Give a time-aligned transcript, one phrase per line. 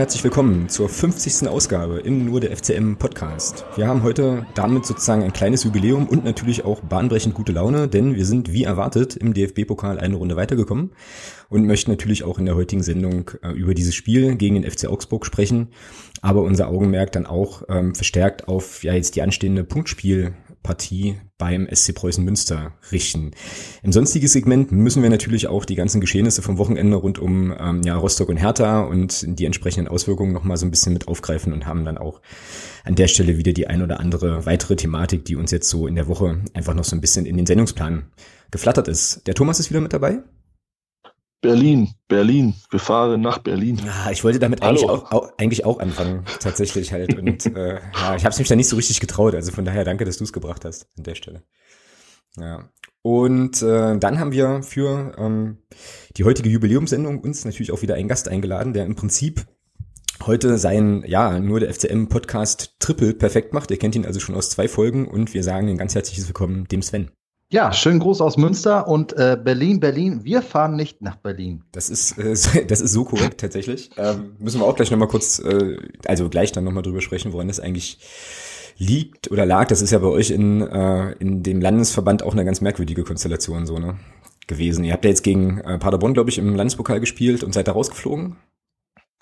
[0.00, 1.46] Herzlich willkommen zur 50.
[1.46, 3.66] Ausgabe im Nur der FCM Podcast.
[3.76, 8.14] Wir haben heute damit sozusagen ein kleines Jubiläum und natürlich auch bahnbrechend gute Laune, denn
[8.14, 10.92] wir sind wie erwartet im DFB-Pokal eine Runde weitergekommen
[11.50, 14.86] und möchten natürlich auch in der heutigen Sendung äh, über dieses Spiel gegen den FC
[14.86, 15.68] Augsburg sprechen,
[16.22, 21.66] aber unser Augenmerk dann auch ähm, verstärkt auf ja jetzt die anstehende Punktspiel Partie beim
[21.72, 23.32] SC Preußen Münster richten.
[23.82, 27.82] Im sonstigen Segment müssen wir natürlich auch die ganzen Geschehnisse vom Wochenende rund um ähm,
[27.82, 31.66] ja, Rostock und Hertha und die entsprechenden Auswirkungen nochmal so ein bisschen mit aufgreifen und
[31.66, 32.20] haben dann auch
[32.84, 35.94] an der Stelle wieder die ein oder andere weitere Thematik, die uns jetzt so in
[35.94, 38.04] der Woche einfach noch so ein bisschen in den Sendungsplan
[38.50, 39.26] geflattert ist.
[39.26, 40.22] Der Thomas ist wieder mit dabei.
[41.42, 43.80] Berlin, Berlin, wir fahren nach Berlin.
[43.84, 47.18] Ja, ich wollte damit eigentlich auch, auch, eigentlich auch anfangen, tatsächlich halt.
[47.18, 49.34] Und äh, ja, ich habe es mich da nicht so richtig getraut.
[49.34, 51.42] Also von daher danke, dass du es gebracht hast an der Stelle.
[52.36, 52.68] Ja.
[53.02, 55.58] Und äh, dann haben wir für ähm,
[56.16, 59.46] die heutige Jubiläumssendung uns natürlich auch wieder einen Gast eingeladen, der im Prinzip
[60.26, 63.70] heute sein, ja, nur der FCM-Podcast Triple perfekt macht.
[63.70, 66.68] Ihr kennt ihn also schon aus zwei Folgen und wir sagen ein ganz herzliches Willkommen
[66.68, 67.10] dem Sven.
[67.52, 70.20] Ja, schönen Gruß aus Münster und äh, Berlin, Berlin.
[70.22, 71.64] Wir fahren nicht nach Berlin.
[71.72, 73.90] Das ist, äh, das ist so korrekt tatsächlich.
[73.96, 75.76] Ähm, müssen wir auch gleich nochmal kurz, äh,
[76.06, 77.98] also gleich dann nochmal drüber sprechen, woran das eigentlich
[78.78, 79.66] liegt oder lag.
[79.66, 83.66] Das ist ja bei euch in, äh, in dem Landesverband auch eine ganz merkwürdige Konstellation
[83.66, 83.98] so, ne?
[84.46, 84.84] Gewesen.
[84.84, 87.72] Ihr habt ja jetzt gegen äh, Paderborn, glaube ich, im Landespokal gespielt und seid da
[87.72, 88.36] rausgeflogen.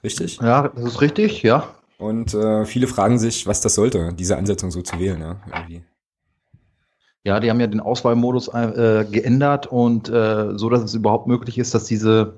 [0.05, 0.39] Richtig?
[0.43, 1.75] Ja, das ist richtig, ja.
[1.97, 5.83] Und äh, viele fragen sich, was das sollte, diese Ansetzung so zu wählen, ja, irgendwie.
[7.29, 11.59] Ja, die haben ja den Auswahlmodus äh, geändert und äh, so, dass es überhaupt möglich
[11.59, 12.37] ist, dass diese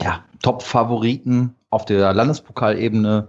[0.00, 3.26] ja, Top-Favoriten auf der Landespokalebene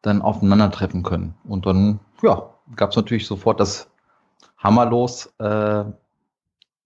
[0.00, 1.34] dann aufeinandertreffen können.
[1.42, 3.90] Und dann, ja, gab es natürlich sofort das
[4.58, 5.84] Hammerlos, äh,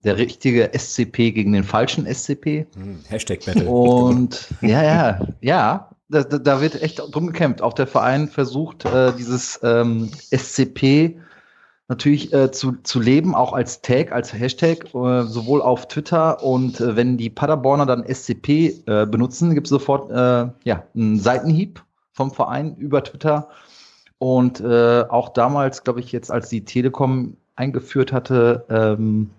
[0.05, 2.69] der richtige SCP gegen den falschen SCP.
[2.75, 3.69] Hm, Hashtag Battle.
[3.69, 7.60] Und ja, ja, ja, da, da wird echt drum gekämpft.
[7.60, 11.19] Auch der Verein versucht, äh, dieses ähm, SCP
[11.88, 16.80] natürlich äh, zu, zu leben, auch als Tag, als Hashtag, äh, sowohl auf Twitter und
[16.80, 21.82] äh, wenn die Paderborner dann SCP äh, benutzen, gibt es sofort äh, ja, einen Seitenhieb
[22.12, 23.48] vom Verein über Twitter.
[24.19, 29.30] Und äh, auch damals, glaube ich, jetzt, als die Telekom eingeführt hatte, ähm,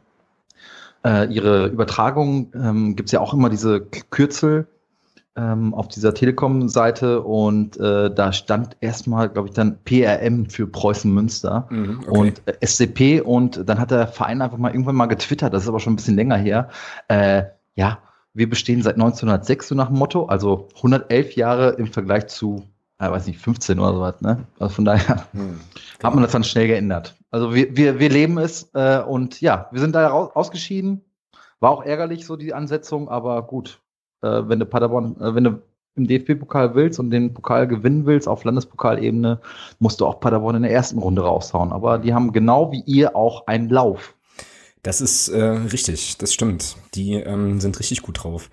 [1.03, 4.67] äh, ihre Übertragung, ähm, gibt es ja auch immer diese Kürzel,
[5.37, 11.13] ähm, auf dieser Telekom-Seite und äh, da stand erstmal, glaube ich, dann PRM für Preußen
[11.13, 12.19] Münster mhm, okay.
[12.19, 15.69] und äh, SCP und dann hat der Verein einfach mal irgendwann mal getwittert, das ist
[15.69, 16.69] aber schon ein bisschen länger her.
[17.07, 17.43] Äh,
[17.75, 17.99] ja,
[18.33, 22.63] wir bestehen seit 1906 so nach dem Motto, also 111 Jahre im Vergleich zu,
[22.99, 24.45] äh, weiß nicht, 15 oder so was, ne?
[24.59, 25.59] Also von daher mhm,
[26.03, 27.15] hat man das dann schnell geändert.
[27.29, 31.03] Also wir, wir, wir leben es äh, und ja, wir sind da raus, ausgeschieden.
[31.59, 33.79] War auch ärgerlich so die Ansetzung, aber gut,
[34.22, 35.61] äh, wenn du Paderborn, äh, wenn du
[35.95, 39.39] im DFB-Pokal willst und den Pokal gewinnen willst auf Landespokalebene,
[39.79, 41.72] musst du auch Paderborn in der ersten Runde raushauen.
[41.72, 44.13] Aber die haben genau wie ihr auch einen Lauf.
[44.83, 46.77] Das ist äh, richtig, das stimmt.
[46.94, 48.50] Die ähm, sind richtig gut drauf.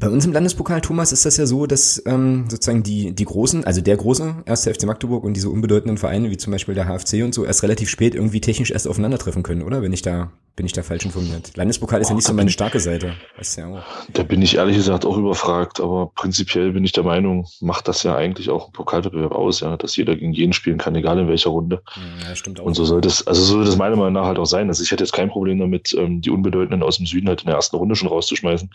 [0.00, 3.64] Bei uns im Landespokal, Thomas, ist das ja so, dass ähm, sozusagen die, die großen,
[3.64, 7.24] also der große erste FC Magdeburg und diese unbedeutenden Vereine, wie zum Beispiel der HFC
[7.24, 9.82] und so, erst relativ spät irgendwie technisch erst aufeinandertreffen können, oder?
[9.82, 11.56] Wenn ich da, bin ich da falsch informiert.
[11.56, 13.14] Landespokal ist oh, ja nicht so meine starke Seite.
[13.38, 13.82] Weißt ja auch.
[14.12, 18.04] Da bin ich ehrlich gesagt auch überfragt, aber prinzipiell bin ich der Meinung, macht das
[18.04, 21.26] ja eigentlich auch ein Pokalwettbewerb aus, ja, dass jeder gegen jeden spielen kann, egal in
[21.26, 21.82] welcher Runde.
[22.22, 22.66] Ja, stimmt auch.
[22.66, 24.68] Und so soll das, also so soll das meiner Meinung nach halt auch sein.
[24.68, 27.46] Also ich hätte jetzt kein Problem damit, ähm, die Unbedeutenden aus dem Süden halt in
[27.46, 28.70] der ersten Runde schon rauszuschmeißen.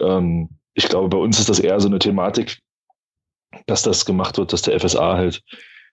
[0.00, 2.60] Ähm, ich glaube, bei uns ist das eher so eine Thematik,
[3.66, 5.42] dass das gemacht wird, dass der FSA halt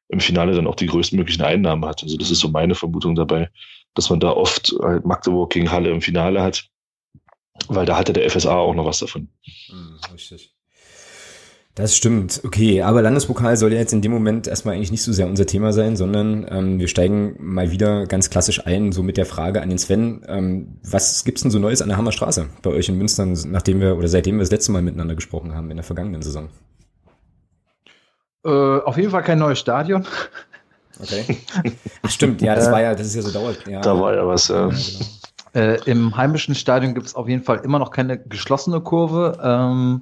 [0.09, 2.03] im Finale dann auch die größtmöglichen Einnahmen hat.
[2.03, 3.49] Also das ist so meine Vermutung dabei,
[3.93, 6.67] dass man da oft halt Magdeburg gegen Halle im Finale hat,
[7.67, 9.29] weil da hatte der FSA auch noch was davon.
[9.67, 10.53] Hm, richtig.
[11.75, 15.13] Das stimmt, okay, aber Landespokal soll ja jetzt in dem Moment erstmal eigentlich nicht so
[15.13, 19.15] sehr unser Thema sein, sondern ähm, wir steigen mal wieder ganz klassisch ein, so mit
[19.15, 22.71] der Frage an den Sven, ähm, was gibt's denn so Neues an der Hammerstraße bei
[22.71, 25.77] euch in Münster, nachdem wir oder seitdem wir das letzte Mal miteinander gesprochen haben in
[25.77, 26.49] der vergangenen Saison?
[28.43, 30.05] Äh, auf jeden Fall kein neues Stadion.
[30.99, 31.37] Okay.
[32.01, 33.65] Ach stimmt, ja, das war ja, das ist ja so dauert.
[33.65, 33.79] Ja.
[33.79, 34.67] Da war ja was, ja.
[34.67, 34.75] ja
[35.53, 35.73] genau.
[35.73, 39.39] äh, Im heimischen Stadion gibt es auf jeden Fall immer noch keine geschlossene Kurve.
[39.41, 40.01] Ähm,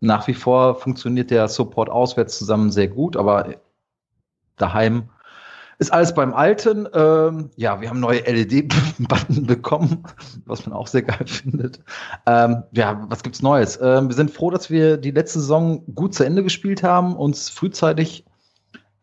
[0.00, 3.56] nach wie vor funktioniert der Support auswärts zusammen sehr gut, aber
[4.56, 5.10] daheim
[5.78, 6.88] ist alles beim Alten.
[6.92, 10.02] Ähm, ja, wir haben neue LED-Button bekommen,
[10.44, 11.80] was man auch sehr geil findet.
[12.26, 13.78] Ähm, ja, was gibt's Neues?
[13.80, 17.48] Ähm, wir sind froh, dass wir die letzte Saison gut zu Ende gespielt haben, uns
[17.48, 18.24] frühzeitig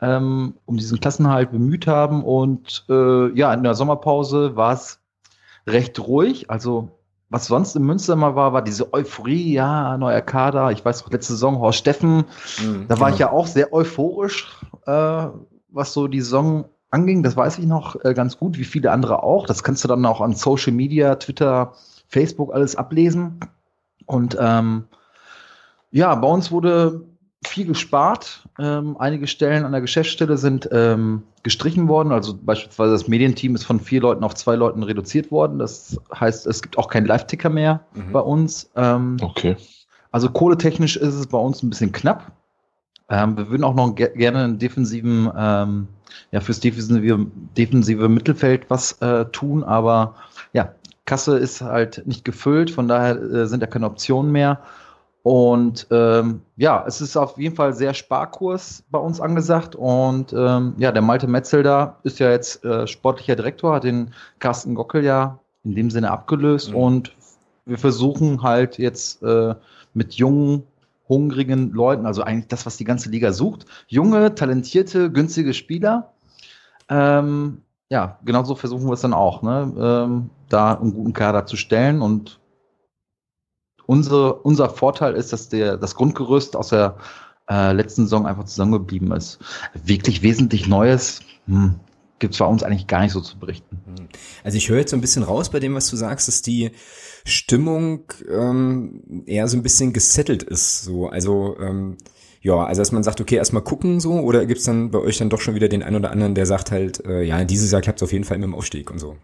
[0.02, 5.00] ähm, um diesen Klassenhalt bemüht haben und äh, ja, in der Sommerpause war es
[5.66, 6.50] recht ruhig.
[6.50, 6.95] Also
[7.30, 10.72] was sonst in Münster mal war, war diese Euphorie, ja, neuer Kader.
[10.72, 12.26] Ich weiß noch, letzte Saison Horst Steffen,
[12.64, 13.14] mhm, da war genau.
[13.14, 14.48] ich ja auch sehr euphorisch,
[14.86, 15.28] äh,
[15.70, 17.24] was so die Saison anging.
[17.24, 19.48] Das weiß ich noch äh, ganz gut, wie viele andere auch.
[19.48, 21.74] Das kannst du dann auch an Social Media, Twitter,
[22.08, 23.40] Facebook alles ablesen.
[24.06, 24.86] Und ähm,
[25.92, 27.02] ja, bei uns wurde
[27.48, 28.48] viel gespart.
[28.60, 32.12] Ähm, einige Stellen an der Geschäftsstelle sind ähm, gestrichen worden.
[32.12, 35.60] Also beispielsweise das Medienteam ist von vier Leuten auf zwei Leuten reduziert worden.
[35.60, 38.12] Das heißt, es gibt auch keinen Live-Ticker mehr mhm.
[38.12, 38.70] bei uns.
[38.76, 39.58] Ähm, okay.
[40.12, 42.32] Also kohletechnisch ist es bei uns ein bisschen knapp.
[43.10, 45.88] Ähm, wir würden auch noch ge gerne einen defensiven, ähm,
[46.32, 47.28] ja, fürs defensive,
[47.58, 50.16] defensive Mittelfeld was äh, tun, aber
[50.54, 50.74] ja,
[51.06, 54.60] Kasse ist halt nicht gefüllt, von daher äh, sind da keine Optionen mehr.
[55.26, 59.76] Und ähm, ja, es ist auf jeden Fall sehr Sparkurs bei uns angesagt.
[59.76, 64.14] Und ähm, ja, der Malte Metzel da ist ja jetzt äh, sportlicher Direktor, hat den
[64.38, 66.70] Carsten Gockel ja in dem Sinne abgelöst.
[66.70, 66.76] Mhm.
[66.76, 67.16] Und
[67.66, 69.56] wir versuchen halt jetzt äh,
[69.96, 70.62] mit jungen,
[71.10, 76.14] hungrigen Leuten, also eigentlich das, was die ganze Liga sucht, junge, talentierte, günstige Spieler.
[76.88, 79.74] Ähm, ja, genauso versuchen wir es dann auch, ne?
[79.76, 82.40] ähm, da einen guten Kader zu stellen und
[83.86, 86.98] unsere, unser Vorteil ist, dass der, das Grundgerüst aus der
[87.50, 89.40] äh, letzten Saison einfach zusammengeblieben ist.
[89.74, 91.76] Wirklich wesentlich Neues hm,
[92.20, 93.82] gibt es bei uns eigentlich gar nicht so zu berichten.
[93.86, 94.08] Hm.
[94.44, 96.72] Also ich höre jetzt so ein bisschen raus bei dem, was du sagst, dass die
[97.26, 100.84] Stimmung ähm, eher so ein bisschen gesettelt ist.
[100.84, 101.98] So, also ähm,
[102.42, 105.30] ja, also dass man sagt, okay, erstmal gucken so, oder gibt's dann bei euch dann
[105.30, 108.00] doch schon wieder den einen oder anderen, der sagt halt, äh, ja, dieses Jahr klappt
[108.00, 109.18] es auf jeden Fall mit dem Aufstieg und so?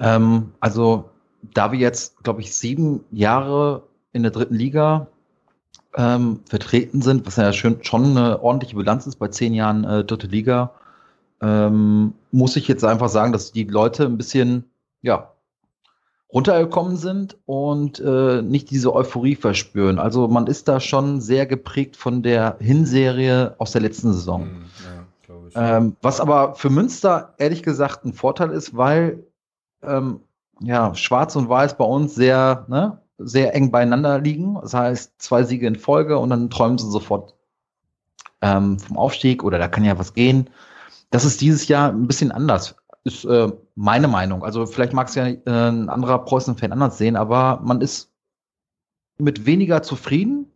[0.00, 1.10] Ähm, also
[1.42, 5.08] da wir jetzt, glaube ich, sieben Jahre in der dritten Liga
[5.96, 10.04] ähm, vertreten sind, was ja schon, schon eine ordentliche Bilanz ist bei zehn Jahren äh,
[10.04, 10.72] dritte Liga,
[11.40, 14.64] ähm, muss ich jetzt einfach sagen, dass die Leute ein bisschen,
[15.02, 15.32] ja,
[16.32, 19.98] runtergekommen sind und äh, nicht diese Euphorie verspüren.
[19.98, 24.42] Also man ist da schon sehr geprägt von der Hinserie aus der letzten Saison.
[24.42, 24.64] Hm,
[25.54, 29.24] ja, ähm, was aber für Münster ehrlich gesagt ein Vorteil ist, weil
[29.82, 30.20] ähm,
[30.60, 34.58] ja, Schwarz und Weiß bei uns sehr, ne, sehr eng beieinander liegen.
[34.60, 37.34] Das heißt, zwei Siege in Folge und dann träumen sie sofort
[38.42, 40.50] ähm, vom Aufstieg oder da kann ja was gehen.
[41.10, 42.76] Das ist dieses Jahr ein bisschen anders.
[43.04, 44.44] Ist äh, meine Meinung.
[44.44, 48.12] Also vielleicht mag es ja äh, ein anderer Preußen-Fan anders sehen, aber man ist
[49.18, 50.46] mit weniger zufrieden.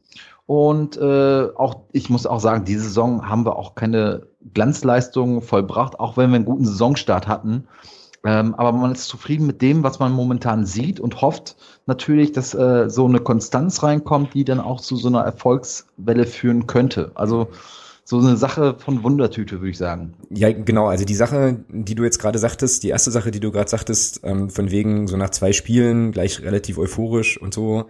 [0.46, 5.98] Und äh, auch, ich muss auch sagen, diese Saison haben wir auch keine Glanzleistungen vollbracht,
[5.98, 7.66] auch wenn wir einen guten Saisonstart hatten.
[8.24, 11.56] Ähm, aber man ist zufrieden mit dem, was man momentan sieht und hofft
[11.86, 16.66] natürlich, dass äh, so eine Konstanz reinkommt, die dann auch zu so einer Erfolgswelle führen
[16.66, 17.12] könnte.
[17.14, 17.48] Also
[18.06, 20.12] so eine Sache von Wundertüte, würde ich sagen.
[20.28, 20.88] Ja, genau.
[20.88, 24.20] Also die Sache, die du jetzt gerade sagtest, die erste Sache, die du gerade sagtest,
[24.24, 27.86] ähm, von wegen so nach zwei Spielen gleich relativ euphorisch und so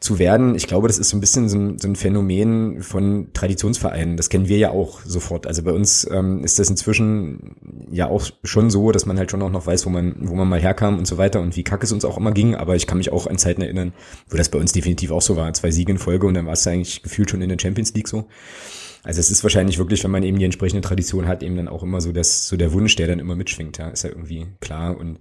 [0.00, 3.28] zu werden, ich glaube, das ist so ein bisschen so ein, so ein Phänomen von
[3.34, 4.16] Traditionsvereinen.
[4.16, 5.46] Das kennen wir ja auch sofort.
[5.46, 7.54] Also bei uns ähm, ist das inzwischen
[7.92, 10.48] ja auch schon so, dass man halt schon auch noch weiß, wo man, wo man
[10.48, 12.56] mal herkam und so weiter und wie kacke es uns auch immer ging.
[12.56, 13.92] Aber ich kann mich auch an Zeiten erinnern,
[14.28, 15.52] wo das bei uns definitiv auch so war.
[15.54, 18.08] Zwei Siege in Folge und dann war es eigentlich gefühlt schon in der Champions League
[18.08, 18.26] so.
[19.04, 21.82] Also es ist wahrscheinlich wirklich, wenn man eben die entsprechende Tradition hat, eben dann auch
[21.82, 24.96] immer so das, so der Wunsch, der dann immer mitschwingt, ja, ist ja irgendwie klar.
[24.96, 25.18] Und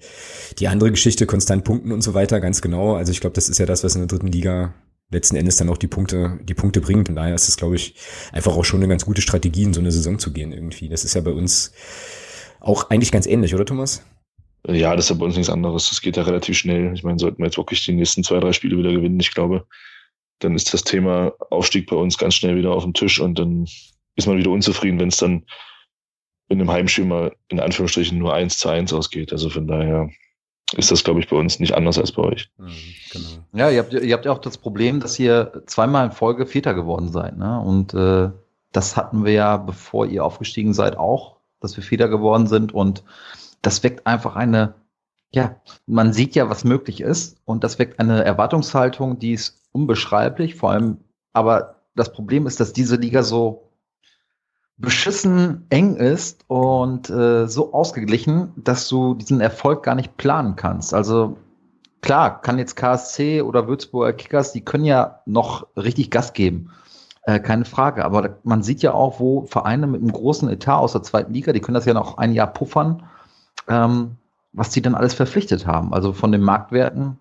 [0.60, 2.96] die andere Geschichte, konstant punkten und so weiter, ganz genau.
[2.96, 4.76] Also ich glaube, das ist ja das, was in der dritten Liga
[5.10, 7.10] letzten Endes dann auch die Punkte, die Punkte bringt.
[7.10, 7.96] Und daher ist es, glaube ich,
[8.32, 10.88] einfach auch schon eine ganz gute Strategie, in so eine Saison zu gehen irgendwie.
[10.88, 11.74] Das ist ja bei uns
[12.60, 14.06] auch eigentlich ganz ähnlich, oder Thomas?
[14.68, 15.90] Ja, das ist ja bei uns nichts anderes.
[15.90, 16.94] Das geht ja relativ schnell.
[16.94, 19.66] Ich meine, sollten wir jetzt wirklich die nächsten zwei, drei Spiele wieder gewinnen, ich glaube,
[20.44, 23.68] dann ist das Thema Aufstieg bei uns ganz schnell wieder auf dem Tisch und dann
[24.16, 25.46] ist man wieder unzufrieden, wenn es dann
[26.50, 29.32] in einem Heimspiel mal in Anführungsstrichen nur eins zu eins ausgeht.
[29.32, 30.10] Also von daher
[30.76, 32.50] ist das, glaube ich, bei uns nicht anders als bei euch.
[32.58, 32.72] Mhm,
[33.12, 33.28] genau.
[33.54, 36.74] Ja, ihr habt, ihr habt ja auch das Problem, dass ihr zweimal in Folge Väter
[36.74, 37.38] geworden seid.
[37.38, 37.60] Ne?
[37.60, 38.30] Und äh,
[38.72, 42.74] das hatten wir ja, bevor ihr aufgestiegen seid, auch, dass wir Väter geworden sind.
[42.74, 43.04] Und
[43.62, 44.74] das weckt einfach eine,
[45.34, 47.38] ja, man sieht ja, was möglich ist.
[47.46, 50.98] Und das weckt eine Erwartungshaltung, die ist unbeschreiblich, vor allem,
[51.34, 53.70] aber das Problem ist, dass diese Liga so
[54.78, 60.94] beschissen eng ist und äh, so ausgeglichen, dass du diesen Erfolg gar nicht planen kannst.
[60.94, 61.38] Also
[62.02, 66.72] klar, kann jetzt KSC oder Würzburger Kickers, die können ja noch richtig Gas geben.
[67.24, 68.04] Äh, keine Frage.
[68.04, 71.54] Aber man sieht ja auch, wo Vereine mit einem großen Etat aus der zweiten Liga,
[71.54, 73.04] die können das ja noch ein Jahr puffern,
[73.68, 74.18] ähm,
[74.54, 75.94] was die dann alles verpflichtet haben.
[75.94, 77.20] Also von den Marktwerten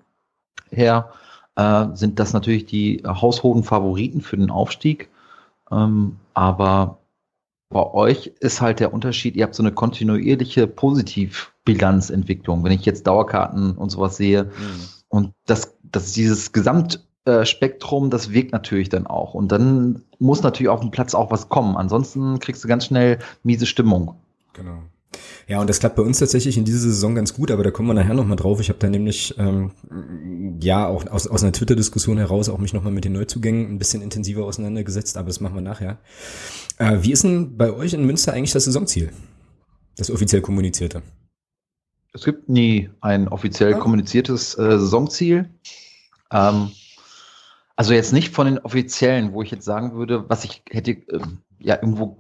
[0.70, 1.10] her
[1.56, 5.08] äh, sind das natürlich die haushohen Favoriten für den Aufstieg.
[5.70, 6.98] Ähm, aber
[7.68, 12.64] bei euch ist halt der Unterschied, ihr habt so eine kontinuierliche Positivbilanzentwicklung.
[12.64, 14.50] Wenn ich jetzt Dauerkarten und sowas sehe, mhm.
[15.08, 19.34] und das, das dieses Gesamtspektrum, das wirkt natürlich dann auch.
[19.34, 21.76] Und dann muss natürlich auf dem Platz auch was kommen.
[21.76, 24.16] Ansonsten kriegst du ganz schnell miese Stimmung.
[24.52, 24.82] Genau.
[25.48, 27.88] Ja, und das klappt bei uns tatsächlich in dieser Saison ganz gut, aber da kommen
[27.88, 28.60] wir nachher nochmal drauf.
[28.60, 29.72] Ich habe da nämlich, ähm,
[30.60, 34.02] ja, auch aus, aus einer Twitter-Diskussion heraus auch mich nochmal mit den Neuzugängen ein bisschen
[34.02, 35.98] intensiver auseinandergesetzt, aber das machen wir nachher.
[36.78, 39.10] Äh, wie ist denn bei euch in Münster eigentlich das Saisonziel?
[39.96, 41.02] Das offiziell kommunizierte?
[42.12, 45.50] Es gibt nie ein offiziell kommuniziertes äh, Saisonziel.
[46.32, 46.70] Ähm,
[47.76, 51.20] also jetzt nicht von den offiziellen, wo ich jetzt sagen würde, was ich hätte äh,
[51.58, 52.19] ja irgendwo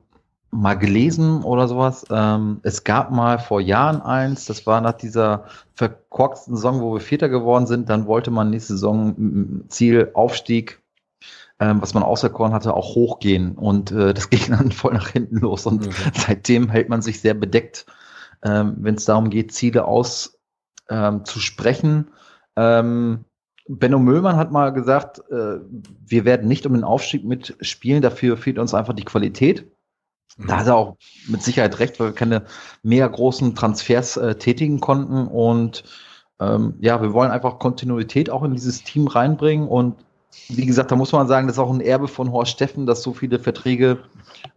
[0.50, 2.04] mal gelesen oder sowas.
[2.10, 7.00] Ähm, es gab mal vor Jahren eins, das war nach dieser verkorksten Saison, wo wir
[7.00, 7.88] Vierter geworden sind.
[7.88, 10.82] Dann wollte man nächste Saison Ziel Aufstieg,
[11.60, 13.52] ähm, was man auserkoren hatte, auch hochgehen.
[13.52, 15.66] Und äh, das ging dann voll nach hinten los.
[15.66, 16.10] Und okay.
[16.14, 17.86] seitdem hält man sich sehr bedeckt,
[18.42, 22.08] ähm, wenn es darum geht, Ziele auszusprechen.
[22.56, 23.24] Ähm, ähm,
[23.68, 25.60] Benno Müllmann hat mal gesagt, äh,
[26.04, 29.70] wir werden nicht um den Aufstieg mitspielen, dafür fehlt uns einfach die Qualität.
[30.38, 30.96] Da hat er auch
[31.28, 32.44] mit Sicherheit recht, weil wir keine
[32.82, 35.26] mehr großen Transfers äh, tätigen konnten.
[35.26, 35.84] Und
[36.40, 39.68] ähm, ja, wir wollen einfach Kontinuität auch in dieses Team reinbringen.
[39.68, 39.96] Und
[40.48, 43.02] wie gesagt, da muss man sagen, das ist auch ein Erbe von Horst Steffen, dass
[43.02, 43.98] so viele Verträge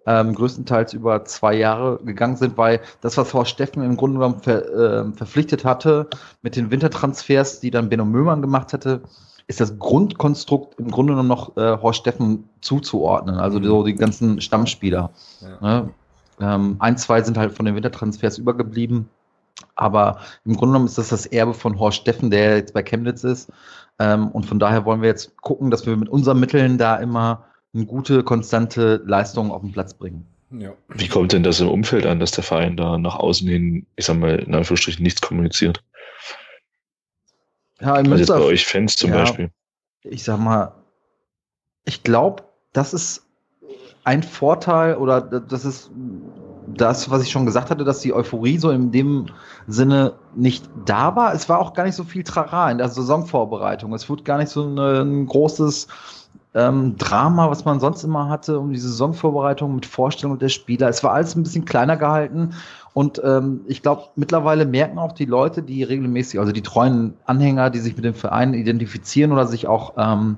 [0.05, 4.41] ähm, größtenteils über zwei Jahre gegangen sind, weil das, was Horst Steffen im Grunde genommen
[4.41, 6.07] ver, äh, verpflichtet hatte
[6.41, 9.01] mit den Wintertransfers, die dann Benno Möhmann gemacht hatte,
[9.47, 13.65] ist das Grundkonstrukt im Grunde genommen noch äh, Horst Steffen zuzuordnen, also mhm.
[13.65, 15.11] so die ganzen Stammspieler.
[15.41, 15.81] Ja.
[15.81, 15.89] Ne?
[16.39, 19.09] Ähm, ein, zwei sind halt von den Wintertransfers übergeblieben,
[19.75, 23.23] aber im Grunde genommen ist das das Erbe von Horst Steffen, der jetzt bei Chemnitz
[23.23, 23.51] ist.
[23.99, 27.45] Ähm, und von daher wollen wir jetzt gucken, dass wir mit unseren Mitteln da immer
[27.73, 30.25] eine gute, konstante Leistung auf den Platz bringen.
[30.51, 30.73] Ja.
[30.89, 34.05] Wie kommt denn das im Umfeld an, dass der Verein da nach außen hin, ich
[34.05, 35.83] sag mal, in Anführungsstrichen nichts kommuniziert?
[37.83, 39.51] Ja, in also Münster, jetzt bei euch Fans zum ja, Beispiel.
[40.03, 40.71] Ich sag mal,
[41.85, 43.23] ich glaube, das ist
[44.05, 45.91] ein Vorteil oder das ist
[46.65, 49.27] das, was ich schon gesagt hatte, dass die Euphorie so in dem
[49.67, 51.33] Sinne nicht da war.
[51.33, 53.93] Es war auch gar nicht so viel Trara in der Saisonvorbereitung.
[53.93, 55.87] Es wurde gar nicht so ein großes
[56.53, 60.87] ähm, Drama, was man sonst immer hatte, um die Saisonvorbereitung mit Vorstellung der Spieler.
[60.87, 62.53] Es war alles ein bisschen kleiner gehalten
[62.93, 67.69] und ähm, ich glaube, mittlerweile merken auch die Leute, die regelmäßig, also die treuen Anhänger,
[67.69, 70.37] die sich mit dem Verein identifizieren oder sich auch ähm,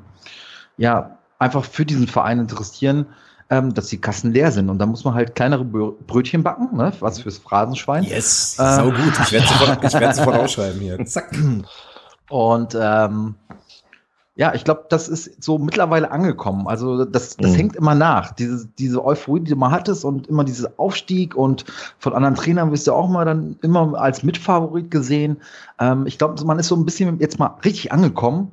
[0.77, 3.07] ja einfach für diesen Verein interessieren,
[3.49, 4.69] ähm, dass die Kassen leer sind.
[4.69, 6.93] Und da muss man halt kleinere Brötchen backen, ne?
[6.99, 8.03] was fürs Phrasenschwein.
[8.03, 9.13] Yes, äh, so gut.
[9.21, 11.05] Ich werde sofort, ich werd sofort ausschreiben hier.
[11.05, 11.35] Zack.
[12.29, 13.35] Und ähm,
[14.37, 16.67] ja, ich glaube, das ist so mittlerweile angekommen.
[16.67, 17.55] Also das, das mhm.
[17.55, 18.33] hängt immer nach.
[18.33, 21.63] Diese, diese Euphorie, die du mal hattest und immer dieser Aufstieg und
[21.99, 25.37] von anderen Trainern wirst du auch mal dann immer als Mitfavorit gesehen.
[25.79, 28.51] Ähm, ich glaube, man ist so ein bisschen jetzt mal richtig angekommen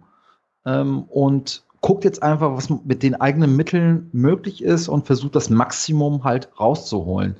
[0.64, 5.50] ähm, und guckt jetzt einfach, was mit den eigenen Mitteln möglich ist und versucht das
[5.50, 7.34] Maximum halt rauszuholen.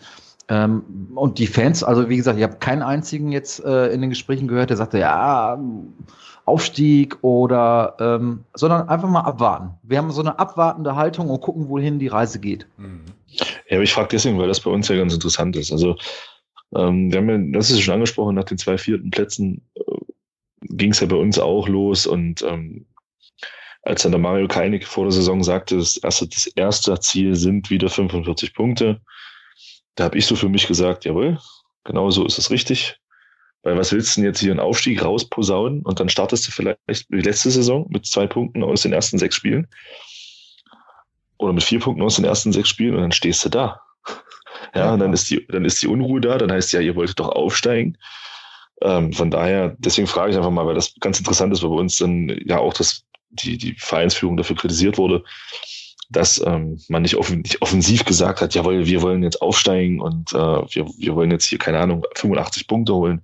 [0.49, 4.11] Ähm, und die Fans, also wie gesagt, ich habe keinen einzigen jetzt äh, in den
[4.11, 5.57] Gesprächen gehört, der sagte, ja,
[6.45, 9.75] Aufstieg oder, ähm, sondern einfach mal abwarten.
[9.83, 12.67] Wir haben so eine abwartende Haltung und gucken, wohin die Reise geht.
[12.77, 13.05] Mhm.
[13.69, 15.73] Ja, aber ich frage deswegen, weil das bei uns ja ganz interessant ist.
[15.73, 15.97] Also,
[16.75, 19.83] ähm, wir haben ja, das ist schon angesprochen, nach den zwei vierten Plätzen äh,
[20.71, 22.87] ging es ja bei uns auch los und ähm,
[23.83, 27.69] als dann der Mario Keinig vor der Saison sagte, das erste, das erste Ziel sind
[27.71, 29.01] wieder 45 Punkte,
[29.97, 31.39] da habe ich so für mich gesagt, jawohl,
[31.85, 33.01] genau so ist es richtig.
[33.63, 37.07] Weil was willst du denn jetzt hier einen Aufstieg rausposaunen und dann startest du vielleicht
[37.11, 39.69] wie letzte Saison mit zwei Punkten aus den ersten sechs Spielen
[41.39, 43.81] oder mit vier Punkten aus den ersten sechs Spielen und dann stehst du da.
[44.75, 46.97] Ja, ja und dann ist die, dann ist die Unruhe da, dann heißt ja, ihr
[46.97, 47.99] wolltet doch aufsteigen.
[48.83, 51.77] Ähm, von daher, deswegen frage ich einfach mal, weil das ganz interessant ist, weil bei
[51.77, 55.23] uns dann ja auch das, die, die Vereinsführung dafür kritisiert wurde,
[56.11, 60.33] dass ähm, man nicht, offen, nicht offensiv gesagt hat, jawohl, wir wollen jetzt aufsteigen und
[60.33, 63.23] äh, wir, wir wollen jetzt hier, keine Ahnung, 85 Punkte holen.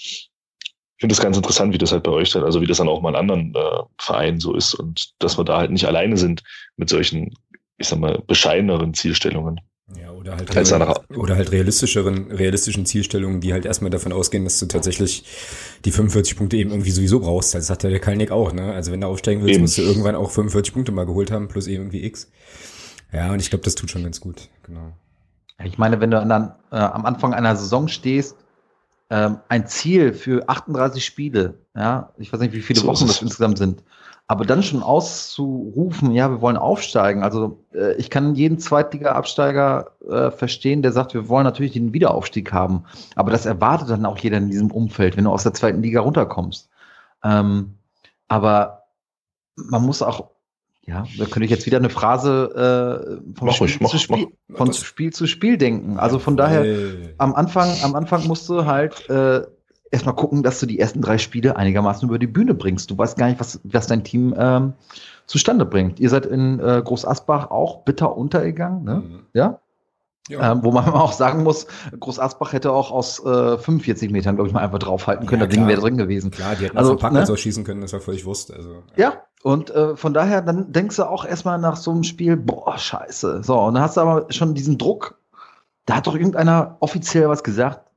[0.00, 2.88] Ich finde das ganz interessant, wie das halt bei euch dann, also wie das dann
[2.88, 6.16] auch mal in anderen äh, Vereinen so ist und dass wir da halt nicht alleine
[6.16, 6.42] sind
[6.76, 7.34] mit solchen,
[7.78, 9.60] ich sag mal, bescheideneren Zielstellungen.
[9.98, 14.60] Ja, oder halt, real, oder halt realistischeren, realistischen Zielstellungen, die halt erstmal davon ausgehen, dass
[14.60, 15.24] du tatsächlich
[15.84, 17.54] die 45 Punkte eben irgendwie sowieso brauchst.
[17.54, 18.72] Das hat ja der Kalnick auch, ne?
[18.72, 19.62] Also wenn du aufsteigen willst, eben.
[19.62, 22.30] musst du irgendwann auch 45 Punkte mal geholt haben, plus irgendwie X.
[23.12, 24.92] Ja, und ich glaube, das tut schon ganz gut, genau.
[25.64, 28.36] Ich meine, wenn du dann äh, am Anfang einer Saison stehst,
[29.10, 33.22] ähm, ein Ziel für 38 Spiele, ja, ich weiß nicht, wie viele so Wochen das
[33.22, 33.82] insgesamt sind,
[34.30, 37.24] aber dann schon auszurufen, ja, wir wollen aufsteigen.
[37.24, 42.52] Also äh, ich kann jeden Zweitliga-Absteiger äh, verstehen, der sagt, wir wollen natürlich den Wiederaufstieg
[42.52, 42.84] haben.
[43.16, 46.00] Aber das erwartet dann auch jeder in diesem Umfeld, wenn du aus der zweiten Liga
[46.00, 46.70] runterkommst.
[47.24, 47.74] Ähm,
[48.28, 48.84] Aber
[49.56, 50.30] man muss auch,
[50.86, 54.26] ja, da könnte ich jetzt wieder eine Phrase äh, vom Spiel, ich, mach, zu Spiel,
[54.48, 54.58] mach.
[54.58, 55.98] von Spiel zu Spiel denken.
[55.98, 56.64] Also von daher,
[57.18, 59.42] am Anfang, am Anfang musst du halt äh,
[59.90, 62.90] erstmal gucken, dass du die ersten drei Spiele einigermaßen über die Bühne bringst.
[62.90, 64.74] Du weißt gar nicht, was, was dein Team ähm,
[65.26, 66.00] zustande bringt.
[66.00, 68.94] Ihr seid in äh, Groß Asbach auch bitter untergegangen, ne?
[68.96, 69.20] Mhm.
[69.32, 69.60] Ja?
[70.28, 70.52] Ja.
[70.52, 71.66] Ähm, wo man auch sagen muss,
[71.98, 75.42] Groß Asbach hätte auch aus äh, 45 Metern, glaube ich, mal einfach draufhalten können.
[75.42, 76.30] Ja, das Ding wäre drin gewesen.
[76.30, 77.36] Klar, die hätten also, auch ne?
[77.36, 78.52] schießen können, das war völlig Wurst.
[78.52, 79.04] Also, ja.
[79.04, 82.76] ja, und äh, von daher, dann denkst du auch erstmal nach so einem Spiel, boah,
[82.76, 83.42] scheiße.
[83.42, 85.18] So, und dann hast du aber schon diesen Druck.
[85.86, 87.90] Da hat doch irgendeiner offiziell was gesagt.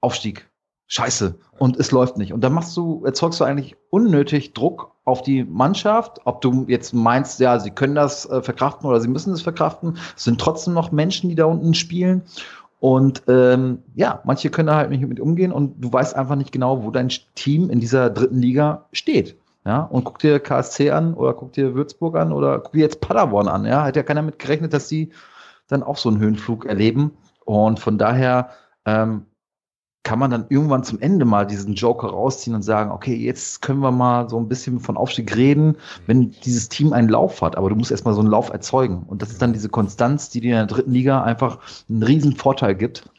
[0.00, 0.48] Aufstieg.
[0.88, 1.38] Scheiße.
[1.58, 2.32] Und es läuft nicht.
[2.32, 6.20] Und dann machst du, erzeugst du eigentlich unnötig Druck auf die Mannschaft.
[6.24, 9.98] Ob du jetzt meinst, ja, sie können das äh, verkraften oder sie müssen es verkraften.
[10.16, 12.22] Es sind trotzdem noch Menschen, die da unten spielen.
[12.80, 16.52] Und ähm, ja, manche können da halt nicht mit umgehen und du weißt einfach nicht
[16.52, 19.36] genau, wo dein Team in dieser dritten Liga steht.
[19.68, 23.02] Ja, und guck dir KSC an oder guck dir Würzburg an oder guck dir jetzt
[23.02, 23.66] Paderborn an.
[23.66, 25.10] Ja, hat ja keiner mit gerechnet, dass sie
[25.66, 27.18] dann auch so einen Höhenflug erleben.
[27.44, 28.48] Und von daher
[28.86, 29.26] ähm,
[30.04, 33.80] kann man dann irgendwann zum Ende mal diesen Joker rausziehen und sagen, okay, jetzt können
[33.80, 37.58] wir mal so ein bisschen von Aufstieg reden, wenn dieses Team einen Lauf hat.
[37.58, 39.02] Aber du musst erstmal so einen Lauf erzeugen.
[39.06, 41.58] Und das ist dann diese Konstanz, die dir in der dritten Liga einfach
[41.90, 43.10] einen riesen Vorteil gibt.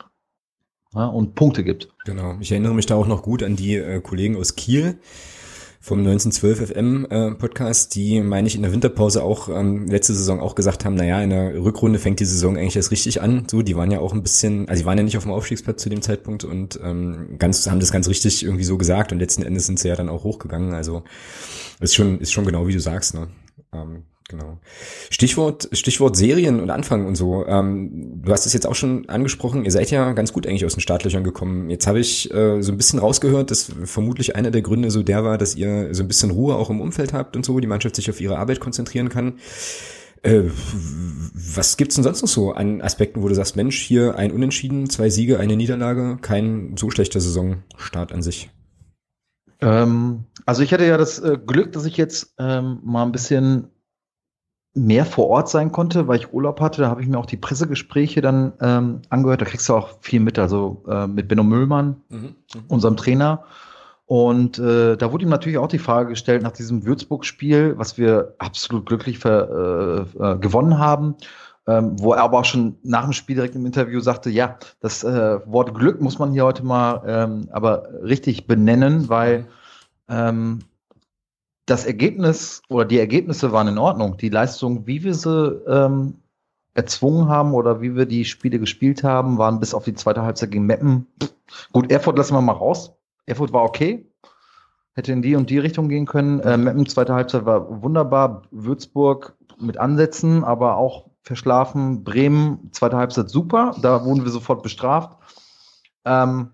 [0.96, 1.90] Ja, und Punkte gibt.
[2.06, 2.38] Genau.
[2.40, 4.98] Ich erinnere mich da auch noch gut an die äh, Kollegen aus Kiel,
[5.82, 10.42] vom 1912 FM äh, Podcast, die, meine ich, in der Winterpause auch ähm, letzte Saison
[10.42, 13.48] auch gesagt haben, naja, in der Rückrunde fängt die Saison eigentlich erst richtig an.
[13.50, 15.82] So, die waren ja auch ein bisschen, also die waren ja nicht auf dem Aufstiegsplatz
[15.82, 19.42] zu dem Zeitpunkt und ähm, ganz, haben das ganz richtig irgendwie so gesagt und letzten
[19.42, 20.74] Endes sind sie ja dann auch hochgegangen.
[20.74, 21.04] Also
[21.80, 23.30] ist schon, ist schon genau wie du sagst, ne?
[23.72, 24.60] Ähm, Genau.
[25.10, 27.48] Stichwort, Stichwort Serien und Anfang und so.
[27.48, 29.66] Ähm, du hast es jetzt auch schon angesprochen.
[29.66, 31.72] Ihr seid ja ganz gut eigentlich aus den Startlöchern gekommen.
[31.72, 35.24] Jetzt habe ich äh, so ein bisschen rausgehört, dass vermutlich einer der Gründe so der
[35.24, 37.96] war, dass ihr so ein bisschen Ruhe auch im Umfeld habt und so, die Mannschaft
[37.96, 39.40] sich auf ihre Arbeit konzentrieren kann.
[40.22, 40.44] Äh,
[41.34, 44.92] was gibt's denn sonst noch so an Aspekten, wo du sagst, Mensch, hier ein Unentschieden,
[44.92, 48.52] zwei Siege, eine Niederlage, kein so schlechter Saisonstart an sich?
[49.60, 53.70] Ähm, also ich hatte ja das äh, Glück, dass ich jetzt ähm, mal ein bisschen
[54.74, 56.82] mehr vor Ort sein konnte, weil ich Urlaub hatte.
[56.82, 59.42] Da habe ich mir auch die Pressegespräche dann ähm, angehört.
[59.42, 62.18] Da kriegst du auch viel mit, also äh, mit Benno Müllmann, mhm.
[62.20, 62.36] Mhm.
[62.68, 63.44] unserem Trainer.
[64.06, 68.34] Und äh, da wurde ihm natürlich auch die Frage gestellt nach diesem Würzburg-Spiel, was wir
[68.40, 71.16] absolut glücklich ver, äh, äh, gewonnen haben.
[71.68, 75.04] Ähm, wo er aber auch schon nach dem Spiel direkt im Interview sagte, ja, das
[75.04, 79.46] äh, Wort Glück muss man hier heute mal ähm, aber richtig benennen, weil
[80.08, 80.60] ähm,
[81.70, 84.18] das Ergebnis oder die Ergebnisse waren in Ordnung.
[84.18, 86.16] Die Leistung, wie wir sie ähm,
[86.74, 90.52] erzwungen haben oder wie wir die Spiele gespielt haben, waren bis auf die zweite Halbzeit
[90.52, 91.08] gegen Meppen.
[91.72, 92.94] Gut, Erfurt lassen wir mal raus.
[93.26, 94.06] Erfurt war okay.
[94.94, 96.40] Hätte in die und die Richtung gehen können.
[96.40, 98.44] Äh, Meppen, zweite Halbzeit war wunderbar.
[98.52, 102.04] Würzburg mit Ansätzen, aber auch verschlafen.
[102.04, 103.76] Bremen, zweite Halbzeit super.
[103.82, 105.18] Da wurden wir sofort bestraft.
[106.06, 106.52] Ähm,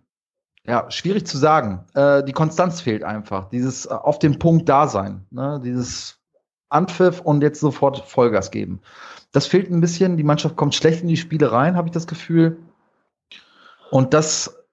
[0.67, 1.85] ja, schwierig zu sagen.
[1.93, 3.49] Äh, die Konstanz fehlt einfach.
[3.49, 5.25] Dieses äh, auf dem Punkt da sein.
[5.31, 5.61] Ne?
[5.63, 6.19] Dieses
[6.69, 8.81] Anpfiff und jetzt sofort Vollgas geben.
[9.31, 10.17] Das fehlt ein bisschen.
[10.17, 12.57] Die Mannschaft kommt schlecht in die Spiele rein, habe ich das Gefühl.
[13.91, 14.63] Und das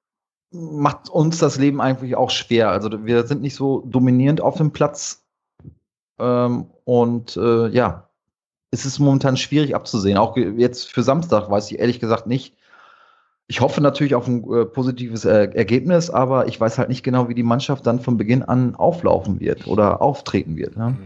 [0.50, 2.70] macht uns das Leben eigentlich auch schwer.
[2.70, 5.24] Also wir sind nicht so dominierend auf dem Platz.
[6.18, 8.08] Ähm, und äh, ja,
[8.70, 10.16] es ist momentan schwierig abzusehen.
[10.16, 12.56] Auch jetzt für Samstag weiß ich ehrlich gesagt nicht,
[13.48, 17.28] ich hoffe natürlich auf ein äh, positives äh, Ergebnis, aber ich weiß halt nicht genau,
[17.28, 20.76] wie die Mannschaft dann von Beginn an auflaufen wird oder auftreten wird.
[20.76, 20.96] Ne?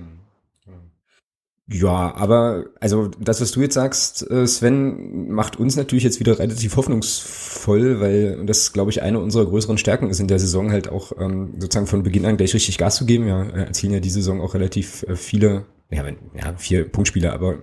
[1.68, 6.38] Ja, aber also das, was du jetzt sagst, äh, Sven, macht uns natürlich jetzt wieder
[6.38, 10.88] relativ hoffnungsvoll, weil das, glaube ich, eine unserer größeren Stärken ist in der Saison halt
[10.88, 13.26] auch ähm, sozusagen von Beginn an gleich richtig Gas zu geben.
[13.26, 17.58] Ja, erzielen ja diese Saison auch relativ äh, viele, ja, ja vier Punktspiele, aber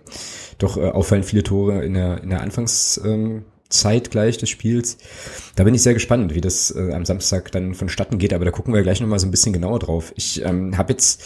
[0.57, 4.97] doch äh, auffallend viele Tore in der in der Anfangs ähm, zeitgleich des Spiels.
[5.55, 8.51] Da bin ich sehr gespannt, wie das äh, am Samstag dann vonstatten geht, aber da
[8.51, 10.13] gucken wir gleich nochmal so ein bisschen genauer drauf.
[10.15, 11.23] Ich ähm, habe jetzt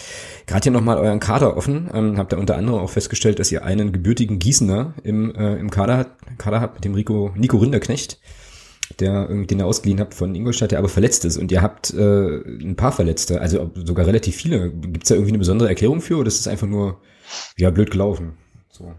[0.48, 3.64] gerade hier nochmal euren Kader offen, ähm, habe da unter anderem auch festgestellt, dass ihr
[3.66, 6.08] einen gebürtigen Gießener im, äh, im Kader,
[6.38, 8.20] Kader habt, mit dem Rico, Nico Rinderknecht,
[9.00, 11.94] der irgendwie den ihr ausgeliehen habt von Ingolstadt, der aber verletzt ist und ihr habt
[11.94, 14.72] äh, ein paar Verletzte, also sogar relativ viele.
[14.72, 17.02] Gibt es da irgendwie eine besondere Erklärung für oder ist es einfach nur
[17.58, 18.38] ja blöd gelaufen?
[18.70, 18.94] So.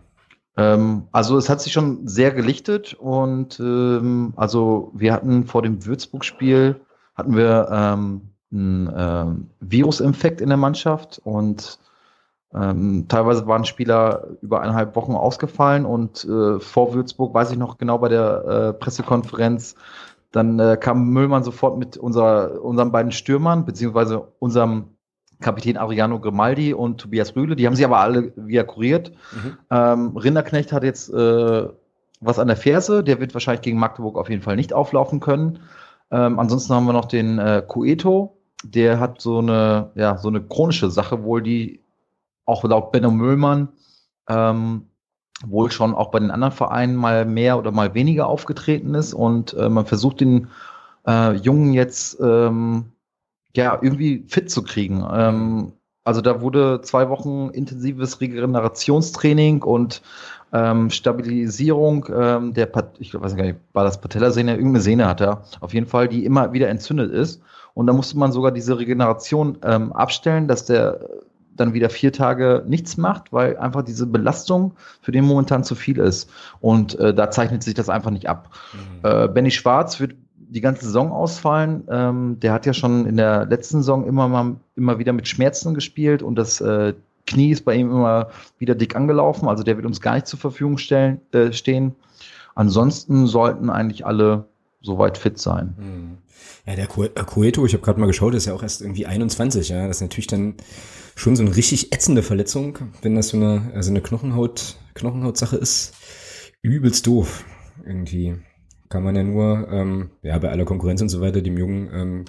[0.59, 5.87] Ähm, also es hat sich schon sehr gelichtet und ähm, also wir hatten vor dem
[5.87, 6.81] Würzburg-Spiel
[7.15, 11.79] hatten wir ähm, einen ähm, Virusinfekt in der Mannschaft und
[12.53, 17.79] ähm, teilweise waren Spieler über eineinhalb Wochen ausgefallen und äh, vor Würzburg weiß ich noch
[17.79, 19.77] genau bei der äh, Pressekonferenz,
[20.33, 24.97] dann äh, kam Müllmann sofort mit unserer, unseren beiden Stürmern, beziehungsweise unserem
[25.41, 27.57] Kapitän Adriano Grimaldi und Tobias Rühle.
[27.57, 29.13] Die haben sie aber alle wieder kuriert.
[29.33, 29.57] Mhm.
[29.71, 31.69] Ähm, Rinderknecht hat jetzt äh,
[32.21, 33.05] was an der Ferse.
[33.05, 35.61] Der wird wahrscheinlich gegen Magdeburg auf jeden Fall nicht auflaufen können.
[36.11, 38.37] Ähm, ansonsten haben wir noch den äh, Cueto.
[38.65, 41.81] Der hat so eine, ja, so eine chronische Sache wohl, die
[42.45, 43.69] auch laut Benno Müllmann
[44.29, 44.87] ähm,
[45.47, 49.15] wohl schon auch bei den anderen Vereinen mal mehr oder mal weniger aufgetreten ist.
[49.15, 50.49] Und äh, man versucht den
[51.07, 52.87] äh, Jungen jetzt ähm,
[53.65, 55.07] ja irgendwie fit zu kriegen.
[55.13, 55.73] Ähm,
[56.05, 60.01] also da wurde zwei Wochen intensives Regenerationstraining und
[60.53, 65.21] ähm, Stabilisierung ähm, der, Pat ich weiß gar nicht, war das Patellasehne, irgendeine Sehne hat
[65.21, 67.43] er auf jeden Fall, die immer wieder entzündet ist.
[67.75, 71.01] Und da musste man sogar diese Regeneration ähm, abstellen, dass der
[71.55, 75.99] dann wieder vier Tage nichts macht, weil einfach diese Belastung für den momentan zu viel
[75.99, 76.31] ist.
[76.61, 78.51] Und äh, da zeichnet sich das einfach nicht ab.
[78.73, 79.09] Mhm.
[79.09, 80.15] Äh, Benny Schwarz wird
[80.49, 81.85] die ganze Saison ausfallen.
[81.91, 85.75] Ähm, der hat ja schon in der letzten Saison immer mal immer wieder mit Schmerzen
[85.75, 86.95] gespielt und das äh,
[87.27, 89.49] Knie ist bei ihm immer wieder dick angelaufen.
[89.49, 91.95] Also der wird uns gar nicht zur Verfügung stellen, äh, stehen.
[92.55, 94.47] Ansonsten sollten eigentlich alle
[94.81, 95.75] soweit fit sein.
[95.79, 96.19] Mhm.
[96.67, 99.69] Ja, der Coeto, ich habe gerade mal geschaut, ist ja auch erst irgendwie 21.
[99.69, 100.55] Ja, das ist natürlich dann
[101.15, 105.95] schon so eine richtig ätzende Verletzung, wenn das so eine, also eine Knochenhaut, Knochenhautsache ist.
[106.63, 107.45] Übelst doof.
[107.85, 108.37] Irgendwie
[108.89, 112.25] kann man ja nur, ähm, ja, bei aller Konkurrenz und so weiter, dem Jungen ähm,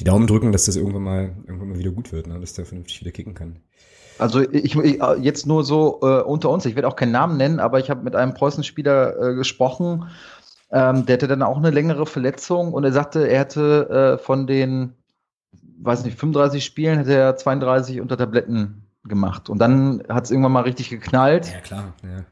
[0.00, 2.38] die Daumen drücken, dass das irgendwann mal, irgendwann mal wieder gut wird, ne?
[2.40, 3.60] dass der vernünftig wieder kicken kann.
[4.18, 7.58] Also ich, ich jetzt nur so äh, unter uns, ich werde auch keinen Namen nennen,
[7.58, 10.08] aber ich habe mit einem Preußenspieler äh, gesprochen,
[10.70, 14.46] ähm, der hatte dann auch eine längere Verletzung und er sagte, er hätte äh, von
[14.46, 14.94] den
[15.84, 19.50] weiß nicht, 35 Spielen hätte er 32 unter Tabletten gemacht.
[19.50, 21.52] Und dann hat es irgendwann mal richtig geknallt.
[21.52, 22.24] Ja, klar, ja, klar.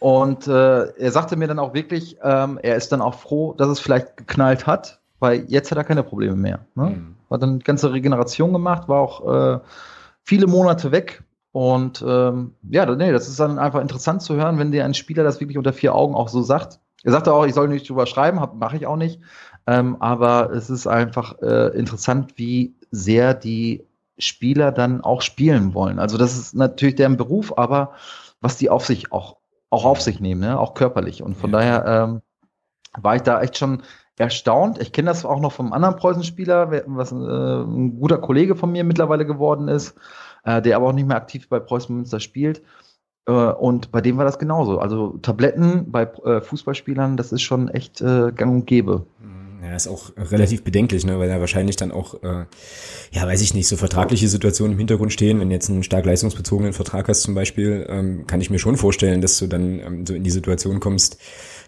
[0.00, 3.68] Und äh, er sagte mir dann auch wirklich, ähm, er ist dann auch froh, dass
[3.68, 6.60] es vielleicht geknallt hat, weil jetzt hat er keine Probleme mehr.
[6.74, 6.84] Ne?
[6.84, 7.16] Mhm.
[7.30, 9.60] Hat dann die ganze Regeneration gemacht, war auch äh,
[10.24, 11.22] viele Monate weg.
[11.52, 15.22] Und ähm, ja, nee, das ist dann einfach interessant zu hören, wenn dir ein Spieler
[15.22, 16.80] das wirklich unter vier Augen auch so sagt.
[17.02, 19.20] Er sagte auch, ich soll nicht drüber schreiben, mache ich auch nicht.
[19.66, 23.84] Ähm, aber es ist einfach äh, interessant, wie sehr die
[24.18, 25.98] Spieler dann auch spielen wollen.
[25.98, 27.92] Also das ist natürlich deren Beruf, aber
[28.40, 29.36] was die auf sich auch,
[29.70, 30.58] auch auf sich nehmen, ne?
[30.58, 31.22] auch körperlich.
[31.22, 31.58] Und von ja.
[31.58, 32.22] daher ähm,
[33.00, 33.82] war ich da echt schon
[34.18, 34.78] erstaunt.
[34.80, 38.84] Ich kenne das auch noch vom anderen Preußen-Spieler, was äh, ein guter Kollege von mir
[38.84, 39.96] mittlerweile geworden ist,
[40.44, 42.62] äh, der aber auch nicht mehr aktiv bei Preußen Münster spielt.
[43.26, 44.78] Äh, und bei dem war das genauso.
[44.78, 49.06] Also Tabletten bei äh, Fußballspielern, das ist schon echt äh, gang und gäbe.
[49.20, 49.39] Mhm.
[49.62, 52.46] Ja, ist auch relativ bedenklich, ne, weil da wahrscheinlich dann auch, äh,
[53.10, 55.38] ja, weiß ich nicht, so vertragliche Situationen im Hintergrund stehen.
[55.38, 58.76] Wenn du jetzt einen stark leistungsbezogenen Vertrag hast zum Beispiel, ähm, kann ich mir schon
[58.78, 61.18] vorstellen, dass du dann ähm, so in die Situation kommst,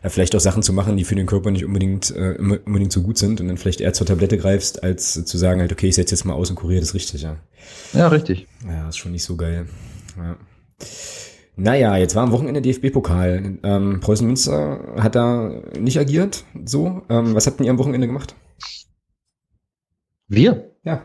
[0.03, 3.03] ja, vielleicht auch Sachen zu machen, die für den Körper nicht unbedingt, äh, unbedingt so
[3.03, 5.95] gut sind und dann vielleicht eher zur Tablette greifst, als zu sagen halt, okay, ich
[5.95, 7.37] setze jetzt mal aus und kuriere das richtig, ja.
[7.93, 8.47] Ja, richtig.
[8.67, 9.67] Ja, ist schon nicht so geil.
[10.17, 10.37] Ja.
[11.57, 13.59] Naja, jetzt war am Wochenende DFB-Pokal.
[13.63, 16.45] Ähm, Preußen Münster hat da nicht agiert.
[16.65, 18.35] So, ähm, was habt ihr am Wochenende gemacht?
[20.29, 20.73] Wir?
[20.83, 21.03] Ja.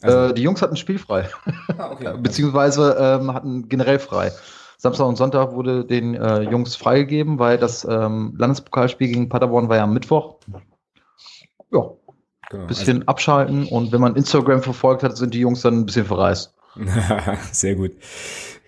[0.00, 0.18] Also.
[0.18, 1.28] Äh, die Jungs hatten spielfrei.
[1.76, 2.16] Ah, okay.
[2.22, 4.32] Beziehungsweise ähm, hatten generell frei.
[4.78, 9.76] Samstag und Sonntag wurde den äh, Jungs freigegeben, weil das ähm, Landespokalspiel gegen Paderborn war
[9.76, 10.38] ja am Mittwoch.
[11.72, 11.90] Ja.
[12.48, 12.66] Genau.
[12.66, 16.06] Bisschen also, abschalten und wenn man Instagram verfolgt hat, sind die Jungs dann ein bisschen
[16.06, 16.54] verreist.
[17.52, 17.92] Sehr gut.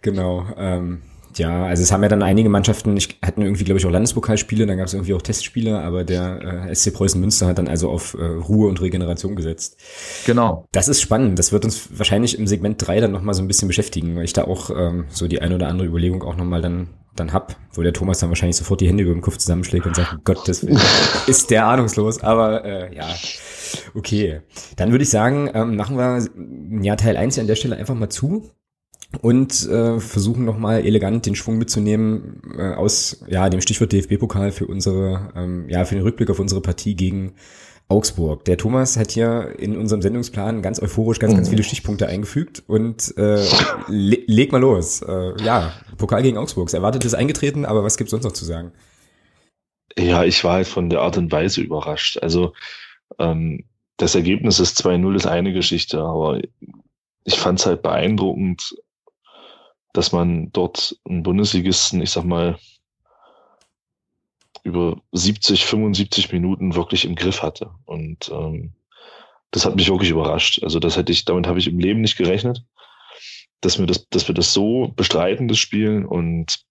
[0.02, 0.46] Genau.
[0.56, 1.02] Ähm,
[1.36, 4.66] ja, also es haben ja dann einige Mannschaften, ich hatten irgendwie, glaube ich, auch Landespokalspiele,
[4.66, 7.90] dann gab es irgendwie auch Testspiele, aber der äh, SC Preußen Münster hat dann also
[7.90, 9.78] auf äh, Ruhe und Regeneration gesetzt.
[10.26, 10.66] Genau.
[10.72, 11.38] Das ist spannend.
[11.38, 14.32] Das wird uns wahrscheinlich im Segment drei dann nochmal so ein bisschen beschäftigen, weil ich
[14.32, 17.82] da auch ähm, so die ein oder andere Überlegung auch nochmal dann dann hab, wo
[17.82, 20.62] der Thomas dann wahrscheinlich sofort die Hände über den Kopf zusammenschlägt und sagt, Gott, das
[21.26, 23.08] ist der ahnungslos, aber äh, ja,
[23.94, 24.40] okay.
[24.76, 26.28] Dann würde ich sagen, ähm, machen wir
[26.82, 28.50] ja Teil eins an der Stelle einfach mal zu
[29.22, 34.66] und äh, versuchen nochmal elegant den Schwung mitzunehmen äh, aus ja dem Stichwort DFB-Pokal für
[34.66, 37.34] unsere ähm, ja für den Rückblick auf unsere Partie gegen
[37.88, 38.44] Augsburg.
[38.44, 43.16] Der Thomas hat hier in unserem Sendungsplan ganz euphorisch ganz, ganz viele Stichpunkte eingefügt und
[43.16, 43.42] äh,
[43.88, 45.00] le leg mal los.
[45.00, 46.72] Äh, ja, Pokal gegen Augsburg.
[46.74, 48.72] Erwartet ist eingetreten, aber was gibt's sonst noch zu sagen?
[49.98, 52.18] Ja, ich war halt von der Art und Weise überrascht.
[52.18, 52.52] Also
[53.18, 53.64] ähm,
[53.96, 56.40] das Ergebnis ist 2-0 ist eine Geschichte, aber
[57.24, 58.76] ich fand es halt beeindruckend,
[59.92, 62.58] dass man dort einen Bundesligisten, ich sag mal,
[64.62, 67.70] über 70, 75 Minuten wirklich im Griff hatte.
[67.84, 68.72] Und ähm,
[69.50, 70.62] das hat mich wirklich überrascht.
[70.62, 72.64] Also das hätte ich, damit habe ich im Leben nicht gerechnet,
[73.60, 76.04] dass wir das, dass wir das so bestreiten, das Spielen.
[76.04, 76.64] Und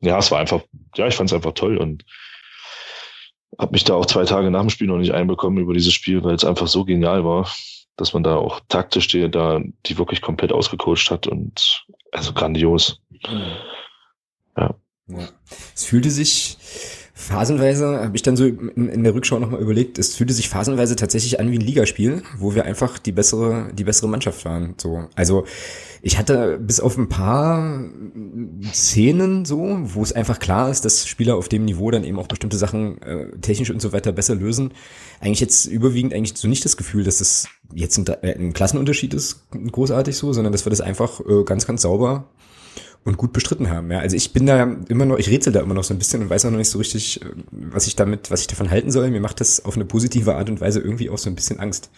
[0.00, 0.62] ja, es war einfach,
[0.96, 2.04] ja, ich fand es einfach toll und
[3.58, 6.22] habe mich da auch zwei Tage nach dem Spiel noch nicht einbekommen über dieses Spiel,
[6.24, 7.48] weil es einfach so genial war.
[7.96, 13.00] dass man da auch taktisch die, da die wirklich komplett ausgecoacht hat und also grandios.
[13.28, 13.52] Mhm.
[14.56, 14.74] Ja.
[15.08, 15.28] ja.
[15.74, 16.56] Es fühlte sich
[17.24, 20.94] phasenweise, habe ich dann so in, in der Rückschau nochmal überlegt, es fühlte sich phasenweise
[20.94, 24.74] tatsächlich an wie ein Ligaspiel, wo wir einfach die bessere, die bessere Mannschaft waren.
[24.76, 25.44] So, also
[26.02, 27.82] ich hatte bis auf ein paar
[28.72, 32.26] Szenen so, wo es einfach klar ist, dass Spieler auf dem Niveau dann eben auch
[32.26, 34.72] bestimmte Sachen äh, technisch und so weiter besser lösen.
[35.20, 39.46] Eigentlich jetzt überwiegend eigentlich so nicht das Gefühl, dass das jetzt ein, ein Klassenunterschied ist,
[39.50, 42.26] großartig so, sondern dass wir das einfach äh, ganz, ganz sauber
[43.04, 43.90] und gut bestritten haben.
[43.90, 46.22] Ja, also ich bin da immer noch, ich rätsel da immer noch so ein bisschen
[46.22, 48.90] und weiß auch noch nicht so richtig, äh, was ich damit, was ich davon halten
[48.90, 49.10] soll.
[49.10, 51.90] Mir macht das auf eine positive Art und Weise irgendwie auch so ein bisschen Angst.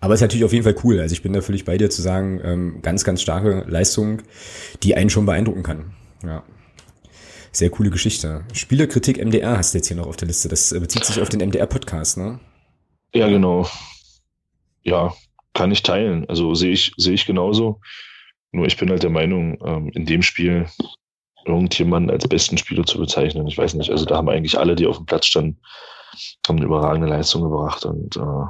[0.00, 1.00] Aber es ist natürlich auf jeden Fall cool.
[1.00, 4.22] Also ich bin da völlig bei dir zu sagen, ähm, ganz, ganz starke Leistung,
[4.82, 5.92] die einen schon beeindrucken kann.
[6.22, 6.42] Ja.
[7.52, 8.44] Sehr coole Geschichte.
[8.52, 10.48] Spielerkritik MDR hast du jetzt hier noch auf der Liste.
[10.48, 12.38] Das äh, bezieht sich auf den MDR-Podcast, ne?
[13.14, 13.68] Ja, genau.
[14.82, 15.14] Ja,
[15.54, 16.28] kann ich teilen.
[16.28, 17.80] Also sehe ich, sehe ich genauso.
[18.52, 20.66] Nur ich bin halt der Meinung, ähm, in dem Spiel
[21.44, 23.46] irgendjemanden als besten Spieler zu bezeichnen.
[23.46, 25.60] Ich weiß nicht, also da haben eigentlich alle, die auf dem Platz standen,
[26.46, 28.46] haben eine überragende Leistung gebracht und äh,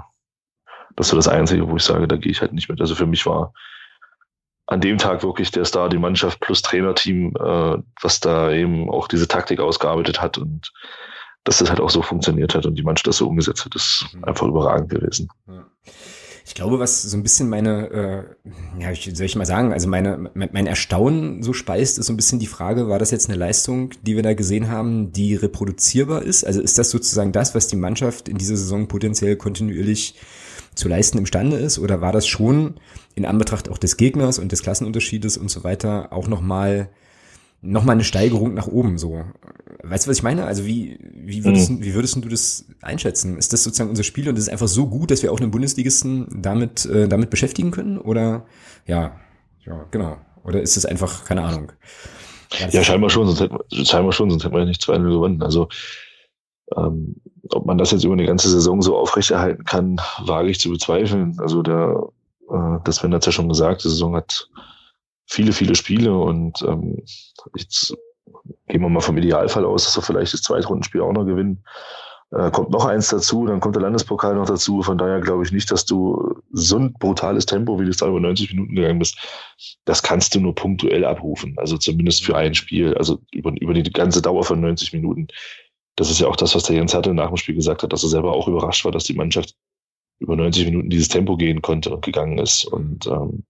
[0.96, 2.80] das ist so das Einzige, wo ich sage, da gehe ich halt nicht mit.
[2.80, 3.52] Also für mich war
[4.66, 9.08] an dem Tag wirklich der Star, die Mannschaft plus Trainerteam, äh, was da eben auch
[9.08, 10.72] diese Taktik ausgearbeitet hat und
[11.44, 14.06] dass das halt auch so funktioniert hat und die Mannschaft das so umgesetzt hat, ist
[14.12, 14.24] mhm.
[14.24, 15.28] einfach überragend gewesen.
[15.46, 15.64] Ja.
[16.50, 17.90] Ich glaube, was so ein bisschen meine,
[18.76, 22.12] äh, ja, ich, soll ich mal sagen, also meine, mein Erstaunen so speist, ist so
[22.12, 25.36] ein bisschen die Frage, war das jetzt eine Leistung, die wir da gesehen haben, die
[25.36, 26.42] reproduzierbar ist?
[26.42, 30.16] Also ist das sozusagen das, was die Mannschaft in dieser Saison potenziell kontinuierlich
[30.74, 31.78] zu leisten imstande ist?
[31.78, 32.80] Oder war das schon
[33.14, 36.90] in Anbetracht auch des Gegners und des Klassenunterschiedes und so weiter auch nochmal
[37.62, 39.24] nochmal eine Steigerung nach oben so.
[39.82, 40.44] Weißt du, was ich meine?
[40.44, 41.82] Also wie, wie, würdest, mhm.
[41.82, 43.38] wie würdest du das einschätzen?
[43.38, 45.50] Ist das sozusagen unser Spiel und ist es einfach so gut, dass wir auch einen
[45.50, 47.98] Bundesligisten damit, äh, damit beschäftigen können?
[47.98, 48.46] Oder
[48.86, 49.16] ja,
[49.64, 50.18] ja, genau.
[50.44, 51.72] Oder ist es einfach, keine Ahnung.
[52.72, 55.42] Ja, scheinbar schon, sonst hätten wir, scheinbar schon, sonst hätten wir ja nicht 2-0 gewonnen.
[55.42, 55.68] Also
[56.76, 57.16] ähm,
[57.50, 61.36] ob man das jetzt über eine ganze Saison so aufrechterhalten kann, wage ich zu bezweifeln.
[61.38, 62.08] Also der,
[62.50, 64.48] äh, das Sven hat ja schon gesagt, die Saison hat
[65.26, 67.02] viele, viele Spiele und ähm,
[67.56, 67.94] jetzt
[68.70, 71.62] gehen wir mal vom Idealfall aus, dass wir vielleicht das Zweitrundenspiel auch noch gewinnen.
[72.32, 74.82] Äh, kommt noch eins dazu, dann kommt der Landespokal noch dazu.
[74.82, 78.06] Von daher glaube ich nicht, dass du so ein brutales Tempo, wie du es da
[78.06, 79.18] über 90 Minuten gegangen bist,
[79.84, 81.54] das kannst du nur punktuell abrufen.
[81.58, 85.26] Also zumindest für ein Spiel, also über, über die ganze Dauer von 90 Minuten.
[85.96, 88.04] Das ist ja auch das, was der Jens Hertel nach dem Spiel gesagt hat, dass
[88.04, 89.56] er selber auch überrascht war, dass die Mannschaft
[90.20, 92.64] über 90 Minuten dieses Tempo gehen konnte und gegangen ist.
[92.64, 93.44] Und ähm,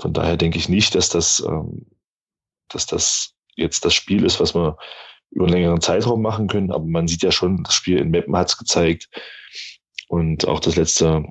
[0.00, 1.86] von daher denke ich nicht, dass das, ähm,
[2.68, 4.76] dass das jetzt das Spiel ist, was wir
[5.30, 6.70] über einen längeren Zeitraum machen können.
[6.70, 9.08] Aber man sieht ja schon, das Spiel in Meppen hat es gezeigt.
[10.08, 11.24] Und auch das letzte,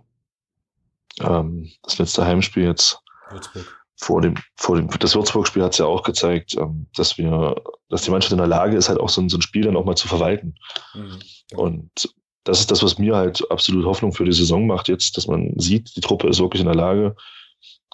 [1.21, 3.85] ähm, das letzte Heimspiel jetzt Würzburg.
[3.95, 7.55] vor dem, vor dem, das Würzburg-Spiel hat es ja auch gezeigt, ähm, dass wir,
[7.89, 9.77] dass die Mannschaft in der Lage ist, halt auch so, ein, so ein Spiel dann
[9.77, 10.55] auch mal zu verwalten.
[10.93, 11.19] Mhm,
[11.51, 11.57] ja.
[11.57, 15.27] Und das ist das, was mir halt absolut Hoffnung für die Saison macht jetzt, dass
[15.27, 17.15] man sieht, die Truppe ist wirklich in der Lage,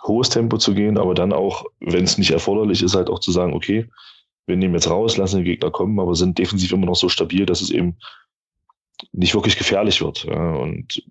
[0.04, 3.32] hohes Tempo zu gehen, aber dann auch, wenn es nicht erforderlich ist, halt auch zu
[3.32, 3.88] sagen, okay,
[4.50, 7.46] wir nehmen jetzt raus, lassen den Gegner kommen, aber sind defensiv immer noch so stabil,
[7.46, 7.98] dass es eben
[9.14, 10.26] nicht wirklich gefährlich wird.
[10.26, 11.02] Ja, und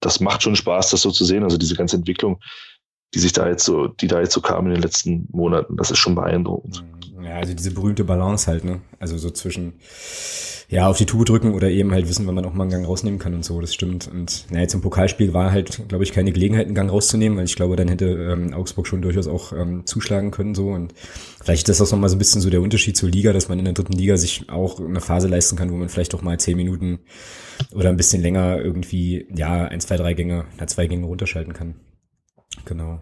[0.00, 1.42] das macht schon Spaß, das so zu sehen.
[1.42, 2.40] Also diese ganze Entwicklung,
[3.14, 5.90] die sich da jetzt so, die da jetzt so kam in den letzten Monaten, das
[5.90, 6.84] ist schon beeindruckend.
[7.22, 8.80] Ja, also diese berühmte Balance halt, ne?
[8.98, 9.74] Also so zwischen
[10.70, 12.86] ja, auf die Tube drücken oder eben halt wissen, wann man auch mal einen Gang
[12.86, 14.06] rausnehmen kann und so, das stimmt.
[14.06, 17.56] Und naja, zum Pokalspiel war halt, glaube ich, keine Gelegenheit, einen Gang rauszunehmen, weil ich
[17.56, 20.68] glaube, dann hätte ähm, Augsburg schon durchaus auch ähm, zuschlagen können so.
[20.68, 20.92] Und
[21.42, 23.58] vielleicht ist das auch nochmal so ein bisschen so der Unterschied zur Liga, dass man
[23.58, 26.38] in der dritten Liga sich auch eine Phase leisten kann, wo man vielleicht doch mal
[26.38, 26.98] zehn Minuten
[27.72, 31.76] oder ein bisschen länger irgendwie, ja, ein, zwei, drei Gänge, na, zwei Gänge runterschalten kann.
[32.66, 33.00] Genau.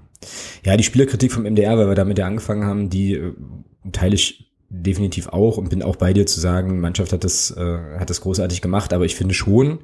[0.64, 3.32] Ja, die Spielerkritik vom MDR, weil wir damit ja angefangen haben, die äh,
[3.92, 7.78] teile ich definitiv auch und bin auch bei dir zu sagen, Mannschaft hat das, äh,
[7.98, 9.78] hat das großartig gemacht, aber ich finde schon,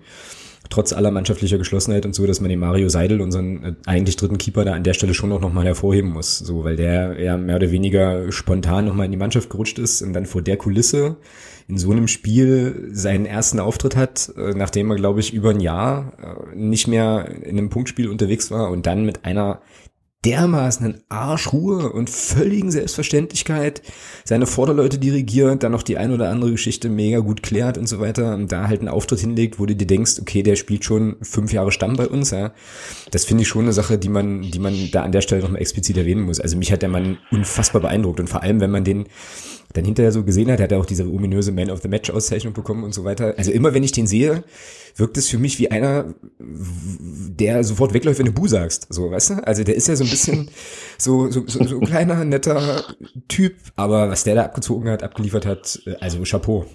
[0.71, 4.39] trotz aller mannschaftlicher Geschlossenheit und so, dass man den Mario Seidel, unseren äh, eigentlich dritten
[4.39, 7.57] Keeper, da an der Stelle schon auch nochmal hervorheben muss, so, weil der ja mehr
[7.57, 11.17] oder weniger spontan nochmal in die Mannschaft gerutscht ist und dann vor der Kulisse
[11.69, 15.61] in so einem Spiel seinen ersten Auftritt hat, äh, nachdem er, glaube ich, über ein
[15.61, 16.13] Jahr
[16.53, 19.61] äh, nicht mehr in einem Punktspiel unterwegs war und dann mit einer
[20.25, 23.83] dermaßen Arschruhe und völligen Selbstverständlichkeit
[24.25, 27.99] seine Vorderleute dirigiert, dann noch die ein oder andere Geschichte mega gut klärt und so
[27.99, 31.17] weiter und da halt einen Auftritt hinlegt, wo du dir denkst, okay, der spielt schon
[31.23, 32.53] fünf Jahre Stamm bei uns, ja.
[33.11, 35.61] Das finde ich schon eine Sache, die man, die man da an der Stelle nochmal
[35.61, 36.41] explizit erwähnen muss.
[36.41, 39.07] Also mich hat der Mann unfassbar beeindruckt und vor allem, wenn man den
[39.73, 42.53] dann hinterher so gesehen hat, hat er auch diese ominöse Man of the Match Auszeichnung
[42.53, 43.35] bekommen und so weiter.
[43.37, 44.45] Also immer wenn ich den sehe,
[44.97, 48.87] wirkt es für mich wie einer, der sofort wegläuft, wenn du Bu sagst.
[48.91, 49.47] So, weißt du?
[49.47, 50.51] Also der ist ja so ein bisschen
[50.99, 52.83] so, so, so, so ein kleiner, netter
[53.29, 56.67] Typ, aber was der da abgezogen hat, abgeliefert hat, äh, also Chapeau.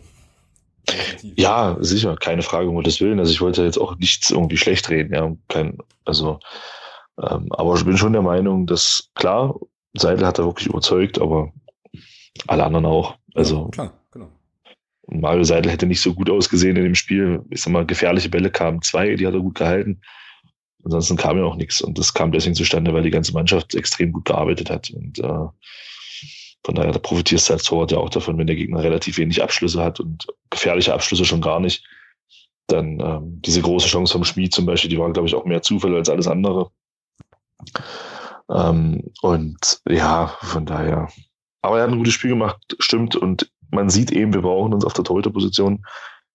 [1.22, 3.20] Ja, sicher, keine Frage, um Gottes Willen.
[3.20, 5.36] Also ich wollte jetzt auch nichts irgendwie schlecht reden, ja.
[5.48, 6.40] Kein, also,
[7.22, 9.56] ähm, aber ich bin schon der Meinung, dass klar,
[9.94, 11.52] Seidel hat er wirklich überzeugt, aber
[12.48, 13.16] alle anderen auch.
[13.34, 14.30] Also ja, klar, genau.
[15.08, 17.42] Mario Seidel hätte nicht so gut ausgesehen in dem Spiel.
[17.50, 20.02] Ich sag mal, gefährliche Bälle kamen zwei, die hat er gut gehalten.
[20.88, 21.82] Ansonsten kam ja auch nichts.
[21.82, 24.90] Und das kam deswegen zustande, weil die ganze Mannschaft extrem gut gearbeitet hat.
[24.90, 25.48] Und äh,
[26.64, 29.42] von daher, da profitierst du als Torwart ja auch davon, wenn der Gegner relativ wenig
[29.42, 31.86] Abschlüsse hat und gefährliche Abschlüsse schon gar nicht.
[32.68, 35.62] Dann ähm, diese große Chance vom Schmied zum Beispiel, die war, glaube ich, auch mehr
[35.62, 36.72] Zufall als alles andere.
[38.50, 41.08] Ähm, und ja, von daher
[41.62, 43.16] aber er hat ein gutes Spiel gemacht, stimmt.
[43.16, 45.86] Und man sieht eben, wir brauchen uns auf der Torhüterposition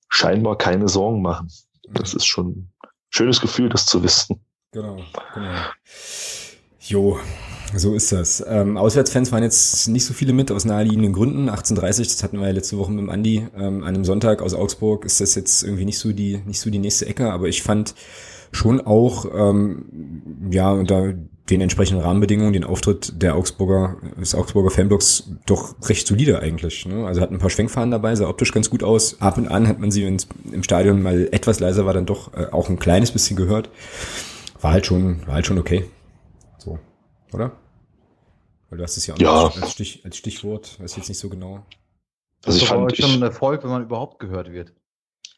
[0.08, 1.50] scheinbar keine Sorgen machen.
[1.88, 2.70] Das ist schon
[3.12, 4.40] schönes Gefühl, das zu wissen.
[4.72, 4.96] Genau,
[5.34, 5.50] genau.
[6.80, 7.20] Jo,
[7.76, 8.44] so ist das.
[8.46, 11.48] Ähm, Auswärtsfans waren jetzt nicht so viele mit aus naheliegenden Gründen.
[11.48, 13.46] 1830, das hatten wir ja letzte Woche mit dem Andi.
[13.54, 16.70] Ähm, an einem Sonntag aus Augsburg ist das jetzt irgendwie nicht so die, nicht so
[16.70, 17.94] die nächste Ecke, aber ich fand
[18.52, 21.14] schon auch, ähm, ja, unter
[21.50, 26.86] den entsprechenden Rahmenbedingungen den Auftritt der Augsburger, des Augsburger Fanblocks doch recht solide eigentlich.
[26.86, 27.04] Ne?
[27.04, 29.20] Also hat ein paar Schwenkfahnen dabei, sah optisch ganz gut aus.
[29.20, 32.46] Ab und an hat man sie, im Stadion mal etwas leiser war, dann doch äh,
[32.52, 33.70] auch ein kleines bisschen gehört.
[34.60, 35.84] War halt schon, war halt schon okay.
[36.58, 36.78] So,
[37.32, 37.52] oder?
[38.70, 39.48] Weil du hast es ja auch ja.
[39.48, 41.66] Als, Stich, als Stichwort, weiß jetzt nicht so genau.
[42.44, 44.72] Also ich fand schon ein Erfolg, wenn man überhaupt gehört wird.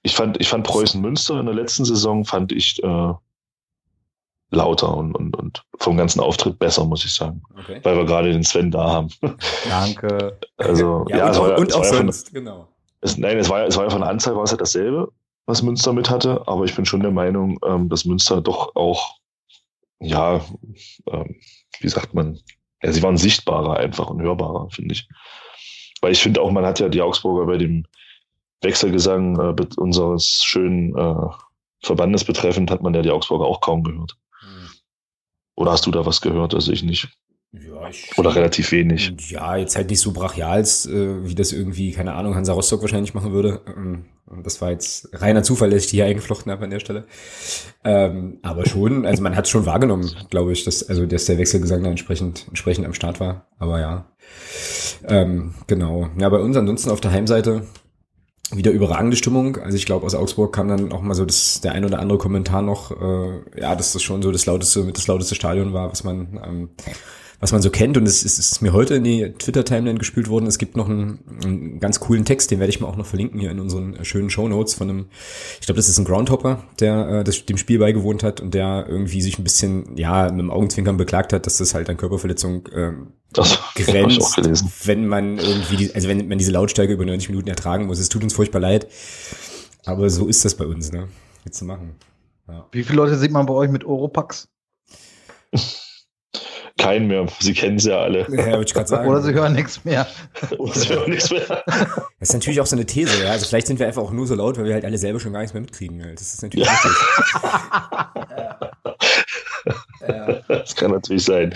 [0.04, 3.12] Ich fand, ich fand Preußen Münster in der letzten Saison fand ich äh,
[4.50, 7.42] lauter und, und, und vom ganzen Auftritt besser, muss ich sagen.
[7.58, 7.80] Okay.
[7.82, 9.08] Weil wir gerade den Sven da haben.
[9.68, 10.38] Danke.
[10.58, 12.68] Also, ja, ja und, auch, und auch sonst, von, genau.
[13.00, 15.10] Es, nein, es war, ja, es war ja von der Anzahl war es ja dasselbe,
[15.46, 19.16] was Münster mit hatte, aber ich bin schon der Meinung, ähm, dass Münster doch auch,
[20.00, 20.40] ja,
[21.10, 21.36] ähm,
[21.80, 22.38] wie sagt man,
[22.82, 25.08] ja, sie waren sichtbarer einfach und hörbarer, finde ich.
[26.00, 27.86] Weil ich finde auch, man hat ja die Augsburger bei dem
[28.64, 31.26] Wechselgesang äh, unseres schönen äh,
[31.82, 34.16] Verbandes betreffend, hat man ja die Augsburger auch kaum gehört.
[35.56, 36.54] Oder hast du da was gehört?
[36.54, 37.08] Also ich nicht.
[37.52, 39.14] Ja, ich, Oder relativ wenig.
[39.28, 43.14] Ja, jetzt halt nicht so brachials, äh, wie das irgendwie, keine Ahnung, Hansa Rostock wahrscheinlich
[43.14, 43.60] machen würde.
[43.68, 44.06] Ähm,
[44.42, 47.06] das war jetzt reiner Zufall, dass ich die hier eingeflochten habe an der Stelle.
[47.84, 51.38] Ähm, aber schon, also man hat es schon wahrgenommen, glaube ich, dass, also dass der
[51.38, 53.46] Wechselgesang da entsprechend, entsprechend am Start war.
[53.58, 54.06] Aber ja.
[55.06, 56.08] Ähm, genau.
[56.18, 57.68] Ja, bei uns ansonsten auf der Heimseite
[58.56, 59.56] wieder überragende Stimmung.
[59.56, 62.18] Also ich glaube, aus Augsburg kam dann auch mal so das, der ein oder andere
[62.18, 66.04] Kommentar noch, äh, ja, dass das schon so das lauteste, das lauteste Stadion war, was
[66.04, 66.68] man ähm,
[67.44, 67.98] was man so kennt.
[67.98, 70.46] Und es ist, es ist mir heute in die Twitter-Timeline gespült worden.
[70.46, 73.38] Es gibt noch einen, einen, ganz coolen Text, den werde ich mal auch noch verlinken
[73.38, 75.06] hier in unseren schönen Show Notes von einem,
[75.60, 78.86] ich glaube, das ist ein Groundhopper, der äh, das, dem Spiel beigewohnt hat und der
[78.88, 82.66] irgendwie sich ein bisschen, ja, mit dem Augenzwinkern beklagt hat, dass das halt an Körperverletzung
[82.68, 82.92] äh,
[83.34, 84.40] das grenzt,
[84.86, 87.98] wenn man irgendwie, die, also wenn man diese Lautstärke über 90 Minuten ertragen muss.
[87.98, 88.86] Es tut uns furchtbar leid.
[89.84, 91.08] Aber so ist das bei uns, ne?
[91.44, 91.96] Jetzt zu machen.
[92.48, 92.66] Ja.
[92.72, 94.48] Wie viele Leute sieht man bei euch mit Oropax?
[96.78, 97.26] keinen mehr.
[97.40, 98.20] Sie kennen sie ja alle.
[98.20, 99.08] Ja, würde ich gerade sagen.
[99.08, 100.08] Oder sie hören nichts mehr.
[100.58, 101.62] Oder sie hören nichts mehr.
[102.20, 103.32] Das ist natürlich auch so eine These, ja.
[103.32, 105.34] Also vielleicht sind wir einfach auch nur so laut, weil wir halt alle selber schon
[105.34, 106.02] gar nichts mehr mitkriegen.
[106.14, 106.66] Das ist natürlich
[110.08, 110.40] ja.
[110.48, 111.54] Das kann natürlich sein.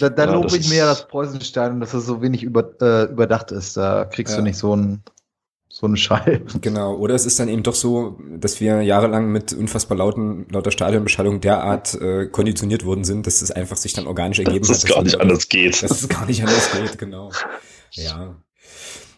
[0.00, 3.10] Da, da ja, lobe ich mir ja das Preußenstein, dass es so wenig über, äh,
[3.10, 3.76] überdacht ist.
[3.76, 4.38] Da kriegst ja.
[4.38, 5.02] du nicht so ein
[5.78, 6.40] so ein Schall.
[6.62, 10.70] Genau, oder es ist dann eben doch so, dass wir jahrelang mit unfassbar lauten, lauter
[10.70, 14.76] Stadionbeschallung derart äh, konditioniert worden sind, dass es einfach sich dann organisch ergeben dass hat.
[14.76, 15.82] Dass es gar nicht anders geht.
[15.82, 17.30] Dass es gar nicht anders geht, genau.
[17.90, 18.36] Ja,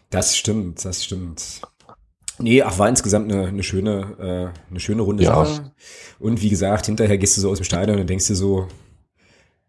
[0.09, 1.61] das stimmt, das stimmt.
[2.39, 5.45] Nee, ach, war insgesamt eine, eine schöne, äh, eine schöne runde ja.
[5.45, 5.71] Sache.
[6.19, 8.67] Und wie gesagt, hinterher gehst du so aus dem Stadion und denkst dir so,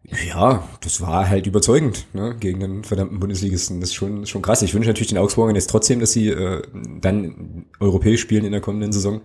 [0.03, 3.79] ja, das war halt überzeugend ne, gegen den verdammten Bundesligisten.
[3.79, 4.61] Das ist schon, schon krass.
[4.61, 6.63] Ich wünsche natürlich den Augsburgern jetzt trotzdem, dass sie äh,
[6.99, 9.21] dann europäisch spielen in der kommenden Saison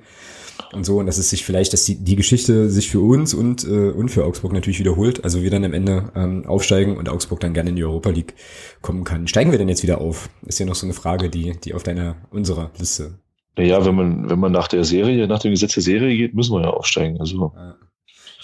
[0.72, 3.64] und so und dass es sich vielleicht, dass die, die Geschichte sich für uns und
[3.64, 5.24] äh, und für Augsburg natürlich wiederholt.
[5.24, 8.35] Also wir dann am Ende ähm, aufsteigen und Augsburg dann gerne in die Europa League
[8.83, 9.29] kommen kann.
[9.29, 10.29] Steigen wir denn jetzt wieder auf?
[10.47, 13.18] Ist ja noch so eine Frage, die die auf deiner unserer Liste.
[13.59, 16.55] Ja, wenn man wenn man nach der Serie, nach dem Gesetz der Serie geht, müssen
[16.55, 17.18] wir ja aufsteigen.
[17.18, 17.53] Also.
[17.57, 17.77] Ja.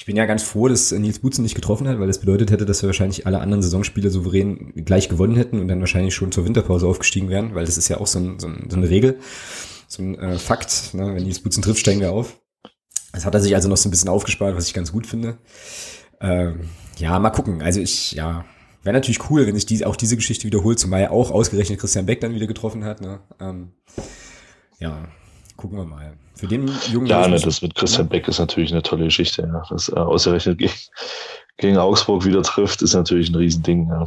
[0.03, 2.67] Ich bin ja ganz froh, dass Nils Butzen nicht getroffen hat, weil das bedeutet hätte,
[2.67, 6.45] dass wir wahrscheinlich alle anderen Saisonspiele souverän gleich gewonnen hätten und dann wahrscheinlich schon zur
[6.45, 9.21] Winterpause aufgestiegen wären, weil das ist ja auch so, ein, so, ein, so eine Regel,
[9.87, 10.93] so ein äh, Fakt.
[10.95, 11.15] Ne?
[11.15, 12.41] Wenn Nils Butzen trifft, steigen wir auf.
[13.13, 15.39] Das hat er sich also noch so ein bisschen aufgespart, was ich ganz gut finde.
[16.21, 17.63] Ähm, ja, mal gucken.
[17.63, 18.45] Also ich, ja,
[18.83, 22.21] wäre natürlich cool, wenn sich die, auch diese Geschichte wiederholt, zumal auch ausgerechnet Christian Beck
[22.21, 23.03] dann wieder getroffen hat.
[23.03, 23.21] Ne?
[23.39, 23.71] Ähm,
[24.81, 25.07] ja,
[25.57, 26.15] gucken wir mal.
[26.35, 29.43] Für den jungen Ja, ne, das mit Christian Beck ist natürlich eine tolle Geschichte.
[29.43, 29.63] Ja.
[29.69, 30.73] Das äh, ausgerechnet gegen,
[31.57, 33.89] gegen Augsburg wieder trifft, ist natürlich ein Riesending.
[33.89, 34.07] Ja,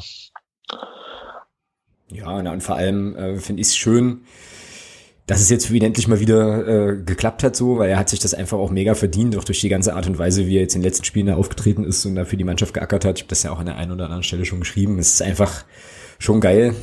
[2.09, 4.21] ja na, und vor allem äh, finde ich es schön,
[5.27, 8.09] dass es jetzt für ihn endlich mal wieder äh, geklappt hat so, weil er hat
[8.09, 10.61] sich das einfach auch mega verdient, auch durch die ganze Art und Weise, wie er
[10.61, 13.17] jetzt in den letzten Spielen da aufgetreten ist und dafür die Mannschaft geackert hat.
[13.17, 14.99] Ich habe das ja auch an der einen oder anderen Stelle schon geschrieben.
[14.99, 15.65] Es ist einfach
[16.19, 16.75] schon geil,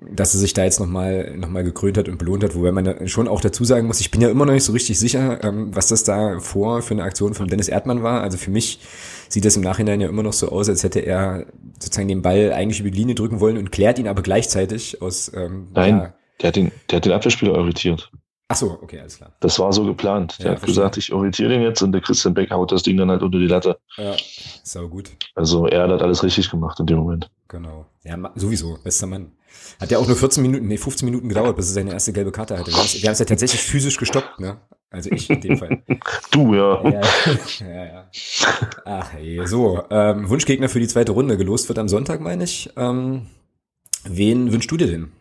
[0.00, 3.08] dass er sich da jetzt nochmal noch mal gekrönt hat und belohnt hat, wobei man
[3.08, 5.74] schon auch dazu sagen muss, ich bin ja immer noch nicht so richtig sicher, ähm,
[5.74, 8.22] was das da vor für eine Aktion von Dennis Erdmann war.
[8.22, 8.80] Also für mich
[9.28, 11.46] sieht das im Nachhinein ja immer noch so aus, als hätte er
[11.78, 15.32] sozusagen den Ball eigentlich über die Linie drücken wollen und klärt ihn aber gleichzeitig aus.
[15.34, 18.10] Ähm, Nein, ja, der, hat den, der hat den Abwehrspieler irritiert.
[18.48, 19.32] Ach so, okay, alles klar.
[19.40, 20.38] Das war so geplant.
[20.38, 20.76] Der ja, hat verstehe.
[20.76, 23.38] gesagt, ich orientiere den jetzt und der Christian Beck haut das Ding dann halt unter
[23.38, 23.78] die Latte.
[23.96, 24.14] Ja,
[24.62, 25.10] sau gut.
[25.34, 27.28] Also er hat alles richtig gemacht in dem Moment.
[27.48, 27.86] Genau.
[28.04, 29.32] Ja, sowieso, bester Mann.
[29.80, 32.30] Hat ja auch nur 14 Minuten, nee, 15 Minuten gedauert, bis er seine erste gelbe
[32.30, 32.70] Karte hatte.
[32.70, 34.58] Wir haben es ja tatsächlich physisch gestoppt, ne?
[34.90, 35.82] Also ich in dem Fall.
[36.30, 36.82] Du, ja.
[36.88, 37.00] Ja,
[37.60, 38.10] ja, ja.
[38.84, 39.82] Ach ey, so.
[39.90, 41.36] Ähm, Wunschgegner für die zweite Runde.
[41.36, 42.70] Gelost wird am Sonntag, meine ich.
[42.76, 43.26] Ähm,
[44.04, 45.12] wen wünschst du dir denn?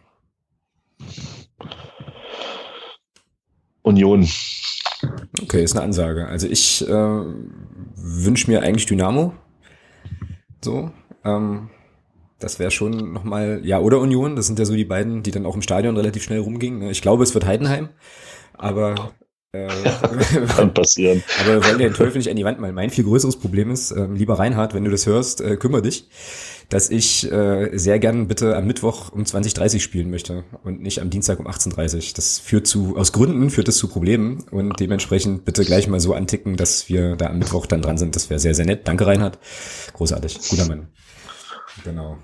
[3.85, 4.27] Union.
[5.41, 6.27] Okay, ist eine Ansage.
[6.27, 7.21] Also ich äh,
[7.95, 9.33] wünsche mir eigentlich Dynamo.
[10.63, 10.91] So.
[11.23, 11.69] Ähm,
[12.39, 15.45] das wäre schon nochmal, ja, oder Union, das sind ja so die beiden, die dann
[15.45, 16.79] auch im Stadion relativ schnell rumgingen.
[16.79, 16.91] Ne?
[16.91, 17.89] Ich glaube, es wird Heidenheim,
[18.53, 19.13] aber
[20.55, 21.23] kann passieren.
[21.41, 22.75] aber wir wollen den Teufel nicht an die Wand malen.
[22.75, 26.07] Mein viel größeres Problem ist, äh, lieber Reinhard, wenn du das hörst, äh, kümmere dich,
[26.69, 31.09] dass ich äh, sehr gern bitte am Mittwoch um 20.30 spielen möchte und nicht am
[31.09, 35.63] Dienstag um 18.30 Das führt zu, aus Gründen führt es zu Problemen und dementsprechend bitte
[35.63, 38.15] gleich mal so anticken, dass wir da am Mittwoch dann dran sind.
[38.15, 38.87] Das wäre sehr, sehr nett.
[38.87, 39.37] Danke, Reinhard.
[39.93, 40.39] Großartig.
[40.49, 40.87] Guter Mann.
[41.83, 42.17] Genau.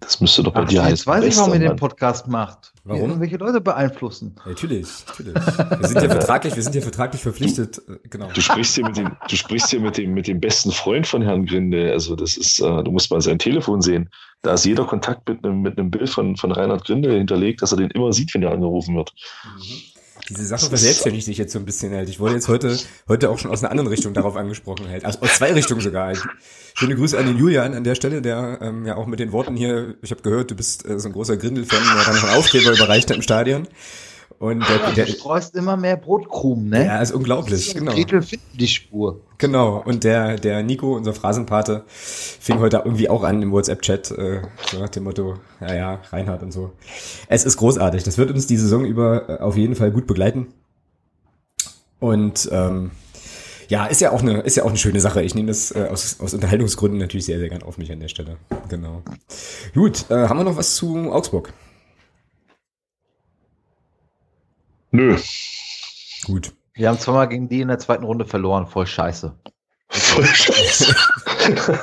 [0.00, 0.96] Das müsste doch bei Ach, dir heißen.
[0.96, 2.73] Jetzt weiß ich, warum ihr den Podcast macht.
[2.86, 3.18] Warum?
[3.18, 4.34] Welche Leute beeinflussen.
[4.44, 5.34] Ja, natürlich, natürlich.
[5.34, 8.28] Wir sind ja vertraglich, wir sind ja vertraglich verpflichtet, äh, genau.
[8.30, 11.22] Du sprichst hier mit dem, du sprichst hier mit dem, mit dem besten Freund von
[11.22, 11.92] Herrn Grinde.
[11.92, 14.10] Also das ist, äh, du musst mal sein Telefon sehen.
[14.42, 17.72] Da ist jeder Kontakt mit einem, mit einem Bild von, von Reinhard Grinde hinterlegt, dass
[17.72, 19.14] er den immer sieht, wenn er angerufen wird.
[19.44, 19.93] Mhm.
[20.28, 22.08] Diese Sache verselbstständigt sich jetzt so ein bisschen halt.
[22.08, 25.04] Ich wurde jetzt heute, heute auch schon aus einer anderen Richtung darauf angesprochen halt.
[25.04, 26.22] Also aus zwei Richtungen sogar halt.
[26.74, 29.54] Schöne Grüße an den Julian an der Stelle, der ähm, ja auch mit den Worten
[29.54, 32.38] hier, ich habe gehört, du bist äh, so ein großer Grindel-Fan, der dann noch einen
[32.38, 33.68] Aufkleber überreicht hat im Stadion.
[34.44, 36.84] Und der, der, du streust immer mehr Brotkrumen, ne?
[36.84, 37.92] Ja, ist unglaublich, ist genau.
[37.92, 39.22] Gretel findet die Spur.
[39.38, 44.42] Genau, und der, der Nico, unser Phrasenpate, fing heute irgendwie auch an im WhatsApp-Chat, äh,
[44.70, 46.72] so nach dem Motto, ja, ja, Reinhard und so.
[47.26, 50.48] Es ist großartig, das wird uns die Saison über äh, auf jeden Fall gut begleiten.
[51.98, 52.90] Und ähm,
[53.70, 55.22] ja, ist ja auch eine, ist ja auch eine schöne Sache.
[55.22, 58.08] Ich nehme das äh, aus, aus Unterhaltungsgründen natürlich sehr, sehr gern auf mich an der
[58.08, 58.36] Stelle.
[58.68, 59.00] Genau.
[59.72, 61.54] Gut, äh, haben wir noch was zu Augsburg?
[64.94, 65.16] Nö.
[66.24, 66.52] Gut.
[66.74, 68.68] Wir haben zweimal gegen die in der zweiten Runde verloren.
[68.68, 69.36] Voll scheiße.
[69.88, 70.94] Voll scheiße.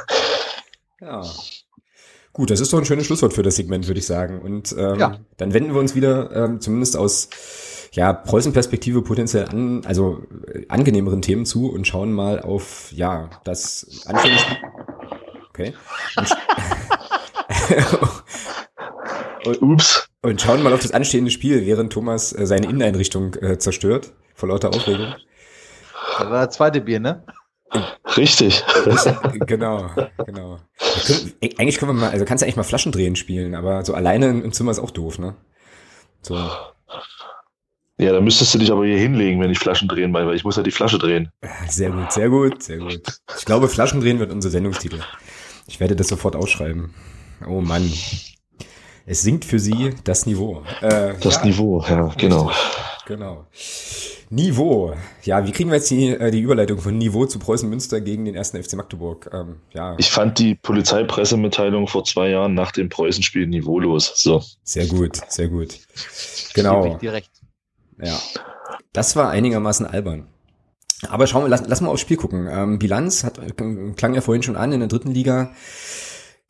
[1.01, 1.21] ja.
[2.31, 4.39] Gut, das ist doch ein schönes Schlusswort für das Segment, würde ich sagen.
[4.41, 5.17] Und ähm, ja.
[5.35, 7.27] dann wenden wir uns wieder ähm, zumindest aus
[7.91, 14.05] ja, Preußen-Perspektive potenziell an, also äh, angenehmeren Themen zu und schauen mal auf ja das
[14.05, 14.41] anständige
[15.49, 15.73] Okay.
[19.45, 20.10] Und, Ups.
[20.23, 24.49] Und schauen mal auf das anstehende Spiel, während Thomas äh, seine Inneneinrichtung äh, zerstört, vor
[24.49, 25.15] lauter Aufregung.
[26.17, 27.23] Das war das zweite Bier, ne?
[28.17, 28.63] Richtig.
[29.47, 29.89] genau,
[30.25, 30.59] genau.
[31.05, 33.93] Können, eigentlich können wir mal, also kannst du eigentlich mal Flaschen drehen spielen, aber so
[33.93, 35.35] alleine im Zimmer ist auch doof, ne?
[36.21, 36.35] So.
[37.97, 40.57] Ja, dann müsstest du dich aber hier hinlegen, wenn ich Flaschen drehen weil ich muss
[40.57, 41.31] ja die Flasche drehen.
[41.67, 43.19] Sehr gut, sehr gut, sehr gut.
[43.37, 44.99] Ich glaube, Flaschen drehen wird unser Sendungstitel.
[45.67, 46.93] Ich werde das sofort ausschreiben.
[47.47, 47.89] Oh Mann.
[49.11, 50.63] Es sinkt für sie das Niveau.
[50.79, 52.49] Äh, das ja, Niveau, ja, genau.
[53.05, 53.45] Genau.
[54.29, 54.93] Niveau.
[55.23, 58.23] Ja, wie kriegen wir jetzt die, äh, die Überleitung von Niveau zu Preußen Münster gegen
[58.23, 59.29] den ersten FC Magdeburg?
[59.33, 59.95] Ähm, ja.
[59.97, 64.13] Ich fand die Polizeipressemitteilung vor zwei Jahren nach dem Preußenspiel niveaulos.
[64.15, 64.41] So.
[64.63, 65.79] Sehr gut, sehr gut.
[66.53, 66.95] Genau.
[66.95, 67.31] Direkt.
[68.01, 68.17] Ja.
[68.93, 70.29] Das war einigermaßen albern.
[71.09, 72.47] Aber schauen wir, lass, lass mal aufs Spiel gucken.
[72.49, 75.51] Ähm, Bilanz hat, klang ja vorhin schon an in der dritten Liga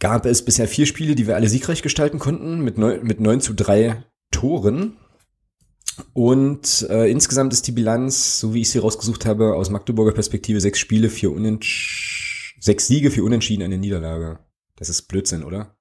[0.02, 3.40] gab es bisher vier Spiele, die wir alle siegreich gestalten konnten, mit neun, mit neun
[3.40, 4.98] zu drei Toren.
[6.14, 10.60] Und äh, insgesamt ist die Bilanz, so wie ich sie rausgesucht habe, aus Magdeburger Perspektive
[10.60, 14.40] sechs Spiele, vier Unentsch sechs Siege, vier Unentschieden, eine Niederlage.
[14.76, 15.76] Das ist Blödsinn, oder?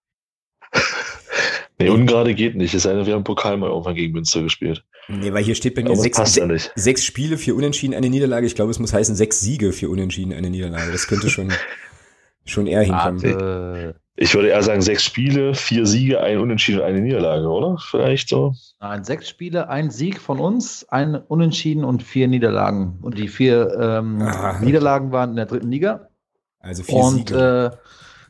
[1.79, 2.75] nee, ungerade geht nicht.
[2.75, 4.85] Es sei denn, wir haben Pokal mal irgendwann gegen Münster gespielt.
[5.09, 8.47] Nee, weil hier steht bei mir sechs, se sechs Spiele, vier Unentschieden, eine Niederlage.
[8.47, 10.93] Ich glaube, es muss heißen sechs Siege, vier Unentschieden, eine Niederlage.
[10.93, 11.53] Das könnte schon,
[12.45, 13.95] schon eher hinkommen.
[14.23, 17.79] Ich würde eher sagen, sechs Spiele, vier Siege, ein Unentschieden, eine Niederlage, oder?
[17.79, 18.55] Vielleicht so?
[18.79, 22.99] Nein, sechs Spiele, ein Sieg von uns, ein Unentschieden und vier Niederlagen.
[23.01, 24.59] Und die vier ähm, ah.
[24.61, 26.11] Niederlagen waren in der dritten Liga.
[26.59, 27.73] Also vier und, Siege.
[27.73, 27.77] Äh,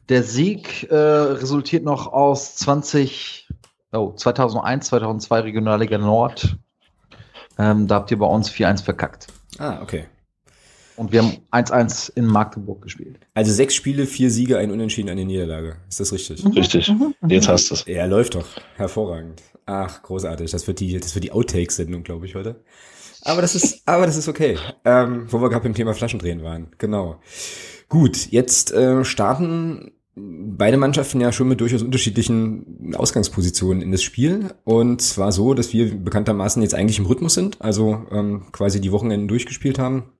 [0.09, 3.49] der Sieg äh, resultiert noch aus 20,
[3.93, 6.57] oh, 2001, 2002 Regionalliga Nord.
[7.59, 9.26] Ähm, da habt ihr bei uns 4-1 verkackt.
[9.59, 10.05] Ah, okay.
[11.01, 13.20] Und wir haben 1-1 in Magdeburg gespielt.
[13.32, 15.76] Also sechs Spiele, vier Siege, ein Unentschieden, eine Niederlage.
[15.88, 16.44] Ist das richtig?
[16.44, 16.51] Mhm.
[16.51, 16.90] Richtig.
[16.90, 17.14] Mhm.
[17.26, 17.86] Jetzt hast du es.
[17.86, 18.46] Ja, läuft doch.
[18.76, 19.40] Hervorragend.
[19.64, 20.51] Ach, großartig.
[20.51, 22.62] Das wird die, das wird die Outtakes-Sendung, glaube ich, heute.
[23.22, 24.59] Aber das ist, aber das ist okay.
[24.84, 26.66] Ähm, wo wir gerade beim Thema Flaschendrehen waren.
[26.76, 27.18] Genau.
[27.88, 34.51] Gut, jetzt äh, starten beide Mannschaften ja schon mit durchaus unterschiedlichen Ausgangspositionen in das Spiel.
[34.64, 38.92] Und zwar so, dass wir bekanntermaßen jetzt eigentlich im Rhythmus sind, also ähm, quasi die
[38.92, 40.12] Wochenenden durchgespielt haben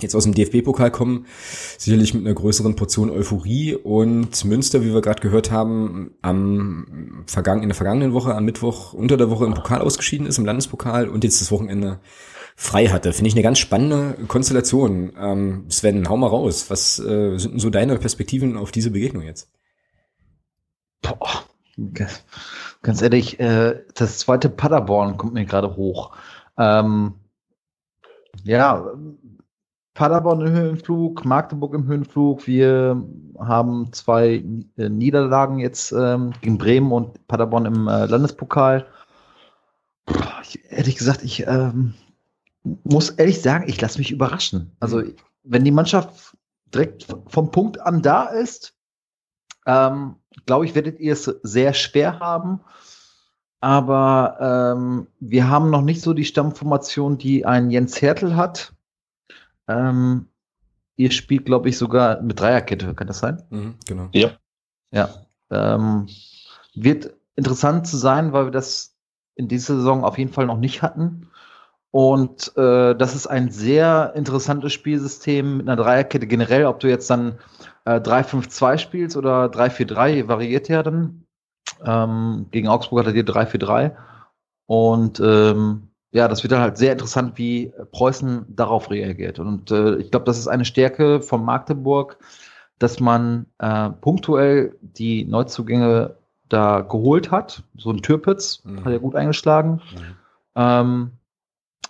[0.00, 1.26] jetzt aus dem DFB-Pokal kommen,
[1.78, 7.62] sicherlich mit einer größeren Portion Euphorie und Münster, wie wir gerade gehört haben, am vergangen,
[7.62, 11.08] in der vergangenen Woche, am Mittwoch unter der Woche im Pokal ausgeschieden ist, im Landespokal
[11.08, 12.00] und jetzt das Wochenende
[12.56, 13.12] frei hatte.
[13.12, 15.12] Finde ich eine ganz spannende Konstellation.
[15.18, 16.70] Ähm, Sven, hau mal raus.
[16.70, 19.50] Was äh, sind denn so deine Perspektiven auf diese Begegnung jetzt?
[21.02, 21.44] Boah,
[22.82, 26.16] ganz ehrlich, äh, das zweite Paderborn kommt mir gerade hoch.
[26.56, 27.14] Ähm,
[28.42, 28.92] ja,
[29.94, 32.48] Paderborn im Höhenflug, Magdeburg im Höhenflug.
[32.48, 33.00] Wir
[33.38, 34.44] haben zwei
[34.76, 38.86] äh, Niederlagen jetzt ähm, gegen Bremen und Paderborn im äh, Landespokal.
[40.42, 41.94] Ich, ehrlich gesagt, ich ähm,
[42.82, 44.72] muss ehrlich sagen, ich lasse mich überraschen.
[44.80, 45.02] Also,
[45.44, 46.36] wenn die Mannschaft
[46.74, 48.74] direkt vom Punkt an da ist,
[49.64, 52.60] ähm, glaube ich, werdet ihr es sehr schwer haben.
[53.60, 58.74] Aber ähm, wir haben noch nicht so die Stammformation, die ein Jens Hertel hat
[59.68, 60.28] ähm,
[60.96, 63.42] ihr spielt, glaube ich, sogar mit Dreierkette, kann das sein?
[63.50, 64.08] Mhm, genau.
[64.12, 64.32] Ja.
[64.90, 65.08] Ja.
[65.50, 66.08] Ähm,
[66.74, 68.96] wird interessant zu sein, weil wir das
[69.34, 71.28] in dieser Saison auf jeden Fall noch nicht hatten.
[71.90, 76.66] Und äh, das ist ein sehr interessantes Spielsystem mit einer Dreierkette generell.
[76.66, 77.38] Ob du jetzt dann
[77.84, 81.24] äh, 3-5-2 spielst oder 3-4-3, variiert ja dann.
[81.84, 83.94] Ähm, gegen Augsburg hat er dir 3-4-3.
[84.66, 89.40] Und ähm, ja, das wird dann halt sehr interessant, wie Preußen darauf reagiert.
[89.40, 92.18] Und äh, ich glaube, das ist eine Stärke von Magdeburg,
[92.78, 96.14] dass man äh, punktuell die Neuzugänge
[96.48, 97.64] da geholt hat.
[97.76, 98.84] So ein Türpitz mhm.
[98.84, 99.82] hat er gut eingeschlagen.
[99.92, 100.16] Mhm.
[100.54, 101.10] Ähm,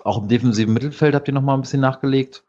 [0.04, 2.44] auch im defensiven Mittelfeld habt ihr noch mal ein bisschen nachgelegt.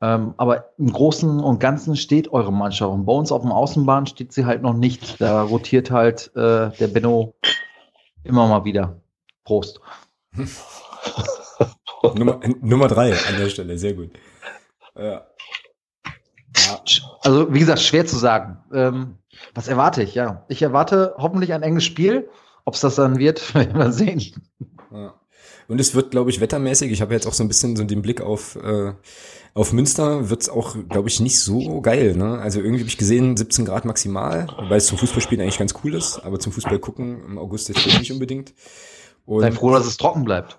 [0.00, 2.92] Ähm, aber im Großen und Ganzen steht eure Mannschaft.
[2.92, 5.20] Und bei uns auf dem Außenbahn steht sie halt noch nicht.
[5.20, 7.34] Da rotiert halt äh, der Benno
[8.22, 9.00] immer mal wieder.
[9.42, 9.80] Prost.
[12.02, 14.10] Nummer, Nummer drei an der Stelle, sehr gut.
[14.96, 15.26] Ja.
[17.22, 18.58] Also, wie gesagt, schwer zu sagen.
[18.72, 19.18] Ähm,
[19.54, 20.14] was erwarte ich?
[20.14, 22.28] Ja, ich erwarte hoffentlich ein enges Spiel.
[22.64, 24.20] Ob es das dann wird, werden wir sehen.
[24.92, 25.14] Ja.
[25.68, 26.90] Und es wird, glaube ich, wettermäßig.
[26.90, 28.94] Ich habe jetzt auch so ein bisschen so den Blick auf, äh,
[29.52, 30.30] auf Münster.
[30.30, 32.16] Wird es auch, glaube ich, nicht so geil.
[32.16, 32.38] Ne?
[32.38, 35.94] Also irgendwie habe ich gesehen, 17 Grad maximal, wobei es zum Fußballspielen eigentlich ganz cool
[35.94, 36.20] ist.
[36.20, 38.54] Aber zum Fußball gucken im August jetzt nicht unbedingt.
[39.26, 40.58] Und Sei froh, dass es trocken bleibt.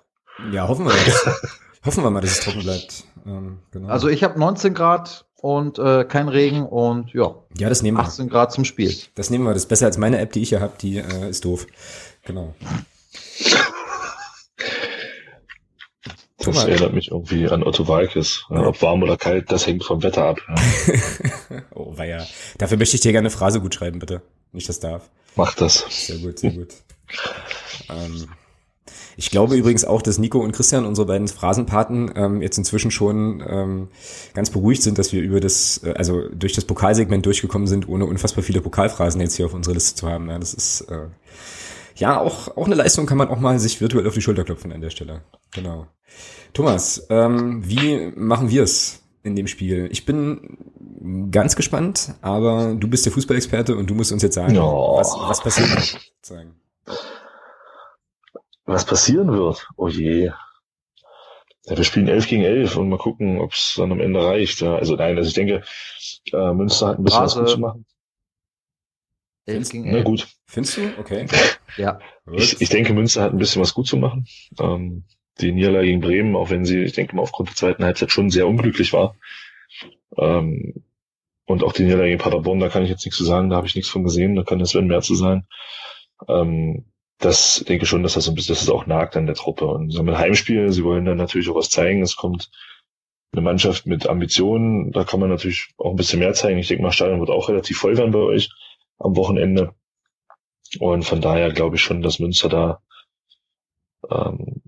[0.52, 1.40] Ja, hoffen wir mal.
[1.84, 3.04] hoffen wir mal, dass es trocken bleibt.
[3.26, 3.88] Ähm, genau.
[3.88, 7.34] Also ich habe 19 Grad und äh, kein Regen und ja.
[7.56, 8.02] Ja, das nehmen wir.
[8.02, 8.94] 18 Grad zum Spiel.
[9.14, 9.52] Das nehmen wir.
[9.52, 10.74] Das ist besser als meine App, die ich hier habe.
[10.80, 11.66] Die äh, ist doof.
[12.24, 12.54] Genau.
[16.36, 16.64] Das Thomas.
[16.64, 18.46] erinnert mich irgendwie an Otto Walkes.
[18.48, 20.40] Ja, ob warm oder kalt, das hängt vom Wetter ab.
[20.48, 21.62] Ja.
[21.74, 22.26] oh, weia.
[22.56, 24.22] Dafür möchte ich dir gerne eine Phrase gut schreiben, bitte.
[24.52, 25.10] Nicht das darf.
[25.36, 25.84] Mach das.
[25.90, 26.68] Sehr gut, sehr gut.
[27.90, 28.26] ähm,
[29.20, 33.44] ich glaube übrigens auch, dass Nico und Christian, unsere beiden Phrasenpaten, ähm, jetzt inzwischen schon
[33.46, 33.88] ähm,
[34.32, 38.06] ganz beruhigt sind, dass wir über das, äh, also durch das Pokalsegment durchgekommen sind, ohne
[38.06, 40.30] unfassbar viele Pokalphrasen jetzt hier auf unserer Liste zu haben.
[40.30, 41.08] Ja, das ist äh,
[41.96, 44.72] ja auch, auch eine Leistung, kann man auch mal sich virtuell auf die Schulter klopfen
[44.72, 45.20] an der Stelle.
[45.50, 45.86] Genau.
[46.54, 49.90] Thomas, ähm, wie machen wir es in dem Spiel?
[49.92, 50.56] Ich bin
[51.30, 54.96] ganz gespannt, aber du bist der Fußballexperte und du musst uns jetzt sagen, no.
[54.96, 56.00] was, was passiert.
[56.22, 56.54] Sagen
[58.70, 59.68] was passieren wird.
[59.76, 60.30] Oh je.
[61.66, 64.60] Ja, wir spielen 11 gegen 11 und mal gucken, ob es dann am Ende reicht.
[64.60, 65.62] Ja, also nein, also ich denke,
[66.32, 67.40] äh, Münster hat ein bisschen Brase.
[67.40, 67.86] was gut zu machen.
[69.46, 69.96] 11 gegen 11.
[69.96, 70.28] Na gut.
[70.46, 70.92] Findest du?
[70.98, 71.26] Okay.
[71.76, 71.98] Ja.
[72.32, 74.26] Ich, ich denke, Münster hat ein bisschen was gut zu machen.
[74.58, 75.04] Ähm,
[75.40, 78.30] die Niederlage gegen Bremen, auch wenn sie, ich denke mal, aufgrund der zweiten Halbzeit schon
[78.30, 79.16] sehr unglücklich war.
[80.16, 80.84] Ähm,
[81.46, 83.66] und auch die Niederlage gegen Paderborn, da kann ich jetzt nichts zu sagen, da habe
[83.66, 85.46] ich nichts von gesehen, da kann das Sven mehr zu sein.
[86.28, 86.89] Ähm,
[87.20, 89.66] das denke schon, dass das so ein bisschen, dass es auch nagt an der Truppe.
[89.66, 92.02] Und so ein Heimspiel, sie wollen dann natürlich auch was zeigen.
[92.02, 92.50] Es kommt
[93.32, 96.58] eine Mannschaft mit Ambitionen, da kann man natürlich auch ein bisschen mehr zeigen.
[96.58, 98.50] Ich denke mal, Stadion wird auch relativ voll werden bei euch
[98.98, 99.74] am Wochenende.
[100.80, 102.82] Und von daher glaube ich schon, dass Münster da
[104.10, 104.62] ähm,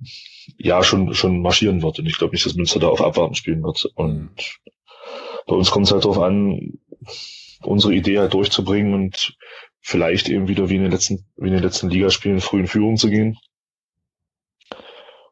[0.59, 1.98] ja schon schon marschieren wird.
[1.98, 3.86] Und ich glaube nicht, dass Münster da auf Abwarten spielen wird.
[3.94, 4.61] Und
[5.46, 6.78] bei uns kommt es halt darauf an,
[7.62, 9.36] unsere Idee halt durchzubringen und
[9.83, 12.97] vielleicht eben wieder wie in den letzten, wie in den letzten Ligaspielen früh in Führung
[12.97, 13.37] zu gehen.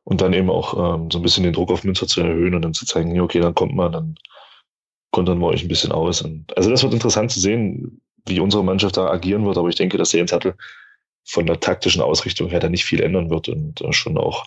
[0.03, 2.63] Und dann eben auch ähm, so ein bisschen den Druck auf Münster zu erhöhen und
[2.63, 4.15] dann zu zeigen, okay, dann kommt man, dann
[5.13, 6.23] kontern wir euch ein bisschen aus.
[6.23, 9.77] Und, also das wird interessant zu sehen, wie unsere Mannschaft da agieren wird, aber ich
[9.77, 10.55] denke, dass der Jens Hattel
[11.25, 14.47] von der taktischen Ausrichtung her da nicht viel ändern wird und äh, schon auch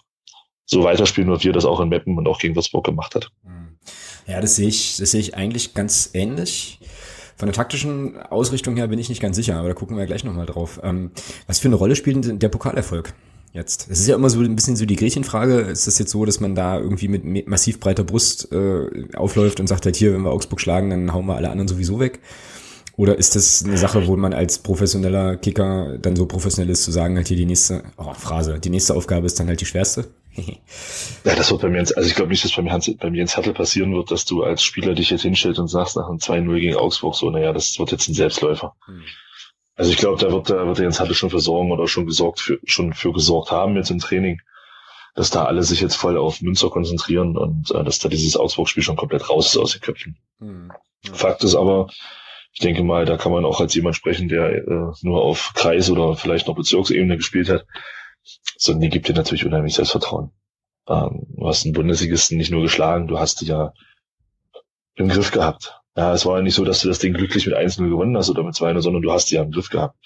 [0.66, 3.32] so weiterspielen wird, wie er das auch in Meppen und auch gegen Würzburg gemacht hat.
[4.28, 6.80] Ja, das sehe ich, das sehe ich eigentlich ganz ähnlich.
[7.36, 10.24] Von der taktischen Ausrichtung her bin ich nicht ganz sicher, aber da gucken wir gleich
[10.24, 10.80] nochmal drauf.
[10.84, 11.12] Ähm,
[11.48, 13.14] was für eine Rolle spielt denn der Pokalerfolg
[13.54, 13.88] jetzt?
[13.90, 15.60] Es ist ja immer so ein bisschen so die Gretchenfrage.
[15.62, 19.68] Ist das jetzt so, dass man da irgendwie mit massiv breiter Brust äh, aufläuft und
[19.68, 22.20] sagt halt hier, wenn wir Augsburg schlagen, dann hauen wir alle anderen sowieso weg?
[22.96, 26.92] Oder ist das eine Sache, wo man als professioneller Kicker dann so professionell ist, zu
[26.92, 30.06] sagen, halt hier die nächste, oh, Phrase, die nächste Aufgabe ist dann halt die schwerste?
[30.36, 33.38] Ja, das wird bei mir, also ich glaube nicht, dass bei mir, bei mir ins
[33.38, 36.60] Hattel passieren wird, dass du als Spieler dich jetzt hinstellst und sagst nach einem 2-0
[36.60, 38.76] gegen Augsburg so, naja, das wird jetzt ein Selbstläufer.
[38.86, 39.04] Hm.
[39.76, 42.40] Also ich glaube, da wird, da wird der Jens Hattel schon versorgen oder schon gesorgt
[42.40, 44.40] für, schon für gesorgt haben jetzt im Training,
[45.16, 48.84] dass da alle sich jetzt voll auf Münster konzentrieren und äh, dass da dieses Augsburg-Spiel
[48.84, 50.18] schon komplett raus ist aus den Köpfen.
[50.40, 50.72] Hm.
[51.04, 51.14] Ja.
[51.14, 51.88] Fakt ist aber,
[52.52, 55.90] ich denke mal, da kann man auch als jemand sprechen, der äh, nur auf Kreis
[55.90, 57.66] oder vielleicht noch Bezirksebene gespielt hat.
[58.58, 60.32] So, die gibt dir natürlich unheimlich Selbstvertrauen.
[60.88, 63.74] Ähm, du hast einen Bundesligisten nicht nur geschlagen, du hast die ja
[64.96, 65.80] im Griff gehabt.
[65.96, 68.30] Ja, es war ja nicht so, dass du das Ding glücklich mit 1-0 gewonnen hast
[68.30, 69.98] oder mit 2-0, sondern du hast die ja im Griff gehabt.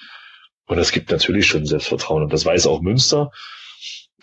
[0.66, 2.24] Und das gibt natürlich schon Selbstvertrauen.
[2.24, 3.32] Und das weiß auch Münster.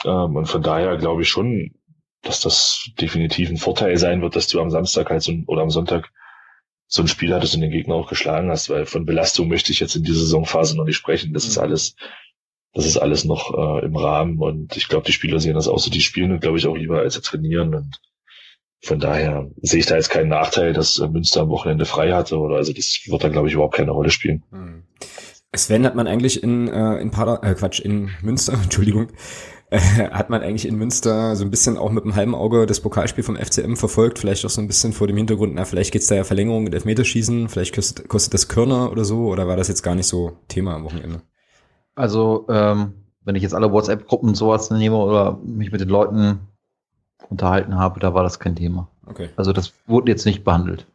[0.05, 1.75] Ähm, und von daher glaube ich schon,
[2.23, 5.71] dass das definitiv ein Vorteil sein wird, dass du am Samstag halt so, oder am
[5.71, 6.11] Sonntag
[6.87, 9.81] so ein Spiel hattest und den Gegner auch geschlagen hast, weil von Belastung möchte ich
[9.81, 11.33] jetzt in dieser Saisonphase noch nicht sprechen.
[11.33, 11.63] Das ist mhm.
[11.63, 11.97] alles,
[12.75, 15.79] das ist alles noch äh, im Rahmen und ich glaube, die Spieler sehen das auch
[15.79, 18.01] so, die spielen, glaube ich, auch lieber als sie trainieren und
[18.83, 22.37] von daher sehe ich da jetzt keinen Nachteil, dass äh, Münster am Wochenende frei hatte
[22.39, 24.43] oder also das wird da, glaube ich, überhaupt keine Rolle spielen.
[24.51, 24.83] Mhm.
[25.57, 29.09] Sven hat man eigentlich in, äh, in Pader, äh, Quatsch, in Münster, Entschuldigung,
[29.71, 32.81] äh, hat man eigentlich in Münster so ein bisschen auch mit einem halben Auge das
[32.81, 36.09] Pokalspiel vom FCM verfolgt, vielleicht auch so ein bisschen vor dem Hintergrund, na, vielleicht geht's
[36.09, 39.69] da ja Verlängerung mit Elfmeterschießen, vielleicht kostet, kostet das Körner oder so, oder war das
[39.69, 41.23] jetzt gar nicht so Thema am Wochenende?
[41.95, 46.41] Also, ähm, wenn ich jetzt alle WhatsApp-Gruppen sowas nehme oder mich mit den Leuten
[47.31, 48.89] unterhalten habe, da war das kein Thema.
[49.07, 49.31] Okay.
[49.37, 50.87] Also das wurde jetzt nicht behandelt.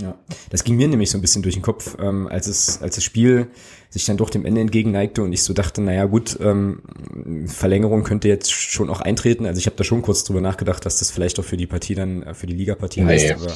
[0.00, 0.16] Ja,
[0.50, 3.04] das ging mir nämlich so ein bisschen durch den Kopf, ähm, als es als das
[3.04, 3.46] Spiel
[3.90, 6.82] sich dann doch dem Ende entgegenneigte und ich so dachte, naja gut, ähm,
[7.46, 9.46] Verlängerung könnte jetzt schon auch eintreten.
[9.46, 11.94] Also ich habe da schon kurz drüber nachgedacht, dass das vielleicht auch für die Partie
[11.94, 13.12] dann, äh, für die Ligapartie nee.
[13.12, 13.40] heißt.
[13.40, 13.54] Aber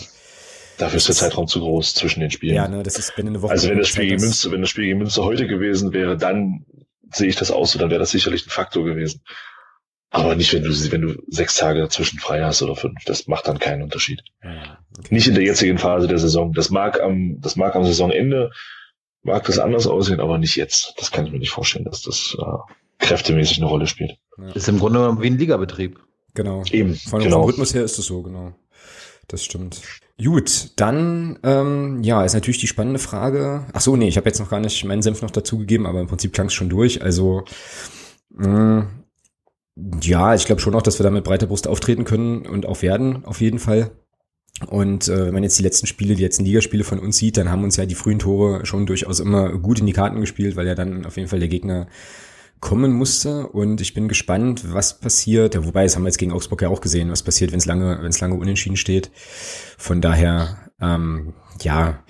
[0.79, 2.55] Dafür ist der Zeitraum zu groß zwischen den Spielen.
[2.55, 3.51] Ja, ne, das ist wenn eine Woche.
[3.51, 6.64] Also wenn das Spiel gegen Münster, wenn das Spiel gegen Münster heute gewesen wäre, dann
[7.11, 9.22] sehe ich das aus, so dann wäre das sicherlich ein Faktor gewesen.
[10.11, 13.05] Aber nicht, wenn du, wenn du sechs Tage dazwischen frei hast oder fünf.
[13.05, 14.22] Das macht dann keinen Unterschied.
[14.43, 15.14] Ja, okay.
[15.14, 16.53] Nicht in der jetzigen Phase der Saison.
[16.55, 18.51] Das mag am, das mag am Saisonende,
[19.22, 20.95] mag das anders aussehen, aber nicht jetzt.
[20.97, 24.16] Das kann ich mir nicht vorstellen, dass das äh, kräftemäßig eine Rolle spielt.
[24.39, 24.53] Ja.
[24.53, 25.99] Ist im Grunde wie ein Ligabetrieb.
[26.35, 26.62] Genau.
[26.70, 26.95] Eben.
[26.95, 27.41] Von genau.
[27.41, 28.55] vom Rhythmus her ist es so, genau.
[29.26, 29.83] Das stimmt.
[30.23, 33.66] Gut, dann ähm, ja, ist natürlich die spannende Frage.
[33.73, 36.09] Ach so, nee, ich habe jetzt noch gar nicht meinen Senf noch dazugegeben, aber im
[36.09, 37.03] Prinzip klang es schon durch.
[37.03, 37.45] Also
[38.31, 38.89] mh, mm,
[40.03, 42.83] ja, ich glaube schon auch, dass wir da mit breiter Brust auftreten können und auch
[42.83, 43.93] werden, auf jeden Fall.
[44.66, 47.49] Und äh, wenn man jetzt die letzten Spiele, die letzten Ligaspiele von uns sieht, dann
[47.49, 50.66] haben uns ja die frühen Tore schon durchaus immer gut in die Karten gespielt, weil
[50.66, 51.87] ja dann auf jeden Fall der Gegner
[52.61, 53.47] kommen musste.
[53.47, 55.55] Und ich bin gespannt, was passiert.
[55.55, 57.67] Ja, wobei, das haben wir jetzt gegen Augsburg ja auch gesehen, was passiert, wenn es
[57.67, 59.11] lange, wenn es lange unentschieden steht.
[59.77, 62.03] Von daher, ähm, ja,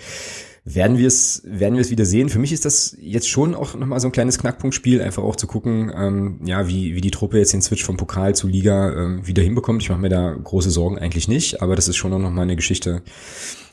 [0.74, 2.28] werden wir es werden wir es wieder sehen.
[2.28, 5.46] Für mich ist das jetzt schon auch nochmal so ein kleines Knackpunktspiel, einfach auch zu
[5.46, 9.26] gucken, ähm, ja, wie, wie die Truppe jetzt den Switch vom Pokal zu Liga ähm,
[9.26, 9.82] wieder hinbekommt.
[9.82, 12.56] Ich mache mir da große Sorgen eigentlich nicht, aber das ist schon auch nochmal eine
[12.56, 13.02] Geschichte,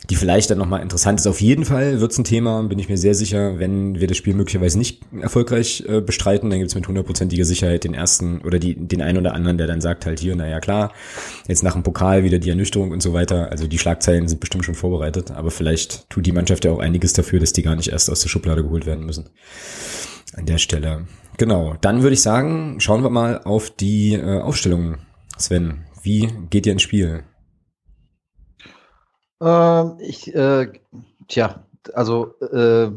[0.10, 1.28] die vielleicht dann nochmal interessant ist.
[1.28, 4.18] Auf jeden Fall wird es ein Thema, bin ich mir sehr sicher, wenn wir das
[4.18, 8.60] Spiel möglicherweise nicht erfolgreich äh, bestreiten, dann gibt es mit hundertprozentiger Sicherheit den ersten oder
[8.60, 10.92] die, den einen oder anderen, der dann sagt halt hier, naja klar,
[11.48, 13.52] jetzt nach dem Pokal wieder die Ernüchterung und so weiter.
[13.52, 17.14] Also die Schlagzeilen sind bestimmt schon vorbereitet, aber vielleicht tut die Mannschaft ja auch einiges
[17.14, 19.30] dafür, dass die gar nicht erst aus der Schublade geholt werden müssen.
[20.34, 21.08] An der Stelle.
[21.38, 24.98] Genau, dann würde ich sagen, schauen wir mal auf die äh, Aufstellung
[25.38, 27.24] Sven, wie geht ihr ins Spiel?
[29.42, 30.72] Ähm, ich, äh,
[31.28, 31.64] tja,
[31.94, 32.92] also äh,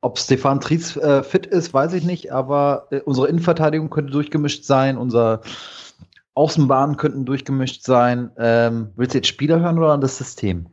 [0.00, 4.64] ob Stefan Tries äh, fit ist, weiß ich nicht, aber äh, unsere Innenverteidigung könnte durchgemischt
[4.64, 5.40] sein, unser
[6.34, 8.30] Außenbahnen könnten durchgemischt sein.
[8.36, 10.66] Ähm, willst du jetzt Spieler hören oder das System?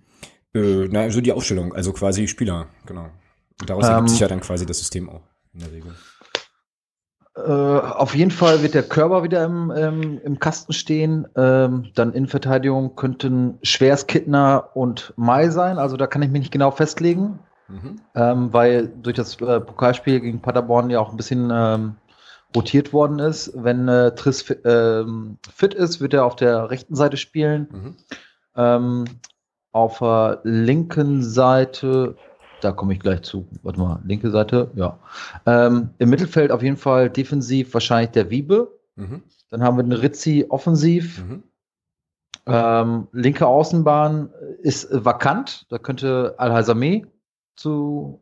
[0.53, 3.09] Äh, na, also die Aufstellung, also quasi Spieler, genau.
[3.59, 5.21] Und daraus ähm, ergibt sich ja dann quasi das System auch
[5.53, 5.95] in der Regel.
[7.35, 11.27] Äh, auf jeden Fall wird der Körper wieder im, im, im Kasten stehen.
[11.35, 15.77] Ähm, dann in Verteidigung könnten Schwers, Kittner und Mai sein.
[15.77, 17.39] Also da kann ich mich nicht genau festlegen.
[17.69, 18.01] Mhm.
[18.15, 21.95] Ähm, weil durch das äh, Pokalspiel gegen Paderborn ja auch ein bisschen ähm,
[22.53, 23.51] rotiert worden ist.
[23.55, 27.67] Wenn äh, Triss ähm, fit ist, wird er auf der rechten Seite spielen.
[27.71, 27.95] Mhm.
[28.57, 29.05] Ähm,
[29.71, 32.17] auf der linken Seite,
[32.63, 33.47] da komme ich gleich zu.
[33.63, 34.97] Warte mal, linke Seite, ja.
[35.45, 38.79] Ähm, Im Mittelfeld auf jeden Fall defensiv wahrscheinlich der Wiebe.
[38.95, 39.23] Mhm.
[39.49, 41.23] Dann haben wir den Rizzi offensiv.
[41.25, 41.43] Mhm.
[42.45, 44.29] Ähm, linke Außenbahn
[44.61, 45.65] ist vakant.
[45.69, 47.05] Da könnte Al-Hazameh
[47.55, 48.21] zu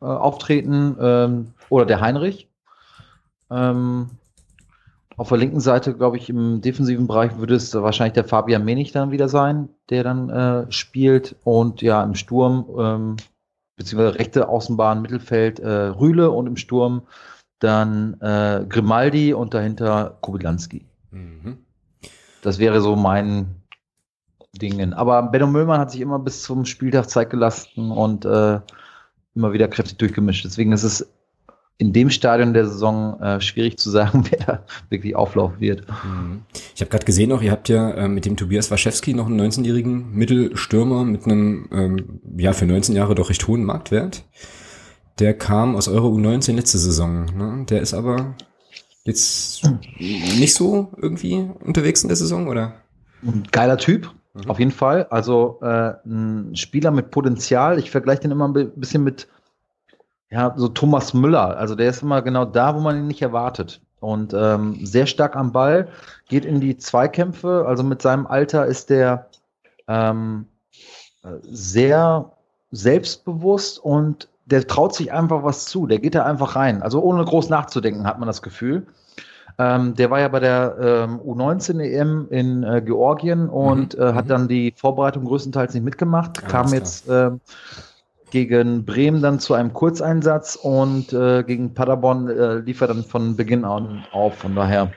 [0.00, 2.48] äh, auftreten ähm, oder der Heinrich.
[3.50, 4.10] Ähm,
[5.16, 8.92] auf der linken Seite, glaube ich, im defensiven Bereich würde es wahrscheinlich der Fabian Menig
[8.92, 11.36] dann wieder sein, der dann äh, spielt.
[11.44, 13.16] Und ja, im Sturm, ähm,
[13.76, 17.02] beziehungsweise rechte Außenbahn, Mittelfeld äh, Rühle und im Sturm
[17.58, 20.84] dann äh, Grimaldi und dahinter Kubilanski.
[21.10, 21.58] Mhm.
[22.42, 23.62] Das wäre so mein
[24.60, 24.92] Dingen.
[24.92, 28.60] Aber Benno Müllmann hat sich immer bis zum Spieltag Zeit gelassen und äh,
[29.34, 30.44] immer wieder kräftig durchgemischt.
[30.44, 31.08] Deswegen ist es
[31.82, 35.84] in dem Stadion der Saison äh, schwierig zu sagen, wer da wirklich auflaufen wird.
[35.88, 36.42] Mhm.
[36.76, 39.40] Ich habe gerade gesehen, auch ihr habt ja äh, mit dem Tobias Waschewski noch einen
[39.40, 44.22] 19-jährigen Mittelstürmer mit einem ähm, ja für 19 Jahre doch recht hohen Marktwert.
[45.18, 47.26] Der kam aus Euro U19 letzte Saison.
[47.36, 47.66] Ne?
[47.68, 48.36] Der ist aber
[49.04, 49.68] jetzt
[49.98, 52.74] nicht so irgendwie unterwegs in der Saison, oder?
[53.24, 54.48] Ein geiler Typ, mhm.
[54.48, 55.08] auf jeden Fall.
[55.10, 57.80] Also äh, ein Spieler mit Potenzial.
[57.80, 59.26] Ich vergleiche den immer ein bisschen mit
[60.32, 63.82] ja, so Thomas Müller, also der ist immer genau da, wo man ihn nicht erwartet.
[64.00, 65.88] Und ähm, sehr stark am Ball,
[66.28, 67.66] geht in die Zweikämpfe.
[67.68, 69.26] Also mit seinem Alter ist der
[69.86, 70.46] ähm,
[71.42, 72.32] sehr
[72.70, 75.86] selbstbewusst und der traut sich einfach was zu.
[75.86, 76.82] Der geht da einfach rein.
[76.82, 78.86] Also ohne groß nachzudenken, hat man das Gefühl.
[79.58, 84.02] Ähm, der war ja bei der ähm, U19 EM in äh, Georgien und mhm.
[84.02, 84.28] äh, hat mhm.
[84.30, 87.32] dann die Vorbereitung größtenteils nicht mitgemacht, ja, kam jetzt äh,
[88.32, 93.36] gegen Bremen dann zu einem Kurzeinsatz und äh, gegen Paderborn äh, lief er dann von
[93.36, 94.38] Beginn an auf.
[94.38, 94.90] Von daher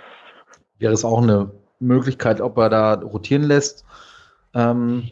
[0.80, 3.86] wäre es auch eine Möglichkeit, ob er da rotieren lässt.
[4.54, 5.10] Ähm,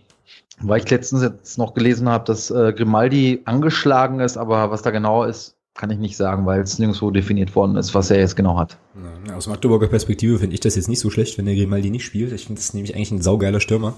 [0.62, 4.92] weil ich letztens jetzt noch gelesen habe, dass äh, Grimaldi angeschlagen ist, aber was da
[4.92, 8.38] genau ist, kann ich nicht sagen, weil es nirgendwo definiert worden ist, was er jetzt
[8.38, 8.78] genau hat.
[9.36, 12.32] Aus Magdeburger Perspektive finde ich das jetzt nicht so schlecht, wenn der Grimaldi nicht spielt.
[12.32, 13.96] Ich finde das nämlich eigentlich ein saugeiler Stürmer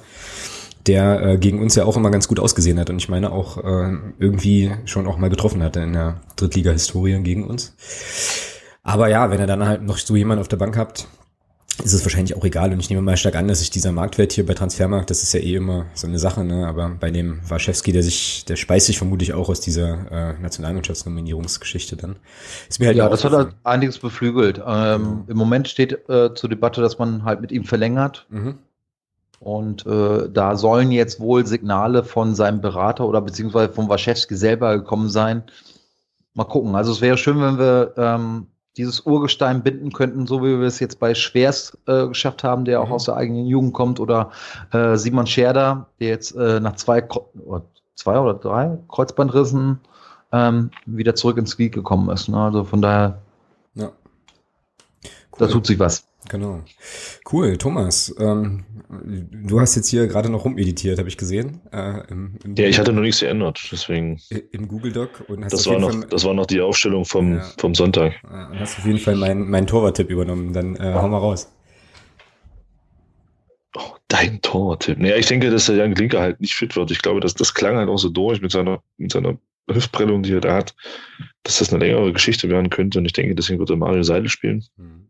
[0.87, 3.57] der äh, gegen uns ja auch immer ganz gut ausgesehen hat und ich meine auch
[3.57, 7.73] äh, irgendwie schon auch mal getroffen hatte in der Drittliga-Historie gegen uns.
[8.83, 11.07] Aber ja, wenn er dann halt noch so jemanden auf der Bank habt,
[11.83, 14.31] ist es wahrscheinlich auch egal und ich nehme mal stark an, dass sich dieser Marktwert
[14.31, 16.65] hier bei Transfermarkt, das ist ja eh immer so eine Sache, ne?
[16.67, 21.97] aber bei dem Warschewski, der sich, der speist sich vermutlich auch aus dieser äh, Nationalmannschaftsnominierungsgeschichte
[21.97, 22.15] dann.
[22.69, 24.61] Ist mir halt ja, das hat halt einiges beflügelt.
[24.65, 25.23] Ähm, mhm.
[25.27, 28.25] Im Moment steht äh, zur Debatte, dass man halt mit ihm verlängert.
[28.29, 28.59] Mhm.
[29.39, 34.77] Und äh, da sollen jetzt wohl Signale von seinem Berater oder beziehungsweise von Waschewski selber
[34.77, 35.43] gekommen sein.
[36.33, 36.75] Mal gucken.
[36.75, 40.79] Also es wäre schön, wenn wir ähm, dieses Urgestein binden könnten, so wie wir es
[40.79, 42.93] jetzt bei Schwers äh, geschafft haben, der auch mhm.
[42.93, 44.31] aus der eigenen Jugend kommt, oder
[44.71, 47.63] äh, Simon Scherder, der jetzt äh, nach zwei, oder
[47.95, 49.79] zwei oder drei Kreuzbandrissen
[50.31, 52.27] ähm, wieder zurück ins Glied gekommen ist.
[52.27, 52.37] Ne?
[52.37, 53.21] Also von daher,
[53.75, 53.91] ja.
[55.31, 55.39] Cool.
[55.39, 56.05] da tut sich was.
[56.29, 56.61] Genau.
[57.31, 58.13] Cool, Thomas.
[58.19, 61.61] Ähm, du hast jetzt hier gerade noch rumeditiert, habe ich gesehen.
[61.71, 64.19] Äh, im, im ja, ich hatte noch nichts geändert, deswegen.
[64.51, 67.35] Im Google Doc und hast das war noch, Fall, das war noch die Aufstellung vom,
[67.35, 68.13] ja, vom Sonntag.
[68.23, 70.53] Und hast auf jeden Fall meinen mein Torwarttipp übernommen.
[70.53, 71.51] Dann äh, hau mal raus.
[73.75, 74.97] Oh, dein Torwarttipp.
[74.99, 76.91] Naja, ich denke, dass der Jan Klinker halt nicht fit wird.
[76.91, 79.37] Ich glaube, dass das klang halt auch so durch mit seiner, mit seiner
[79.69, 80.75] Hüftprellung, die er da hat,
[81.43, 82.99] dass das eine längere Geschichte werden könnte.
[82.99, 84.63] Und ich denke, deswegen wird er Mario Seidel spielen.
[84.77, 85.07] Mhm.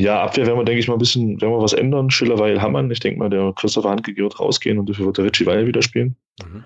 [0.00, 2.10] Ja, Abwehr werden wir, denke ich mal, ein bisschen, werden wir was ändern.
[2.10, 2.90] Schiller, Weil, Hammann.
[2.90, 5.82] Ich denke mal, der Christopher Handke wird rausgehen und dafür wird der Richie Weil wieder
[5.82, 6.16] spielen.
[6.42, 6.64] Mhm.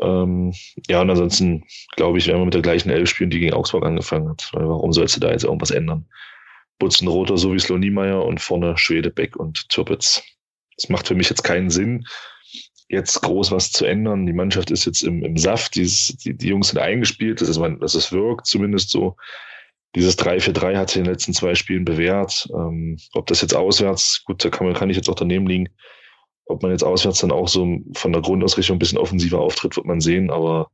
[0.00, 0.54] Ähm,
[0.88, 1.64] ja, und ansonsten,
[1.94, 4.48] glaube ich, werden wir mit der gleichen Elf spielen, die gegen Augsburg angefangen hat.
[4.54, 6.06] Weil warum sollst du da jetzt irgendwas ändern?
[6.78, 10.22] Butzenroter so wie Slo Niemeyer und vorne Schwedebeck und Türpitz.
[10.78, 12.06] Das macht für mich jetzt keinen Sinn,
[12.88, 14.24] jetzt groß was zu ändern.
[14.24, 15.86] Die Mannschaft ist jetzt im, im Saft, die,
[16.24, 19.16] die, die Jungs sind eingespielt, das ist, das ist wirkt zumindest so.
[19.94, 22.48] Dieses 3-4-3 hat sich in den letzten zwei Spielen bewährt.
[22.54, 25.68] Ähm, ob das jetzt auswärts, gut, da kann, man, kann ich jetzt auch daneben liegen.
[26.46, 29.86] Ob man jetzt auswärts dann auch so von der Grundausrichtung ein bisschen offensiver auftritt, wird
[29.86, 30.70] man sehen, aber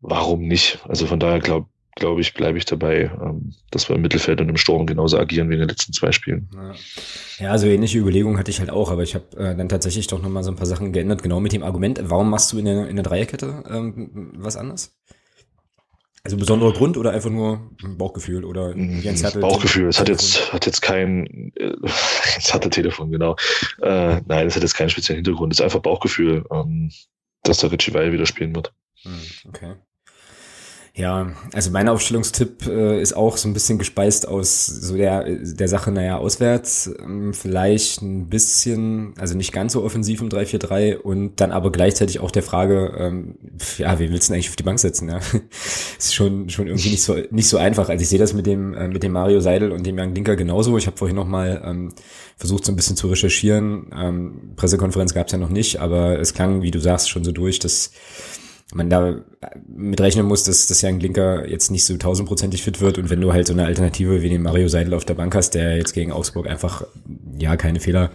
[0.00, 0.80] warum nicht?
[0.88, 4.48] Also von daher glaube glaube ich, bleibe ich dabei, ähm, dass wir im Mittelfeld und
[4.48, 6.48] im Sturm genauso agieren wie in den letzten zwei Spielen.
[7.38, 10.20] Ja, also ähnliche Überlegungen hatte ich halt auch, aber ich habe äh, dann tatsächlich doch
[10.20, 12.88] nochmal so ein paar Sachen geändert, genau mit dem Argument, warum machst du in der,
[12.88, 14.96] in der Dreierkette ähm, was anderes?
[16.24, 19.88] Also besonderer Grund oder einfach nur ein Bauchgefühl oder Jens hatte Bauchgefühl.
[19.88, 21.74] Es hat jetzt hat jetzt kein äh,
[22.34, 23.36] jetzt hatte Telefon genau.
[23.82, 25.52] Äh, nein, es hat jetzt keinen speziellen Hintergrund.
[25.52, 26.90] Es ist einfach Bauchgefühl, ähm,
[27.42, 28.72] dass der Richie Weil wieder spielen wird.
[29.02, 29.74] Hm, okay.
[30.96, 35.66] Ja, also mein Aufstellungstipp äh, ist auch so ein bisschen gespeist aus so der, der
[35.66, 41.40] Sache, naja, auswärts, ähm, vielleicht ein bisschen, also nicht ganz so offensiv im 3-4-3 und
[41.40, 43.34] dann aber gleichzeitig auch der Frage, ähm,
[43.76, 45.08] ja, wen willst du denn eigentlich auf die Bank setzen?
[45.08, 45.18] Ja?
[45.98, 47.88] ist schon, schon irgendwie nicht so, nicht so einfach.
[47.88, 50.36] Also ich sehe das mit dem, äh, mit dem Mario Seidel und dem Jan Linker
[50.36, 50.78] genauso.
[50.78, 51.92] Ich habe vorhin nochmal ähm,
[52.36, 53.90] versucht, so ein bisschen zu recherchieren.
[53.92, 57.32] Ähm, Pressekonferenz gab es ja noch nicht, aber es klang, wie du sagst, schon so
[57.32, 57.90] durch, dass
[58.74, 59.20] man da
[59.66, 63.20] mit rechnen muss, dass, dass Jan Glinker jetzt nicht so tausendprozentig fit wird und wenn
[63.20, 65.92] du halt so eine Alternative wie den Mario Seidel auf der Bank hast, der jetzt
[65.92, 66.84] gegen Augsburg einfach,
[67.38, 68.10] ja, keine Fehler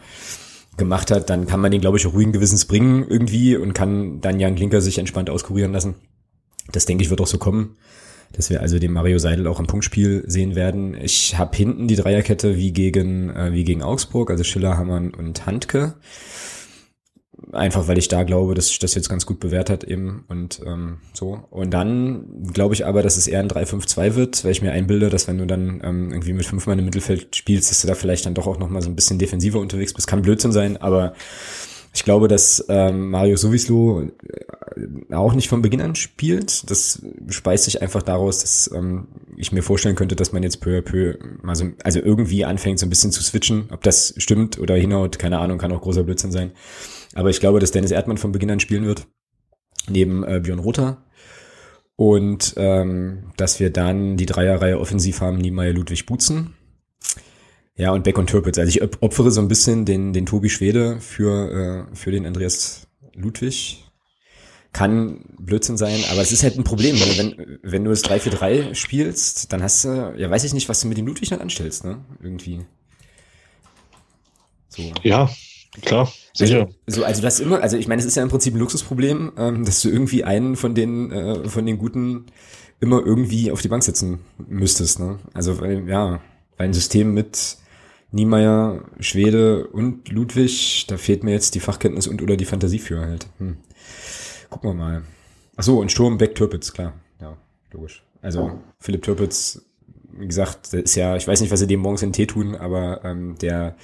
[0.78, 4.40] gemacht hat, dann kann man den, glaube ich, ruhigen Gewissens bringen irgendwie und kann dann
[4.40, 5.96] Jan Glinker sich entspannt auskurieren lassen.
[6.72, 7.78] Das denke ich wird auch so kommen,
[8.34, 10.96] dass wir also den Mario Seidel auch im Punktspiel sehen werden.
[11.02, 15.46] Ich habe hinten die Dreierkette wie gegen, äh, wie gegen Augsburg, also Schiller, Hammann und
[15.46, 15.96] Handke.
[17.52, 20.62] Einfach weil ich da glaube, dass sich das jetzt ganz gut bewährt hat eben und
[20.66, 21.46] ähm, so.
[21.50, 25.10] Und dann glaube ich aber, dass es eher ein 3-5-2 wird, weil ich mir einbilde,
[25.10, 28.26] dass wenn du dann ähm, irgendwie mit fünfmal im Mittelfeld spielst, dass du da vielleicht
[28.26, 30.08] dann doch auch nochmal so ein bisschen defensiver unterwegs bist.
[30.08, 31.14] Kann Blödsinn sein, aber
[32.00, 36.72] ich glaube, dass ähm, Mario Sowislo äh, auch nicht von Beginn an spielt.
[36.72, 40.78] Das speist sich einfach daraus, dass ähm, ich mir vorstellen könnte, dass man jetzt peu
[40.78, 43.68] à peu mal so, also irgendwie anfängt, so ein bisschen zu switchen.
[43.74, 46.52] Ob das stimmt oder hinhaut, keine Ahnung, kann auch großer Blödsinn sein.
[47.16, 49.06] Aber ich glaube, dass Dennis Erdmann von Beginn an spielen wird,
[49.90, 51.04] neben äh, Björn Rother.
[51.98, 56.54] Und ähm, dass wir dann die Dreierreihe offensiv haben, Niemeyer, Ludwig, Butzen.
[57.80, 58.58] Ja, und Beck und Türpitz.
[58.58, 62.88] Also ich opfere so ein bisschen den, den Tobi Schwede für, äh, für den Andreas
[63.16, 63.86] Ludwig.
[64.74, 66.98] Kann Blödsinn sein, aber es ist halt ein Problem.
[67.00, 70.90] Wenn, wenn du das 3-4-3 spielst, dann hast du, ja weiß ich nicht, was du
[70.90, 72.04] mit dem Ludwig dann anstellst, ne?
[72.22, 72.66] Irgendwie.
[74.68, 74.92] So.
[75.04, 75.30] Ja,
[75.82, 76.68] Klar, sicher.
[76.86, 79.32] Also, so, also das immer, also ich meine, es ist ja im Prinzip ein Luxusproblem,
[79.38, 82.26] ähm, dass du irgendwie einen von den, äh, von den Guten
[82.82, 85.20] immer irgendwie auf die Bank setzen müsstest, ne?
[85.34, 86.20] Also, weil, ja,
[86.58, 87.58] weil ein System mit
[88.12, 93.00] Niemeyer, Schwede und Ludwig, da fehlt mir jetzt die Fachkenntnis und oder die Fantasie für
[93.02, 93.28] halt.
[93.38, 93.58] Hm.
[94.50, 95.04] Gucken wir mal.
[95.56, 96.94] Ach so, und Sturm, Beck, Türpitz, klar.
[97.22, 97.38] Ja,
[97.72, 98.04] logisch.
[98.22, 99.62] Also, Philipp Türpitz,
[100.12, 102.56] wie gesagt, ist ja, ich weiß nicht, was sie dem morgens in den Tee tun,
[102.56, 103.76] aber ähm, der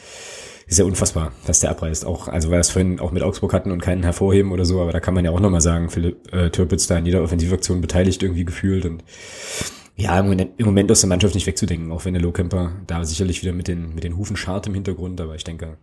[0.67, 2.05] ist ja unfassbar, dass der abreißt.
[2.05, 4.81] Auch, also weil wir es vorhin auch mit Augsburg hatten und keinen hervorheben oder so,
[4.81, 7.81] aber da kann man ja auch nochmal sagen, Philipp äh, Türpitz da in jeder Offensivaktion
[7.81, 9.03] beteiligt irgendwie gefühlt und
[9.95, 13.05] ja, im Moment, im Moment aus der Mannschaft nicht wegzudenken, auch wenn der Lowcamper da
[13.05, 15.77] sicherlich wieder mit den, mit den Hufen schart im Hintergrund, aber ich denke,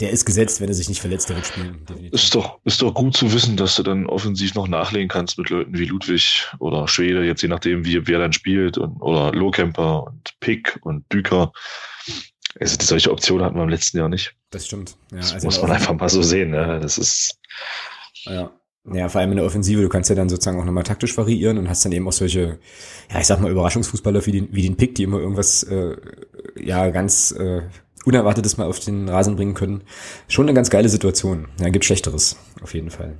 [0.00, 1.84] der ist gesetzt, wenn er sich nicht verletzt, der wird spielen.
[1.86, 2.12] Definitiv.
[2.12, 5.50] Ist doch, ist doch gut zu wissen, dass du dann offensiv noch nachlegen kannst mit
[5.50, 10.04] Leuten wie Ludwig oder Schwede, jetzt je nachdem, wie wer dann spielt, und, oder Lowcamper
[10.04, 11.52] und Pick und Düker.
[12.58, 14.34] Also solche Optionen hatten wir im letzten Jahr nicht.
[14.50, 14.96] Das stimmt.
[15.12, 16.50] Ja, das also muss man einfach mal so sehen.
[16.50, 16.80] Ne?
[16.80, 17.38] Das ist.
[18.24, 18.50] Ja.
[18.92, 21.58] Ja, vor allem in der Offensive, du kannst ja dann sozusagen auch nochmal taktisch variieren
[21.58, 22.58] und hast dann eben auch solche,
[23.12, 25.96] ja, ich sag mal, Überraschungsfußballer wie den, wie den Pick, die immer irgendwas, äh,
[26.58, 27.62] ja, ganz äh,
[28.04, 29.82] Unerwartetes mal auf den Rasen bringen können.
[30.28, 31.48] Schon eine ganz geile Situation.
[31.60, 33.14] Ja, gibt Schlechteres, auf jeden Fall.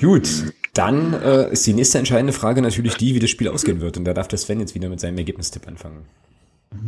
[0.00, 0.28] Gut,
[0.74, 3.96] dann äh, ist die nächste entscheidende Frage natürlich die, wie das Spiel ausgehen wird.
[3.96, 6.04] Und da darf der Sven jetzt wieder mit seinem Ergebnistipp anfangen.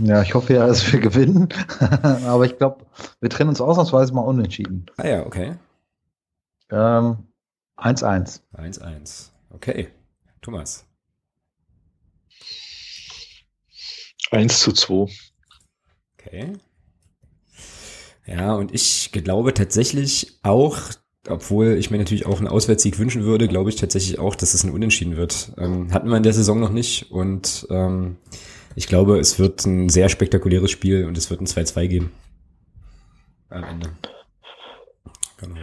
[0.03, 1.49] Ja, ich hoffe ja, dass wir gewinnen.
[2.26, 2.84] Aber ich glaube,
[3.20, 4.86] wir trennen uns ausnahmsweise mal unentschieden.
[4.99, 5.55] Ah ja, okay.
[6.70, 6.99] 1-1.
[6.99, 7.16] Ähm,
[7.79, 9.31] 1-1.
[9.51, 9.89] Okay.
[10.43, 10.85] Thomas.
[14.31, 15.07] 1 zu 2.
[16.18, 16.53] Okay.
[18.26, 20.79] Ja, und ich glaube tatsächlich auch,
[21.29, 24.64] obwohl ich mir natürlich auch einen Auswärtssieg wünschen würde, glaube ich tatsächlich auch, dass es
[24.64, 25.53] ein Unentschieden wird.
[25.57, 28.16] Ähm, hatten wir in der Saison noch nicht und ähm,
[28.74, 32.12] ich glaube, es wird ein sehr spektakuläres Spiel und es wird ein 2-2 geben.
[33.49, 33.91] Am Ende.
[35.39, 35.57] Genau.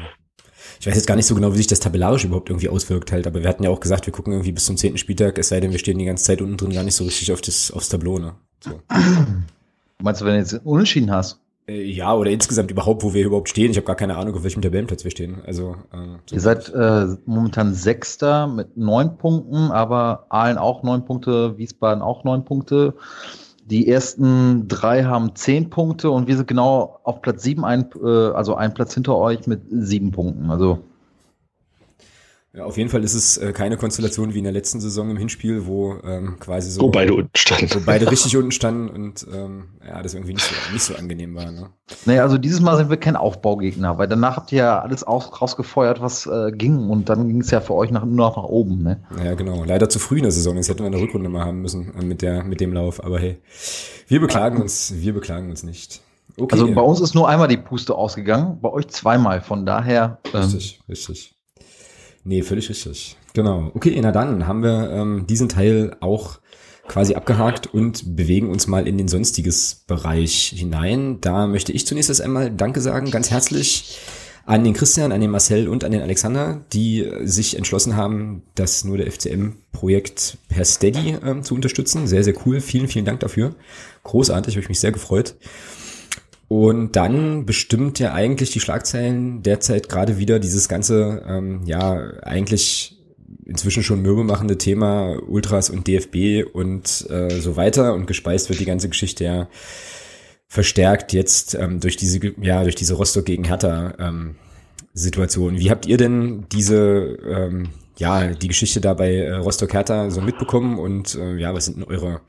[0.80, 3.28] Ich weiß jetzt gar nicht so genau, wie sich das tabellarisch überhaupt irgendwie auswirkt halt,
[3.28, 5.60] aber wir hatten ja auch gesagt, wir gucken irgendwie bis zum zehnten Spieltag, es sei
[5.60, 7.90] denn, wir stehen die ganze Zeit unten drin gar nicht so richtig auf das, aufs
[7.90, 8.36] Tableau, ne?
[8.60, 8.82] So.
[10.02, 11.40] Meinst du, wenn du jetzt unentschieden hast?
[11.68, 13.72] Äh, ja, oder insgesamt überhaupt, wo wir überhaupt stehen.
[13.72, 15.42] Ich habe gar keine Ahnung, auf welchem Tabellenplatz wir stehen.
[15.46, 21.06] Also äh, so Ihr seid äh, momentan Sechster mit neun Punkten, aber Aalen auch neun
[21.06, 22.94] Punkte, Wiesbaden auch neun Punkte.
[23.66, 28.08] Die ersten drei haben zehn Punkte und wir sind genau auf Platz sieben, ein, äh,
[28.08, 30.52] also ein Platz hinter euch mit sieben Punkten.
[30.52, 30.84] Also
[32.56, 35.18] ja, auf jeden Fall ist es äh, keine Konstellation wie in der letzten Saison im
[35.18, 36.82] Hinspiel, wo ähm, quasi so.
[36.82, 37.70] Wo beide unten standen.
[37.74, 41.36] Wo beide richtig unten standen und ähm, ja, das irgendwie nicht so, nicht so angenehm
[41.36, 41.52] war.
[41.52, 41.70] Ne?
[42.06, 45.42] Naja, also dieses Mal sind wir kein Aufbaugegner, weil danach habt ihr ja alles aus,
[45.42, 48.44] rausgefeuert, was äh, ging und dann ging es ja für euch nach, nur noch nach
[48.44, 48.84] oben.
[48.84, 49.04] Ne?
[49.22, 49.66] Ja, genau.
[49.66, 50.56] Leider zu früh in der Saison.
[50.56, 53.04] Jetzt hätten wir eine Rückrunde mal haben müssen äh, mit, der, mit dem Lauf.
[53.04, 53.38] Aber hey,
[54.08, 56.02] wir beklagen uns, wir beklagen uns nicht.
[56.38, 56.54] Okay.
[56.54, 59.42] Also bei uns ist nur einmal die Puste ausgegangen, bei euch zweimal.
[59.42, 60.20] Von daher.
[60.34, 61.35] Ähm, richtig, richtig.
[62.26, 63.18] Nee, völlig richtig.
[63.34, 63.72] Genau.
[63.76, 66.40] Okay, na dann haben wir ähm, diesen Teil auch
[66.88, 71.22] quasi abgehakt und bewegen uns mal in den sonstiges Bereich hinein.
[71.22, 74.00] Da möchte ich zunächst erst einmal Danke sagen, ganz herzlich
[74.46, 78.84] an den Christian, an den Marcel und an den Alexander, die sich entschlossen haben, das
[78.84, 82.08] nur der FCM-Projekt per Steady ähm, zu unterstützen.
[82.08, 82.60] Sehr, sehr cool.
[82.60, 83.56] Vielen, vielen Dank dafür.
[84.04, 85.36] Großartig, habe ich mich sehr gefreut.
[86.48, 93.04] Und dann bestimmt ja eigentlich die Schlagzeilen derzeit gerade wieder dieses ganze, ähm, ja, eigentlich
[93.46, 97.94] inzwischen schon mürbe Thema Ultras und DFB und äh, so weiter.
[97.94, 99.48] Und gespeist wird die ganze Geschichte ja
[100.48, 104.36] verstärkt jetzt ähm, durch diese, ja, durch diese Rostock gegen Hertha ähm,
[104.94, 105.60] Situation.
[105.60, 110.22] Wie habt ihr denn diese, ähm, ja, die Geschichte da bei äh, Rostock Hertha so
[110.22, 112.22] mitbekommen und äh, ja, was sind denn eure,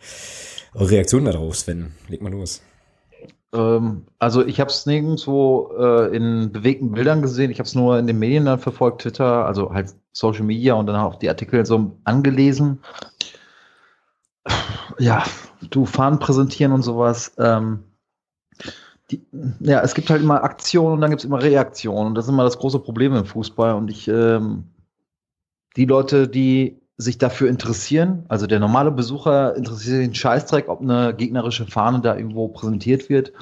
[0.75, 1.93] eure Reaktionen darauf, Sven?
[2.09, 2.63] Leg mal los.
[3.53, 7.51] Ähm, also ich habe es nirgendwo äh, in bewegten Bildern gesehen.
[7.51, 10.87] Ich habe es nur in den Medien dann verfolgt, Twitter, also halt Social Media und
[10.87, 12.81] dann auch die Artikel so angelesen.
[14.99, 15.25] Ja,
[15.71, 17.33] du Fahnen präsentieren und sowas.
[17.39, 17.85] Ähm,
[19.11, 19.25] die,
[19.61, 22.09] ja, es gibt halt immer Aktionen und dann gibt es immer Reaktionen.
[22.09, 23.75] Und das ist immer das große Problem im Fußball.
[23.75, 24.65] Und ich, ähm,
[25.77, 28.25] die Leute, die sich dafür interessieren.
[28.29, 33.33] Also der normale Besucher interessiert den Scheißdreck, ob eine gegnerische Fahne da irgendwo präsentiert wird.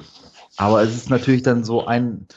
[0.57, 2.27] Aber es ist natürlich dann so ein,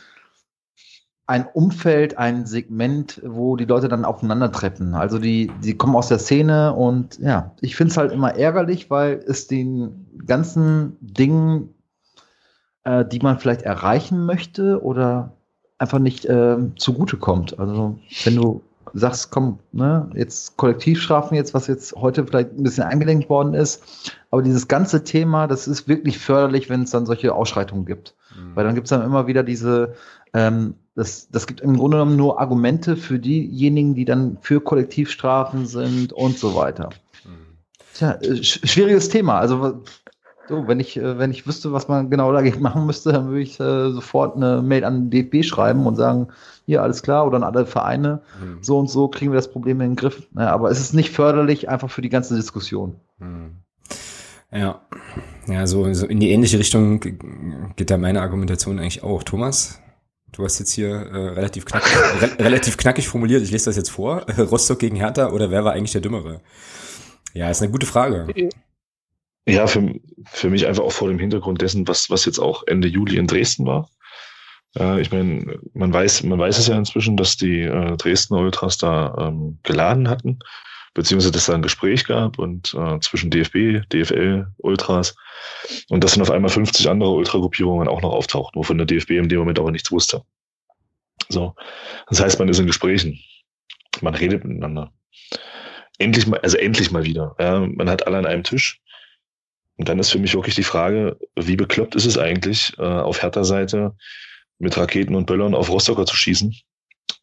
[1.27, 4.95] ein Umfeld, ein Segment, wo die Leute dann aufeinandertreffen.
[4.95, 8.89] Also die, die kommen aus der Szene und ja, ich finde es halt immer ärgerlich,
[8.89, 11.75] weil es den ganzen Dingen,
[12.85, 15.33] äh, die man vielleicht erreichen möchte oder
[15.79, 17.59] einfach nicht äh, zugutekommt.
[17.59, 18.63] Also wenn du
[18.95, 23.83] sagst, komm, ne, jetzt Kollektivstrafen jetzt, was jetzt heute vielleicht ein bisschen eingelenkt worden ist,
[24.31, 28.15] aber dieses ganze Thema, das ist wirklich förderlich, wenn es dann solche Ausschreitungen gibt.
[28.37, 28.57] Mhm.
[28.57, 29.95] Weil dann gibt es dann immer wieder diese,
[30.35, 35.67] ähm, das, das gibt im Grunde genommen nur Argumente für diejenigen, die dann für Kollektivstrafen
[35.67, 36.91] sind und so weiter.
[37.25, 37.59] Mhm.
[37.95, 39.39] Tja, äh, schwieriges Thema.
[39.39, 39.83] Also
[40.49, 43.43] so, wenn ich, äh, wenn ich wüsste, was man genau dagegen machen müsste, dann würde
[43.43, 46.29] ich äh, sofort eine Mail an den DFB schreiben und sagen,
[46.67, 48.59] hier, alles klar, oder an alle Vereine, mhm.
[48.63, 50.27] so und so kriegen wir das Problem in den Griff.
[50.37, 52.97] Ja, aber es ist nicht förderlich einfach für die ganze Diskussion.
[53.19, 53.59] Mhm.
[54.51, 54.81] Ja,
[55.47, 59.23] ja, so, so in die ähnliche Richtung geht da meine Argumentation eigentlich auch.
[59.23, 59.79] Thomas,
[60.33, 61.93] du hast jetzt hier äh, relativ, knackig,
[62.23, 65.73] re relativ knackig formuliert, ich lese das jetzt vor, Rostock gegen Hertha oder wer war
[65.73, 66.41] eigentlich der Dümmere?
[67.35, 68.27] Ja, ist eine gute Frage.
[69.47, 72.89] Ja, für, für mich einfach auch vor dem Hintergrund dessen, was, was jetzt auch Ende
[72.89, 73.89] Juli in Dresden war.
[74.77, 78.79] Äh, ich meine, man weiß, man weiß es ja inzwischen, dass die äh, Dresdner Ultras
[78.79, 80.39] da ähm, geladen hatten,
[80.95, 85.15] beziehungsweise dass da ein Gespräch gab und äh, zwischen DFB, DFL, Ultras
[85.89, 89.29] und dass dann auf einmal 50 andere Ultragruppierungen auch noch auftauchten, wovon der DFB in
[89.29, 90.23] dem Moment aber nichts wusste.
[91.29, 91.55] So.
[92.09, 93.19] Das heißt, man ist in Gesprächen.
[94.01, 94.93] Man redet miteinander.
[95.99, 97.35] Endlich mal, also endlich mal wieder.
[97.39, 98.81] Ja, man hat alle an einem Tisch.
[99.79, 103.23] Und dann ist für mich wirklich die Frage, wie bekloppt ist es eigentlich, äh, auf
[103.23, 103.97] härter Seite
[104.59, 106.55] mit Raketen und Böllern auf Rostocker zu schießen?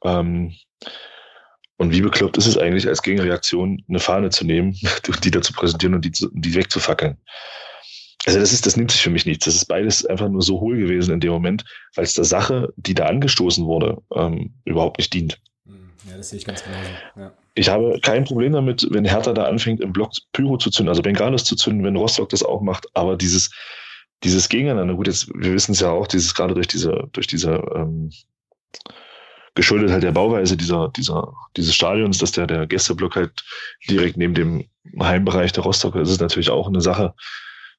[0.03, 0.55] Ähm,
[1.77, 4.77] und wie bekloppt ist es eigentlich, als Gegenreaktion eine Fahne zu nehmen,
[5.23, 7.17] die da zu präsentieren und die, die wegzufackeln?
[8.25, 9.45] Also das ist, das nimmt sich für mich nichts.
[9.45, 11.63] Das ist beides einfach nur so hohl gewesen in dem Moment,
[11.95, 15.39] weil es der Sache, die da angestoßen wurde, ähm, überhaupt nicht dient.
[16.17, 16.77] Das sehe ich ganz genau.
[17.15, 17.33] Ja.
[17.55, 21.01] Ich habe kein Problem damit, wenn Hertha da anfängt, im Block Pyro zu zünden, also
[21.01, 23.51] Bengalis zu zünden, wenn Rostock das auch macht, aber dieses,
[24.23, 27.63] dieses Gegeneinander, gut, jetzt, wir wissen es ja auch, dieses gerade durch diese, durch diese,
[27.75, 28.11] ähm,
[29.55, 33.31] geschuldet halt der Bauweise dieser, dieser, dieses Stadions, dass der, der Gästeblock halt
[33.89, 34.65] direkt neben dem
[34.99, 37.13] Heimbereich der Rostocker ist, ist natürlich auch eine Sache,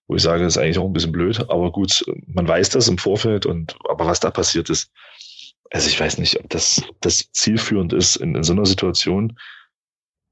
[0.08, 2.88] wo ich sage, das ist eigentlich auch ein bisschen blöd, aber gut, man weiß das
[2.88, 4.90] im Vorfeld und, aber was da passiert ist,
[5.70, 9.38] also ich weiß nicht, ob das, das zielführend ist in, in so einer Situation,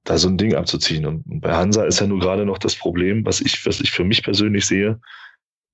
[0.04, 1.06] da so ein Ding abzuziehen.
[1.06, 4.04] Und bei Hansa ist ja nur gerade noch das Problem, was ich, was ich für
[4.04, 5.00] mich persönlich sehe,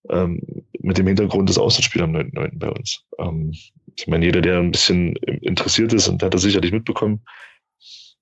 [0.09, 0.41] ähm,
[0.79, 2.59] mit dem Hintergrund des Außenspiels am 9.9.
[2.59, 3.05] bei uns.
[3.19, 3.53] Ähm,
[3.97, 7.23] ich meine, jeder, der ein bisschen interessiert ist, und der hat das sicherlich mitbekommen,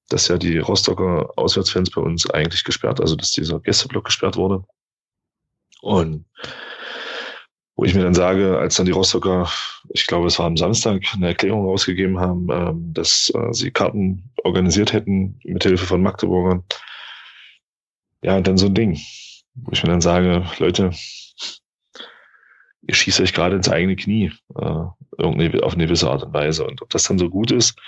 [0.08, 4.64] dass ja die Rostocker Auswärtsfans bei uns eigentlich gesperrt, also dass dieser Gästeblock gesperrt wurde.
[5.82, 6.24] Und
[7.78, 9.48] wo ich mir dann sage, als dann die Rostocker,
[9.90, 14.32] ich glaube, es war am Samstag, eine Erklärung rausgegeben haben, ähm, dass äh, sie Karten
[14.42, 16.64] organisiert hätten mit Hilfe von Magdeburgern.
[18.20, 18.98] Ja, dann so ein Ding,
[19.54, 20.90] wo ich mir dann sage, Leute,
[22.82, 24.84] ihr schießt euch gerade ins eigene Knie, äh,
[25.16, 26.66] irgendwie auf eine gewisse Art und Weise.
[26.66, 27.78] Und ob das dann so gut ist,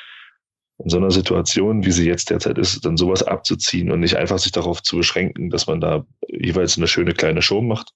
[0.78, 4.38] in so einer Situation, wie sie jetzt derzeit ist, dann sowas abzuziehen und nicht einfach
[4.38, 7.92] sich darauf zu beschränken, dass man da jeweils eine schöne kleine Show macht,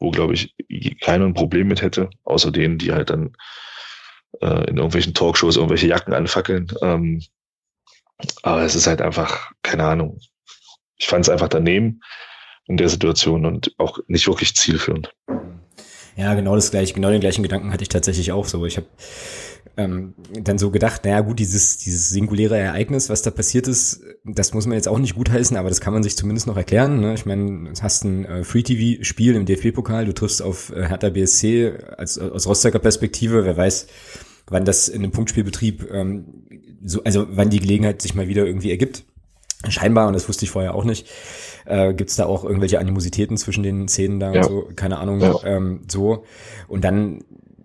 [0.00, 0.54] wo, glaube ich,
[1.00, 3.34] keiner ein Problem mit hätte, außer denen, die halt dann
[4.40, 6.72] äh, in irgendwelchen Talkshows irgendwelche Jacken anfackeln.
[6.82, 7.22] Ähm,
[8.42, 10.18] aber es ist halt einfach, keine Ahnung.
[10.96, 12.00] Ich fand es einfach daneben
[12.66, 15.14] in der Situation und auch nicht wirklich zielführend.
[16.18, 18.66] Ja, genau das gleiche, genau den gleichen Gedanken hatte ich tatsächlich auch so.
[18.66, 18.88] Ich habe
[19.76, 24.52] ähm, dann so gedacht, naja gut, dieses, dieses singuläre Ereignis, was da passiert ist, das
[24.52, 26.98] muss man jetzt auch nicht gutheißen, aber das kann man sich zumindest noch erklären.
[26.98, 27.14] Ne?
[27.14, 31.72] Ich meine, du hast ein äh, Free-TV-Spiel im DFB-Pokal, du triffst auf äh, Hertha BSC
[31.96, 33.86] als, aus Rostocker Perspektive, wer weiß,
[34.48, 36.24] wann das in einem Punktspielbetrieb, ähm,
[36.84, 39.04] so, also wann die Gelegenheit sich mal wieder irgendwie ergibt.
[39.68, 41.06] Scheinbar, und das wusste ich vorher auch nicht,
[41.68, 44.40] äh, gibt es da auch irgendwelche Animositäten zwischen den Szenen da ja.
[44.40, 45.34] und so, keine Ahnung, ja.
[45.44, 46.24] ähm, so.
[46.66, 47.20] Und dann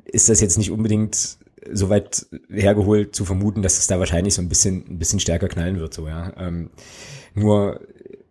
[0.05, 1.37] ist das jetzt nicht unbedingt
[1.71, 5.47] so weit hergeholt zu vermuten, dass es da wahrscheinlich so ein bisschen, ein bisschen stärker
[5.47, 6.33] knallen wird, so, ja.
[6.37, 6.69] Ähm,
[7.33, 7.79] nur,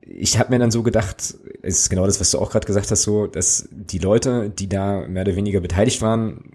[0.02, 2.90] ich habe mir dann so gedacht, es ist genau das, was du auch gerade gesagt
[2.90, 6.52] hast, so, dass die Leute, die da mehr oder weniger beteiligt waren,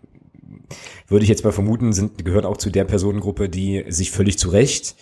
[1.08, 4.50] würde ich jetzt mal vermuten, sind, gehören auch zu der Personengruppe, die sich völlig zu
[4.50, 4.96] Recht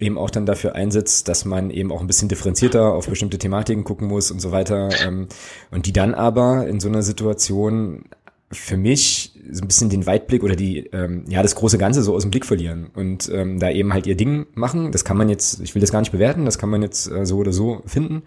[0.00, 3.84] eben auch dann dafür einsetzt, dass man eben auch ein bisschen differenzierter auf bestimmte Thematiken
[3.84, 4.90] gucken muss und so weiter.
[5.04, 5.28] Ähm,
[5.70, 8.04] und die dann aber in so einer Situation
[8.52, 12.14] für mich so ein bisschen den Weitblick oder die, ähm, ja, das große Ganze so
[12.14, 14.92] aus dem Blick verlieren und ähm, da eben halt ihr Ding machen.
[14.92, 17.26] Das kann man jetzt, ich will das gar nicht bewerten, das kann man jetzt äh,
[17.26, 18.22] so oder so finden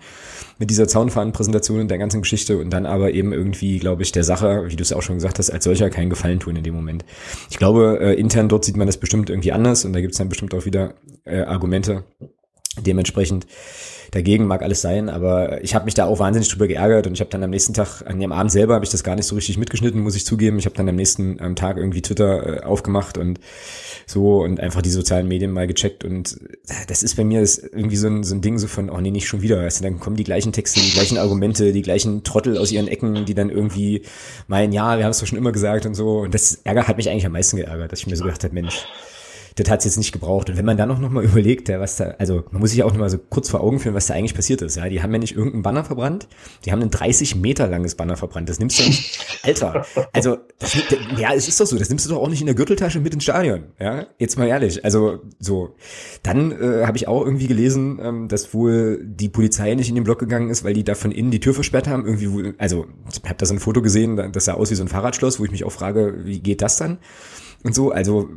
[0.57, 4.25] mit dieser Zaunfahnenpräsentation und der ganzen Geschichte und dann aber eben irgendwie, glaube ich, der
[4.25, 6.75] Sache, wie du es auch schon gesagt hast, als solcher keinen Gefallen tun in dem
[6.75, 7.05] Moment.
[7.49, 10.17] Ich glaube, äh, intern dort sieht man das bestimmt irgendwie anders und da gibt es
[10.17, 12.03] dann bestimmt auch wieder äh, Argumente
[12.77, 13.47] dementsprechend
[14.11, 17.19] dagegen mag alles sein, aber ich habe mich da auch wahnsinnig drüber geärgert und ich
[17.19, 19.35] habe dann am nächsten Tag, an dem Abend selber habe ich das gar nicht so
[19.35, 20.59] richtig mitgeschnitten, muss ich zugeben.
[20.59, 23.39] Ich habe dann am nächsten ähm, Tag irgendwie Twitter äh, aufgemacht und
[24.05, 26.39] so und einfach die sozialen Medien mal gecheckt und
[26.87, 29.11] das ist bei mir ist irgendwie so ein, so ein Ding so von, oh nee,
[29.11, 29.63] nicht schon wieder.
[29.63, 32.87] Weißt du, dann kommen die gleichen Texte, die gleichen Argumente, die gleichen Trottel aus ihren
[32.87, 34.03] Ecken, die dann irgendwie
[34.47, 36.97] meinen, ja, wir haben es doch schon immer gesagt und so und das Ärger hat
[36.97, 38.85] mich eigentlich am meisten geärgert, dass ich mir so gedacht habe, Mensch,
[39.59, 40.49] das hat es jetzt nicht gebraucht.
[40.49, 42.83] Und wenn man dann auch noch mal überlegt, ja, was da, also man muss sich
[42.83, 44.77] auch noch mal so kurz vor Augen führen, was da eigentlich passiert ist.
[44.77, 46.27] Ja, die haben ja nicht irgendeinen Banner verbrannt,
[46.65, 48.49] die haben ein 30 Meter langes Banner verbrannt.
[48.49, 49.85] Das nimmst du nicht, Alter.
[50.13, 50.77] Also das,
[51.17, 51.77] ja, es ist doch so.
[51.77, 53.65] Das nimmst du doch auch nicht in der Gürteltasche mit ins Stadion.
[53.79, 54.83] Ja, jetzt mal ehrlich.
[54.85, 55.75] Also so.
[56.23, 60.03] Dann äh, habe ich auch irgendwie gelesen, ähm, dass wohl die Polizei nicht in den
[60.03, 62.05] Block gegangen ist, weil die da von innen die Tür versperrt haben.
[62.05, 64.83] Irgendwie, wohl, also ich habe da so ein Foto gesehen, das sah aus wie so
[64.83, 66.99] ein Fahrradschloss, wo ich mich auch frage, wie geht das dann?
[67.63, 68.29] Und so, also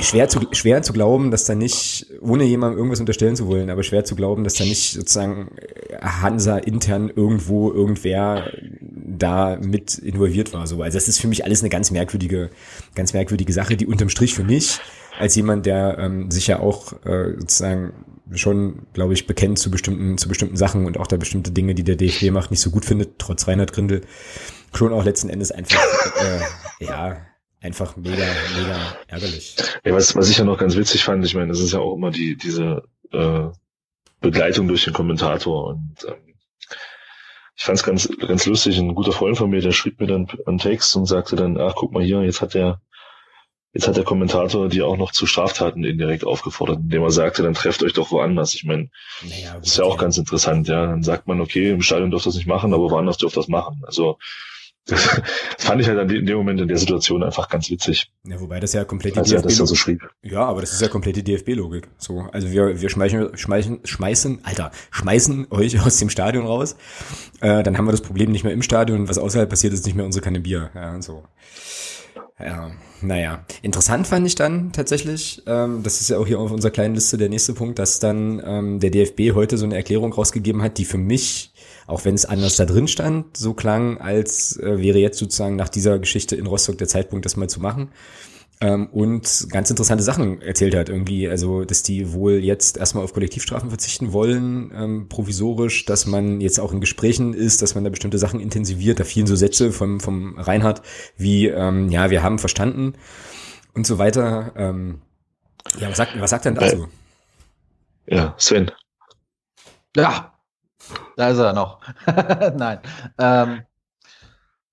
[0.00, 3.82] schwer zu, schwer zu glauben, dass da nicht, ohne jemandem irgendwas unterstellen zu wollen, aber
[3.82, 5.50] schwer zu glauben, dass da nicht sozusagen
[6.00, 10.66] Hansa intern irgendwo irgendwer da mit involviert war.
[10.66, 10.82] So.
[10.82, 12.50] Also das ist für mich alles eine ganz merkwürdige,
[12.94, 14.80] ganz merkwürdige Sache, die unterm Strich für mich
[15.18, 17.92] als jemand, der ähm, sich ja auch äh, sozusagen
[18.32, 21.84] schon, glaube ich, bekennt zu bestimmten, zu bestimmten Sachen und auch da bestimmte Dinge, die
[21.84, 24.00] der DFB macht, nicht so gut findet, trotz Reinhard Grindel,
[24.72, 27.16] schon auch letzten Endes einfach, äh, ja,
[27.64, 29.56] einfach mega, mega ärgerlich.
[29.84, 31.94] Ja, was, was ich ja noch ganz witzig fand, ich meine, das ist ja auch
[31.94, 33.46] immer die, diese äh,
[34.20, 36.34] Begleitung durch den Kommentator und ähm,
[37.56, 38.78] ich fand es ganz, ganz lustig.
[38.78, 41.74] Ein guter Freund von mir, der schrieb mir dann einen Text und sagte dann, ach
[41.76, 42.80] guck mal hier, jetzt hat der,
[43.72, 47.54] jetzt hat der Kommentator die auch noch zu Straftaten indirekt aufgefordert, indem er sagte, dann
[47.54, 48.54] trefft euch doch woanders.
[48.54, 48.90] Ich meine,
[49.22, 50.86] naja, das ist ja auch ganz interessant, ja.
[50.86, 53.40] Dann sagt man, okay, im Stadion dürft ihr das nicht machen, aber woanders dürft ihr
[53.40, 53.82] das machen.
[53.86, 54.18] Also
[54.86, 55.20] das
[55.58, 58.10] fand ich halt in dem Moment in der Situation einfach ganz witzig.
[58.26, 60.02] Ja, wobei das ja komplett die DFB das so schrieb.
[60.22, 61.88] Ja, aber das ist ja komplett die DFB-Logik.
[61.96, 66.76] So, also wir, wir schmeißen, schmeißen, schmeißen, Alter, schmeißen euch aus dem Stadion raus.
[67.40, 69.08] Äh, dann haben wir das Problem nicht mehr im Stadion.
[69.08, 70.70] Was außerhalb passiert, ist nicht mehr unsere Kanne Bier.
[70.74, 71.24] Ja, so.
[72.38, 73.44] Ja, naja.
[73.62, 77.16] Interessant fand ich dann tatsächlich, ähm, das ist ja auch hier auf unserer kleinen Liste
[77.16, 80.84] der nächste Punkt, dass dann ähm, der DFB heute so eine Erklärung rausgegeben hat, die
[80.84, 81.53] für mich
[81.86, 85.68] auch wenn es anders da drin stand, so klang, als äh, wäre jetzt sozusagen nach
[85.68, 87.90] dieser Geschichte in Rostock der Zeitpunkt, das mal zu machen.
[88.60, 91.28] ähm, und ganz interessante Sachen erzählt hat irgendwie.
[91.28, 96.60] Also, dass die wohl jetzt erstmal auf Kollektivstrafen verzichten wollen, ähm, provisorisch, dass man jetzt
[96.60, 99.00] auch in Gesprächen ist, dass man da bestimmte Sachen intensiviert.
[99.00, 100.82] Da fielen so Sätze vom, vom Reinhard
[101.16, 102.94] wie, ähm, ja, wir haben verstanden
[103.74, 104.52] und so weiter.
[104.56, 105.02] Ähm,
[105.78, 106.88] ja, was sagt, was sagt denn dazu?
[108.06, 108.70] Ja, Sven.
[109.96, 110.33] Ja,
[111.16, 111.80] da ist er noch.
[112.56, 112.78] Nein.
[113.18, 113.62] Ähm,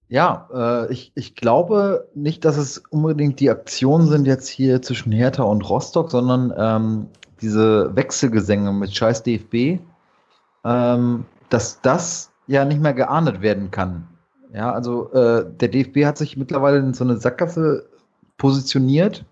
[0.08, 5.12] ja, äh, ich, ich glaube nicht, dass es unbedingt die Aktionen sind jetzt hier zwischen
[5.12, 7.08] Hertha und Rostock, sondern ähm,
[7.42, 9.80] diese Wechselgesänge mit Scheiß DFB,
[10.66, 14.08] ähm, dass das ja nicht mehr geahndet werden kann.
[14.54, 17.88] Ja, also äh, der DFB hat sich mittlerweile in so eine Sackgasse
[18.38, 19.24] positioniert.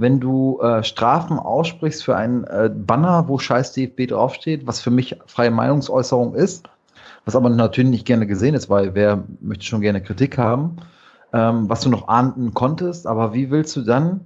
[0.00, 4.92] Wenn du äh, Strafen aussprichst für einen äh, Banner, wo Scheiß DFB draufsteht, was für
[4.92, 6.68] mich freie Meinungsäußerung ist,
[7.24, 10.76] was aber natürlich nicht gerne gesehen ist, weil wer möchte schon gerne Kritik haben,
[11.32, 14.20] ähm, was du noch ahnden konntest, aber wie willst du dann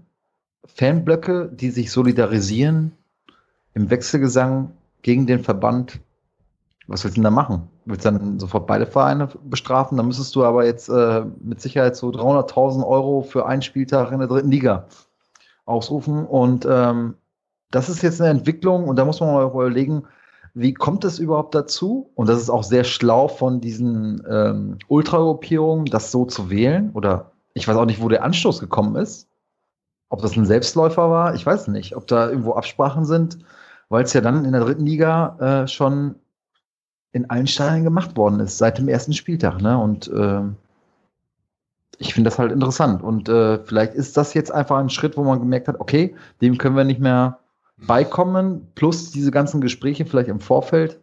[0.67, 2.93] Fanblöcke, die sich solidarisieren
[3.73, 6.01] im Wechselgesang gegen den Verband,
[6.87, 7.69] was willst du denn da machen?
[7.87, 9.97] Willst du dann sofort beide Vereine bestrafen?
[9.97, 14.19] Dann müsstest du aber jetzt äh, mit Sicherheit so 300.000 Euro für einen Spieltag in
[14.19, 14.87] der dritten Liga
[15.65, 17.15] ausrufen und ähm,
[17.71, 20.05] das ist jetzt eine Entwicklung und da muss man mal überlegen,
[20.55, 22.11] wie kommt es überhaupt dazu?
[22.15, 26.91] Und das ist auch sehr schlau von diesen ähm, Ultragruppierungen, das so zu wählen.
[26.93, 29.29] Oder ich weiß auch nicht, wo der Anstoß gekommen ist.
[30.11, 31.97] Ob das ein Selbstläufer war, ich weiß nicht.
[31.97, 33.39] Ob da irgendwo Absprachen sind,
[33.89, 36.17] weil es ja dann in der dritten Liga äh, schon
[37.13, 39.63] in allen Stadien gemacht worden ist, seit dem ersten Spieltag.
[39.63, 39.79] Ne?
[39.79, 40.43] Und äh,
[41.99, 43.03] ich finde das halt interessant.
[43.03, 46.59] Und äh, vielleicht ist das jetzt einfach ein Schritt, wo man gemerkt hat, okay, dem
[46.59, 47.39] können wir nicht mehr
[47.87, 51.01] beikommen, plus diese ganzen Gespräche vielleicht im Vorfeld.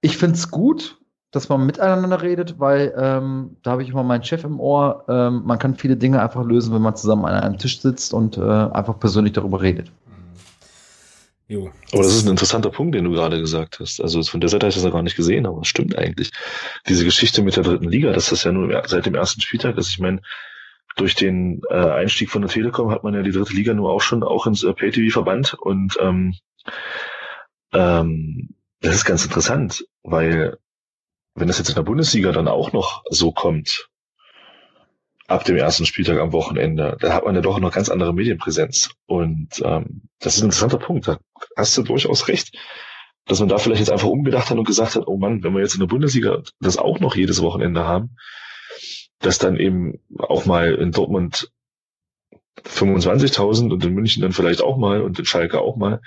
[0.00, 0.98] Ich finde es gut,
[1.30, 5.04] dass man miteinander redet, weil ähm, da habe ich immer meinen Chef im Ohr.
[5.08, 8.38] Ähm, man kann viele Dinge einfach lösen, wenn man zusammen an einem Tisch sitzt und
[8.38, 9.90] äh, einfach persönlich darüber redet.
[11.48, 11.70] Jo.
[11.92, 14.00] Aber das ist ein interessanter Punkt, den du gerade gesagt hast.
[14.00, 16.32] Also von der Seite habe ich das ja gar nicht gesehen, aber es stimmt eigentlich.
[16.88, 19.90] Diese Geschichte mit der dritten Liga, dass das ja nur seit dem ersten Spieltag ist.
[19.90, 20.22] Ich meine,
[20.96, 24.00] durch den äh, Einstieg von der Telekom hat man ja die dritte Liga nur auch
[24.00, 26.34] schon auch ins äh, Pay-TV verbannt und ähm,
[27.72, 28.48] ähm,
[28.80, 30.58] das ist ganz interessant, weil
[31.34, 33.88] wenn das jetzt in der Bundesliga dann auch noch so kommt,
[35.28, 38.90] ab dem ersten Spieltag am Wochenende, da hat man ja doch noch ganz andere Medienpräsenz.
[39.06, 41.08] Und ähm, das ist ein interessanter Punkt.
[41.08, 41.18] Da
[41.56, 42.56] hast du durchaus recht,
[43.26, 45.60] dass man da vielleicht jetzt einfach umgedacht hat und gesagt hat, oh Mann, wenn wir
[45.60, 48.16] jetzt in der Bundesliga das auch noch jedes Wochenende haben,
[49.18, 51.50] dass dann eben auch mal in Dortmund
[52.64, 56.00] 25.000 und in München dann vielleicht auch mal und in Schalke auch mal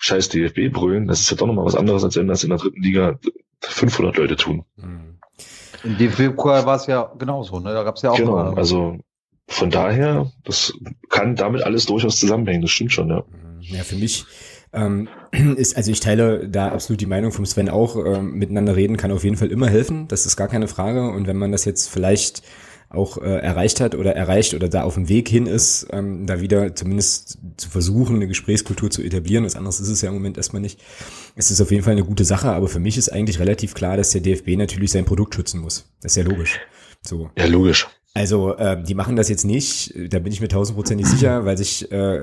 [0.00, 1.06] scheiß DFB brüllen.
[1.06, 3.18] Das ist ja doch nochmal was anderes, als wenn das in der dritten Liga
[3.60, 4.64] 500 Leute tun.
[4.76, 5.18] Mhm.
[5.84, 7.72] In DFB-Pokal war es ja genauso, ne?
[7.72, 8.16] Da gab es ja auch.
[8.16, 8.54] Genau, mal.
[8.54, 8.96] also
[9.48, 10.72] von daher, das
[11.10, 13.22] kann damit alles durchaus zusammenhängen, das stimmt schon, ja.
[13.60, 14.24] Ja, für mich
[14.72, 15.08] ähm,
[15.56, 19.12] ist, also ich teile da absolut die Meinung vom Sven auch, ähm, miteinander reden kann
[19.12, 21.08] auf jeden Fall immer helfen, das ist gar keine Frage.
[21.10, 22.42] Und wenn man das jetzt vielleicht
[22.94, 26.40] auch äh, erreicht hat oder erreicht oder da auf dem Weg hin ist, ähm, da
[26.40, 29.44] wieder zumindest zu versuchen, eine Gesprächskultur zu etablieren.
[29.44, 30.80] Was anderes ist es ja im Moment erstmal nicht.
[31.36, 33.96] Es ist auf jeden Fall eine gute Sache, aber für mich ist eigentlich relativ klar,
[33.96, 35.86] dass der DFB natürlich sein Produkt schützen muss.
[36.00, 36.60] Das ist ja logisch.
[37.02, 37.30] So.
[37.36, 37.86] Ja, logisch.
[38.16, 41.90] Also äh, die machen das jetzt nicht, da bin ich mir tausendprozentig sicher, weil sich
[41.90, 42.22] äh,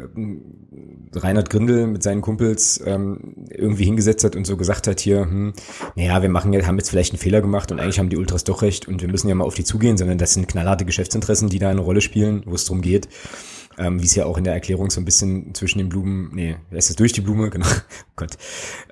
[1.14, 5.54] Reinhard Grindel mit seinen Kumpels ähm, irgendwie hingesetzt hat und so gesagt hat hier, hm,
[5.96, 8.62] naja, wir machen haben jetzt vielleicht einen Fehler gemacht und eigentlich haben die Ultras doch
[8.62, 11.60] recht und wir müssen ja mal auf die zugehen, sondern das sind knallharte Geschäftsinteressen, die
[11.60, 13.10] da eine Rolle spielen, wo es darum geht,
[13.78, 16.56] ähm, wie es ja auch in der Erklärung so ein bisschen zwischen den Blumen, nee,
[16.70, 18.38] wer ist das durch die Blume, genau, oh Gott,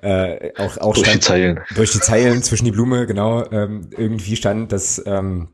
[0.02, 3.88] äh, auch, auch durch stand, die Zeilen, durch die Zeilen zwischen die Blume, genau, ähm,
[3.96, 5.48] irgendwie stand, dass ähm,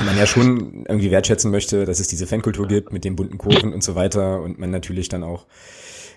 [0.00, 3.72] man ja schon irgendwie wertschätzen möchte, dass es diese Fankultur gibt mit den bunten Kurven
[3.72, 5.46] und so weiter und man natürlich dann auch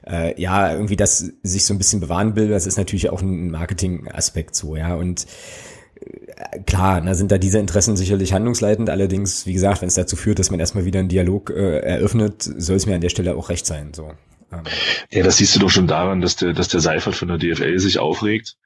[0.08, 3.52] äh, ja irgendwie das sich so ein bisschen bewahren will, das ist natürlich auch ein
[3.52, 5.26] Marketing-Aspekt so, ja und
[5.96, 8.90] äh, klar, da sind da diese Interessen sicherlich handlungsleitend.
[8.90, 12.44] Allerdings, wie gesagt, wenn es dazu führt, dass man erstmal wieder einen Dialog äh, eröffnet,
[12.44, 13.94] soll es mir an der Stelle auch recht sein.
[13.94, 14.12] So.
[14.52, 14.64] Ähm.
[15.12, 17.80] Ja, das siehst du doch schon daran, dass der, dass der Seifert von der DFL
[17.80, 18.58] sich aufregt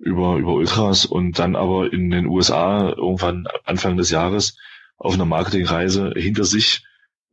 [0.00, 4.56] über, über Ultras und dann aber in den USA irgendwann Anfang des Jahres
[4.96, 6.84] auf einer Marketingreise hinter sich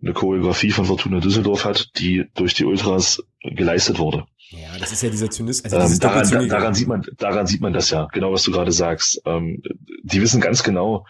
[0.02, 4.26] eine Choreografie von Fortuna Düsseldorf hat, die durch die Ultras geleistet wurde.
[4.50, 5.74] Ja, das ist ja dieser Zynismus.
[5.74, 8.72] Also ähm, daran, daran sieht man, daran sieht man das ja, genau was du gerade
[8.72, 9.22] sagst.
[9.26, 9.62] Ähm,
[10.04, 11.06] die wissen ganz genau,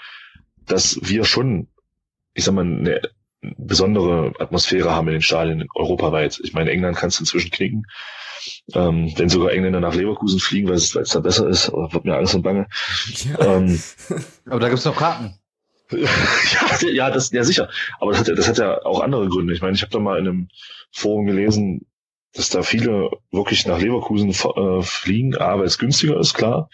[0.65, 1.67] dass wir schon,
[2.33, 3.01] ich sag mal, eine
[3.41, 6.39] besondere Atmosphäre haben in den Stadien europaweit.
[6.43, 7.85] Ich meine, England kannst du inzwischen knicken.
[8.73, 12.35] Ähm, wenn sogar Engländer nach Leverkusen fliegen, weil es, da besser ist, wird mir Angst
[12.35, 12.67] und Bange.
[13.39, 13.55] Ja.
[13.57, 13.81] Ähm,
[14.45, 15.39] Aber da gibt's noch Karten.
[15.91, 16.09] ja,
[16.91, 17.69] ja, das, ja sicher.
[17.99, 19.53] Aber das hat, das hat ja auch andere Gründe.
[19.53, 20.49] Ich meine, ich habe da mal in einem
[20.91, 21.85] Forum gelesen,
[22.33, 26.69] dass da viele wirklich nach Leverkusen äh, fliegen, A, weil es günstiger ist, klar,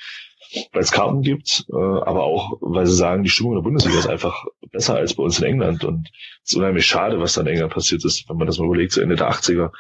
[0.72, 3.98] weil es Karten gibt, äh, aber auch, weil sie sagen, die Stimmung in der Bundesliga
[3.98, 5.84] ist einfach besser als bei uns in England.
[5.84, 6.10] Und
[6.44, 8.92] es ist unheimlich schade, was da in England passiert ist, wenn man das mal überlegt,
[8.92, 9.72] so Ende der 80er,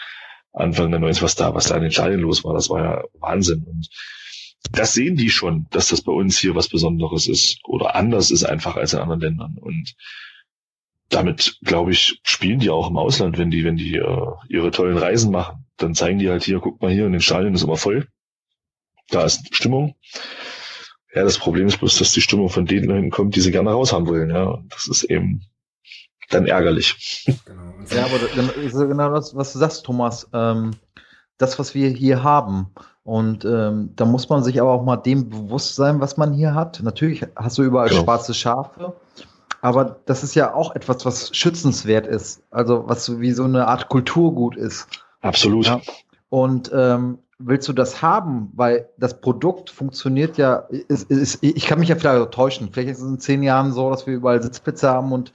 [0.54, 3.04] Anfang der 90er, was da, was da in den Stadien los war, das war ja
[3.20, 3.64] Wahnsinn.
[3.64, 3.90] Und
[4.72, 8.44] das sehen die schon, dass das bei uns hier was Besonderes ist oder anders ist
[8.44, 9.58] einfach als in anderen Ländern.
[9.60, 9.96] Und
[11.10, 14.98] damit, glaube ich, spielen die auch im Ausland, wenn die, wenn die äh, ihre tollen
[14.98, 15.66] Reisen machen.
[15.78, 18.08] Dann zeigen die halt hier, guck mal hier, in den Stadien ist immer voll.
[19.10, 19.96] Da ist Stimmung.
[21.14, 23.72] Ja, das Problem ist bloß, dass die Stimmung von da hinten kommt, die sie gerne
[23.72, 24.30] raus haben wollen.
[24.30, 25.46] Ja, das ist eben
[26.30, 27.26] dann ärgerlich.
[27.46, 27.62] Genau.
[27.90, 30.30] Ja, aber genau das, was du sagst, Thomas.
[30.34, 30.72] Ähm,
[31.38, 32.68] das, was wir hier haben.
[33.04, 36.56] Und ähm, da muss man sich aber auch mal dem bewusst sein, was man hier
[36.56, 36.82] hat.
[36.82, 38.04] Natürlich hast du überall genau.
[38.04, 38.94] schwarze Schafe,
[39.62, 42.42] aber das ist ja auch etwas, was schützenswert ist.
[42.50, 44.88] Also was so wie so eine Art Kulturgut ist.
[45.22, 45.66] Absolut.
[45.66, 45.82] Ja.
[46.30, 48.52] Und ähm, willst du das haben?
[48.56, 52.70] Weil das Produkt funktioniert ja, ist, ist, ich kann mich ja vielleicht täuschen.
[52.72, 55.34] Vielleicht ist es in zehn Jahren so, dass wir überall Sitzplätze haben und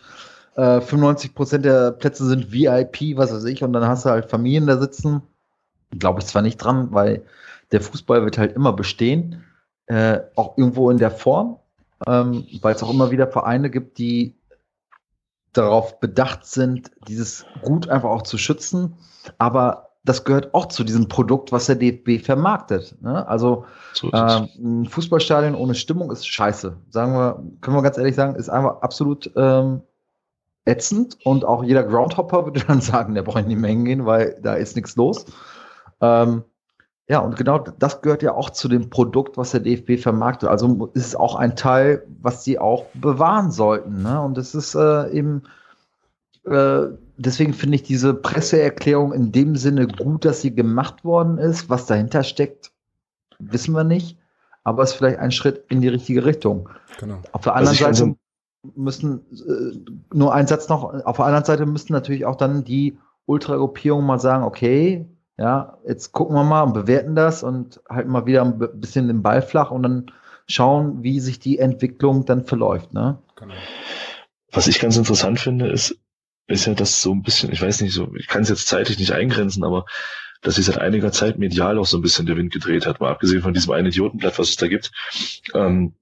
[0.59, 4.29] äh, 95 Prozent der Plätze sind VIP, was weiß ich, und dann hast du halt
[4.29, 5.23] Familien da sitzen
[5.91, 7.25] Glaube ich zwar nicht dran, weil
[7.73, 9.45] der Fußball wird halt immer bestehen,
[9.87, 11.59] äh, auch irgendwo in der Form,
[12.07, 14.35] ähm, weil es auch immer wieder Vereine gibt, die
[15.55, 18.99] darauf bedacht sind, dieses Gut einfach auch zu schützen.
[19.39, 22.97] Aber das gehört auch zu diesem Produkt, was der DFB vermarktet.
[23.01, 23.27] Ne?
[23.27, 23.65] Also
[23.95, 26.77] so ähm, ein Fußballstadion ohne Stimmung ist scheiße.
[26.91, 29.83] Sagen wir, können wir ganz ehrlich sagen, ist einfach absolut ähm,
[30.69, 34.55] ätzend und auch jeder Groundhopper würde dann sagen, der braucht nicht mehr hingehen, weil da
[34.55, 35.25] ist nichts los.
[36.01, 36.45] Ähm,
[37.09, 40.51] ja, und genau das gehört ja auch zu dem Produkt, was der DFB vermarktet.
[40.51, 44.03] Also ist es auch ein Teil, was sie auch bewahren sollten.
[44.03, 44.21] Ne?
[44.21, 45.45] Und es ist äh, eben,
[46.45, 46.83] äh,
[47.17, 51.71] deswegen finde ich diese Presseerklärung in dem Sinne gut, dass sie gemacht worden ist.
[51.71, 52.73] Was dahinter steckt,
[53.39, 54.19] wissen wir nicht.
[54.63, 56.69] Aber es ist vielleicht ein Schritt in die richtige Richtung.
[57.01, 57.23] Genau.
[57.33, 58.17] Auf der anderen also Seite
[58.63, 62.99] müssen, äh, nur ein Satz noch, auf der anderen Seite müssten natürlich auch dann die
[63.27, 65.07] Ultragruppierungen mal sagen, okay,
[65.37, 69.23] ja, jetzt gucken wir mal und bewerten das und halten mal wieder ein bisschen den
[69.23, 70.07] Ball flach und dann
[70.49, 72.93] schauen, wie sich die Entwicklung dann verläuft.
[72.93, 73.19] Ne?
[73.37, 73.55] Genau.
[74.51, 75.97] Was ich ganz interessant finde, ist,
[76.49, 78.99] ist ja das so ein bisschen, ich weiß nicht, so, ich kann es jetzt zeitlich
[78.99, 79.85] nicht eingrenzen, aber
[80.41, 83.11] dass sich seit einiger Zeit medial auch so ein bisschen der Wind gedreht hat, mal
[83.11, 84.91] abgesehen von diesem einen Idiotenblatt, was es da gibt.
[85.55, 85.95] Ähm,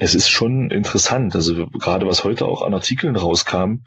[0.00, 3.84] es ist schon interessant, also gerade was heute auch an Artikeln rauskam,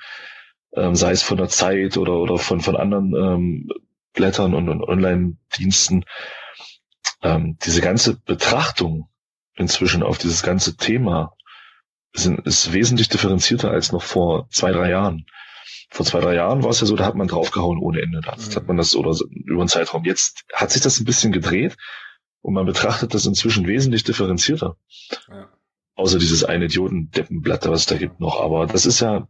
[0.75, 3.69] ähm, sei es von der Zeit oder, oder von, von anderen ähm,
[4.13, 6.05] Blättern und, und Online-Diensten,
[7.23, 9.09] ähm, diese ganze Betrachtung
[9.55, 11.33] inzwischen auf dieses ganze Thema
[12.13, 15.25] sind, ist wesentlich differenzierter als noch vor zwei, drei Jahren.
[15.89, 18.21] Vor zwei, drei Jahren war es ja so, da hat man draufgehauen ohne Ende.
[18.21, 18.55] Da mhm.
[18.55, 20.05] hat man das oder über einen Zeitraum.
[20.05, 21.75] Jetzt hat sich das ein bisschen gedreht
[22.41, 24.77] und man betrachtet das inzwischen wesentlich differenzierter.
[25.27, 25.49] Ja.
[25.95, 28.41] Außer dieses eine Idioten-Deppenblatt, was es da gibt noch.
[28.41, 29.27] Aber das ist ja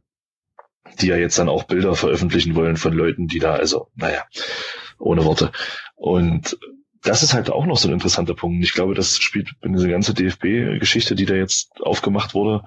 [1.01, 4.23] die ja jetzt dann auch Bilder veröffentlichen wollen von Leuten, die da, also, naja,
[4.99, 5.51] ohne Worte.
[5.95, 6.57] Und
[7.01, 8.63] das ist halt auch noch so ein interessanter Punkt.
[8.63, 12.63] Ich glaube, das spielt in diese ganze DFB-Geschichte, die da jetzt aufgemacht wurde,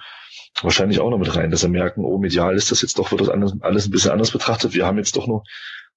[0.62, 3.22] wahrscheinlich auch noch mit rein, dass sie merken, oh, medial ist das jetzt doch, wird
[3.22, 4.74] das alles, alles ein bisschen anders betrachtet.
[4.74, 5.44] Wir haben jetzt doch nur,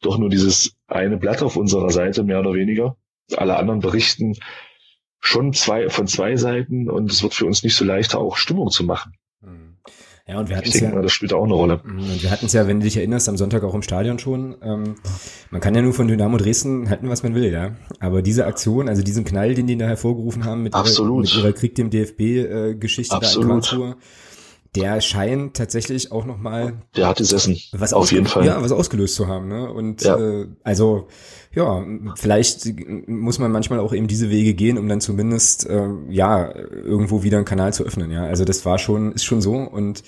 [0.02, 2.96] doch nur dieses eine Blatt auf unserer Seite, mehr oder weniger.
[3.36, 4.36] Alle anderen berichten
[5.20, 8.70] schon zwei, von zwei Seiten und es wird für uns nicht so leicht, auch Stimmung
[8.70, 9.14] zu machen.
[10.30, 10.90] Ja, und wir hatten es ja.
[10.92, 11.82] Mal, das spielt auch eine Rolle.
[11.84, 14.20] Mhm, und wir hatten es ja, wenn du dich erinnerst, am Sonntag auch im Stadion
[14.20, 14.56] schon.
[14.62, 14.96] Ähm,
[15.50, 17.72] man kann ja nur von Dynamo Dresden halten, was man will, ja.
[18.00, 21.52] Aber diese Aktion, also diesen Knall, den die da hervorgerufen haben mit, Ihrer, mit ihrer
[21.52, 23.96] Krieg dem DFB-Geschichte äh, da in Karlsruhe,
[24.76, 26.84] der scheint tatsächlich auch nochmal.
[26.96, 27.58] Der hat gesessen.
[27.72, 28.46] Was auf jeden Fall.
[28.46, 29.48] Ja, was ausgelöst zu haben.
[29.48, 29.72] Ne?
[29.74, 30.16] Und ja.
[30.16, 31.08] äh, also
[31.52, 31.84] ja,
[32.16, 32.72] vielleicht
[33.08, 37.38] muss man manchmal auch eben diese Wege gehen, um dann zumindest äh, ja irgendwo wieder
[37.38, 38.12] einen Kanal zu öffnen.
[38.12, 40.04] Ja, also das war schon, ist schon so und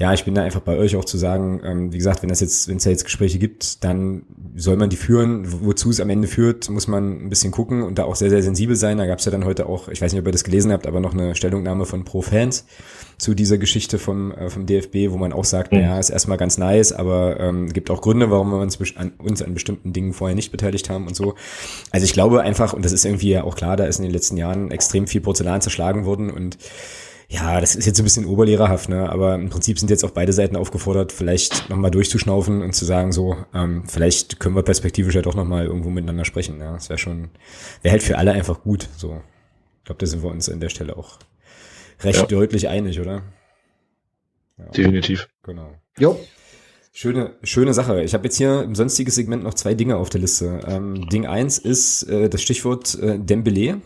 [0.00, 2.40] ja, ich bin da einfach bei euch auch zu sagen, ähm, wie gesagt, wenn das
[2.40, 4.22] jetzt, wenn es da jetzt Gespräche gibt, dann
[4.56, 5.44] soll man die führen.
[5.62, 8.42] Wozu es am Ende führt, muss man ein bisschen gucken und da auch sehr, sehr
[8.42, 8.96] sensibel sein.
[8.96, 10.86] Da gab es ja dann heute auch, ich weiß nicht, ob ihr das gelesen habt,
[10.86, 12.64] aber noch eine Stellungnahme von Pro Fans
[13.18, 15.80] zu dieser Geschichte vom, äh, vom DFB, wo man auch sagt, mhm.
[15.80, 19.42] naja, ist erstmal ganz nice, aber ähm, gibt auch Gründe, warum wir uns an, uns
[19.42, 21.34] an bestimmten Dingen vorher nicht beteiligt haben und so.
[21.90, 24.12] Also ich glaube einfach, und das ist irgendwie ja auch klar, da ist in den
[24.12, 26.58] letzten Jahren extrem viel Porzellan zerschlagen worden und
[27.30, 29.08] ja, das ist jetzt ein bisschen oberlehrerhaft, ne?
[29.08, 33.12] aber im Prinzip sind jetzt auch beide Seiten aufgefordert, vielleicht nochmal durchzuschnaufen und zu sagen,
[33.12, 36.58] so, ähm, vielleicht können wir perspektivisch ja doch nochmal irgendwo miteinander sprechen.
[36.58, 36.72] Ja?
[36.72, 37.30] Das wäre schon,
[37.82, 38.88] wäre halt für alle einfach gut.
[38.96, 39.20] So.
[39.78, 41.20] Ich glaube, da sind wir uns an der Stelle auch
[42.02, 42.26] recht ja.
[42.26, 43.22] deutlich einig, oder?
[44.58, 44.64] Ja.
[44.72, 45.28] Definitiv.
[45.44, 45.70] Genau.
[45.98, 46.18] Jo.
[46.92, 48.02] Schöne, schöne Sache.
[48.02, 50.60] Ich habe jetzt hier im sonstigen Segment noch zwei Dinge auf der Liste.
[50.66, 53.80] Ähm, Ding eins ist äh, das Stichwort äh, Dembele,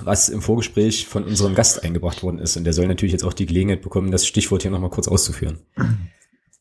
[0.00, 2.56] was im Vorgespräch von unserem Gast eingebracht worden ist.
[2.56, 5.60] Und der soll natürlich jetzt auch die Gelegenheit bekommen, das Stichwort hier nochmal kurz auszuführen.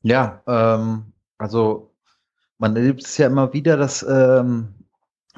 [0.03, 1.91] Ja, ähm, also
[2.59, 4.75] man erlebt es ja immer wieder, dass ähm,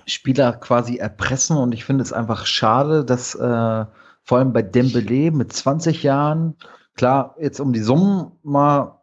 [0.05, 3.85] Spieler quasi erpressen und ich finde es einfach schade, dass äh,
[4.23, 6.55] vor allem bei Dembele mit 20 Jahren,
[6.95, 8.96] klar, jetzt um die Summen mal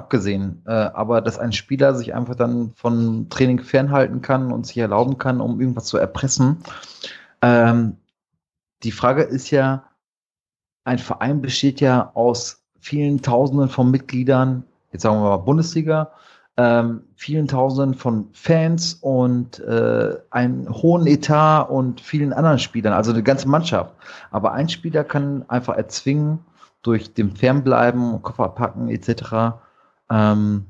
[0.00, 4.78] abgesehen, äh, aber dass ein Spieler sich einfach dann von Training fernhalten kann und sich
[4.78, 6.58] erlauben kann, um irgendwas zu erpressen.
[7.42, 7.96] Ähm,
[8.82, 9.84] die Frage ist ja,
[10.84, 16.12] ein Verein besteht ja aus vielen Tausenden von Mitgliedern, jetzt sagen wir mal Bundesliga,
[16.56, 23.12] ähm, vielen Tausenden von Fans und äh, einen hohen Etat und vielen anderen Spielern, also
[23.12, 23.94] eine ganze Mannschaft.
[24.30, 26.40] Aber ein Spieler kann einfach erzwingen,
[26.82, 29.60] durch dem Fernbleiben, Koffer packen etc.,
[30.10, 30.66] ähm,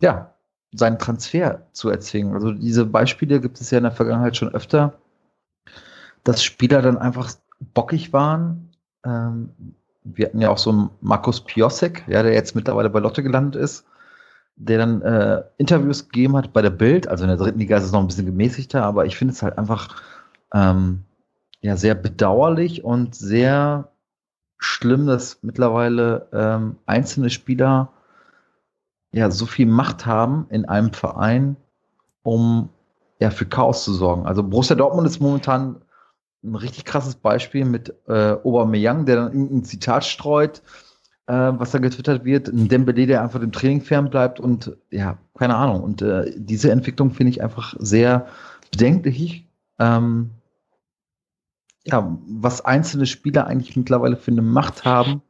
[0.00, 0.34] ja,
[0.72, 2.34] seinen Transfer zu erzwingen.
[2.34, 4.94] Also diese Beispiele gibt es ja in der Vergangenheit schon öfter,
[6.24, 7.32] dass Spieler dann einfach
[7.74, 8.70] bockig waren.
[9.04, 9.50] Ähm,
[10.04, 13.60] wir hatten ja auch so einen Markus Piosek, ja, der jetzt mittlerweile bei Lotte gelandet
[13.60, 13.86] ist,
[14.56, 17.06] der dann äh, Interviews gegeben hat bei der Bild.
[17.06, 19.42] Also in der dritten Liga ist es noch ein bisschen gemäßigter, aber ich finde es
[19.42, 20.02] halt einfach
[20.52, 21.04] ähm,
[21.60, 23.92] ja sehr bedauerlich und sehr
[24.58, 27.92] schlimm, dass mittlerweile ähm, einzelne Spieler
[29.12, 31.56] ja so viel Macht haben in einem Verein,
[32.22, 32.70] um
[33.20, 34.26] ja für Chaos zu sorgen.
[34.26, 35.76] Also Borussia Dortmund ist momentan
[36.42, 40.62] ein richtig krasses Beispiel mit äh, Aubameyang, der dann irgendein Zitat streut,
[41.26, 45.54] äh, was da getwittert wird, ein Dembele, der einfach dem Training fernbleibt und ja, keine
[45.54, 45.82] Ahnung.
[45.82, 48.26] Und äh, diese Entwicklung finde ich einfach sehr
[48.72, 49.46] bedenklich.
[49.78, 50.30] Ähm,
[51.84, 55.22] ja, was einzelne Spieler eigentlich mittlerweile für eine Macht haben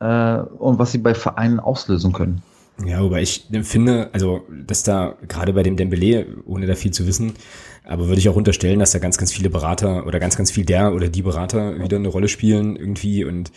[0.00, 2.42] äh, und was sie bei Vereinen auslösen können.
[2.84, 7.06] Ja, wobei ich finde, also, dass da gerade bei dem Dembele, ohne da viel zu
[7.06, 7.32] wissen,
[7.84, 10.64] aber würde ich auch unterstellen, dass da ganz, ganz viele Berater oder ganz, ganz viel
[10.64, 13.24] der oder die Berater wieder eine Rolle spielen irgendwie.
[13.24, 13.50] Und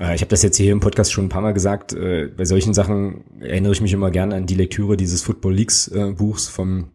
[0.00, 2.44] äh, ich habe das jetzt hier im Podcast schon ein paar Mal gesagt, äh, bei
[2.44, 6.48] solchen Sachen erinnere ich mich immer gerne an die Lektüre dieses Football Leagues äh, Buchs
[6.48, 6.88] vom,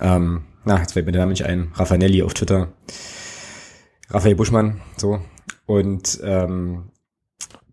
[0.00, 2.72] ähm, na, jetzt fällt mir der Name nicht ein, Raffanelli auf Twitter,
[4.10, 5.20] Raphael Buschmann, so.
[5.66, 6.90] Und ähm,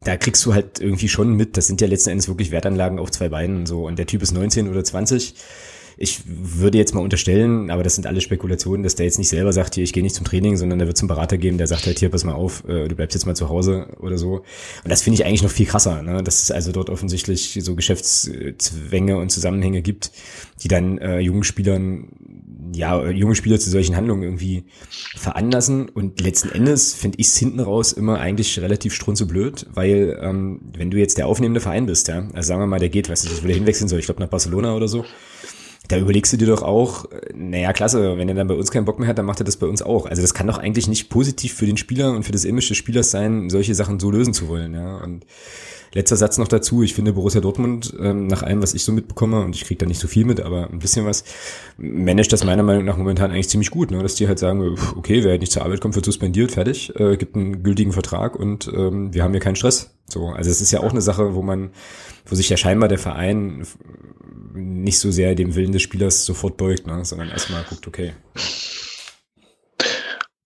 [0.03, 3.11] da kriegst du halt irgendwie schon mit, das sind ja letzten Endes wirklich Wertanlagen auf
[3.11, 5.35] zwei Beinen so und der Typ ist 19 oder 20.
[5.95, 9.53] Ich würde jetzt mal unterstellen, aber das sind alle Spekulationen, dass der jetzt nicht selber
[9.53, 11.85] sagt, hier, ich gehe nicht zum Training, sondern der wird zum Berater gehen, der sagt
[11.85, 14.38] halt, hier, pass mal auf, äh, du bleibst jetzt mal zu Hause oder so.
[14.84, 16.23] Und das finde ich eigentlich noch viel krasser, ne?
[16.23, 20.11] dass es also dort offensichtlich so Geschäftszwänge und Zusammenhänge gibt,
[20.63, 22.07] die dann äh, jungen Spielern
[22.73, 24.65] ja, junge Spieler zu solchen Handlungen irgendwie
[25.15, 25.89] veranlassen.
[25.89, 30.91] Und letzten Endes finde ich es hinten raus immer eigentlich relativ strunzeblöd, weil ähm, wenn
[30.91, 33.29] du jetzt der aufnehmende Verein bist, ja, also sagen wir mal, der geht, weißt du,
[33.29, 35.05] das würde hinwechseln soll, ich glaube nach Barcelona oder so,
[35.88, 38.85] da überlegst du dir doch auch, äh, naja, klasse, wenn er dann bei uns keinen
[38.85, 40.05] Bock mehr hat, dann macht er das bei uns auch.
[40.05, 42.77] Also das kann doch eigentlich nicht positiv für den Spieler und für das Image des
[42.77, 44.97] Spielers sein, solche Sachen so lösen zu wollen, ja.
[44.97, 45.26] Und
[45.93, 46.81] Letzter Satz noch dazu.
[46.81, 49.85] Ich finde Borussia Dortmund, ähm, nach allem, was ich so mitbekomme, und ich kriege da
[49.85, 51.23] nicht so viel mit, aber ein bisschen was,
[51.77, 54.01] managt das meiner Meinung nach momentan eigentlich ziemlich gut, ne?
[54.01, 57.15] dass die halt sagen, okay, wer halt nicht zur Arbeit kommt, wird suspendiert, fertig, äh,
[57.15, 59.91] gibt einen gültigen Vertrag und ähm, wir haben hier keinen Stress.
[60.10, 61.69] So, also es ist ja auch eine Sache, wo man,
[62.26, 63.64] wo sich ja scheinbar der Verein
[64.53, 67.03] nicht so sehr dem Willen des Spielers sofort beugt, ne?
[67.03, 68.13] sondern erstmal guckt, okay.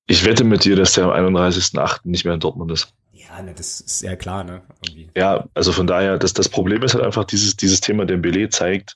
[0.08, 2.00] Ich wette mit dir, dass der am 31.8.
[2.04, 2.94] nicht mehr in Dortmund ist.
[3.12, 4.62] Ja, ne, das ist ja klar, ne?
[4.86, 5.10] Irgendwie.
[5.16, 8.96] Ja, also von daher, das, das Problem ist halt einfach, dieses, dieses Thema Dembele zeigt,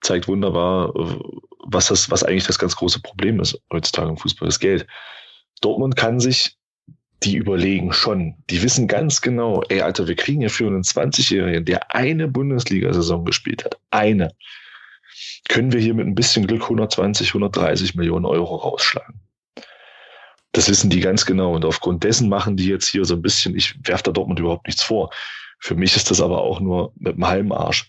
[0.00, 0.94] zeigt wunderbar,
[1.64, 4.86] was das, was eigentlich das ganz große Problem ist heutzutage im Fußball, das Geld.
[5.60, 6.56] Dortmund kann sich
[7.22, 8.34] die überlegen schon.
[8.48, 13.24] Die wissen ganz genau, ey, Alter, wir kriegen ja für einen 20-Jährigen, der eine Bundesliga-Saison
[13.24, 14.34] gespielt hat, eine,
[15.48, 19.20] können wir hier mit ein bisschen Glück 120, 130 Millionen Euro rausschlagen.
[20.52, 21.54] Das wissen die ganz genau.
[21.54, 24.66] Und aufgrund dessen machen die jetzt hier so ein bisschen, ich werfe da Dortmund überhaupt
[24.66, 25.10] nichts vor.
[25.58, 27.88] Für mich ist das aber auch nur mit einem halben Arsch.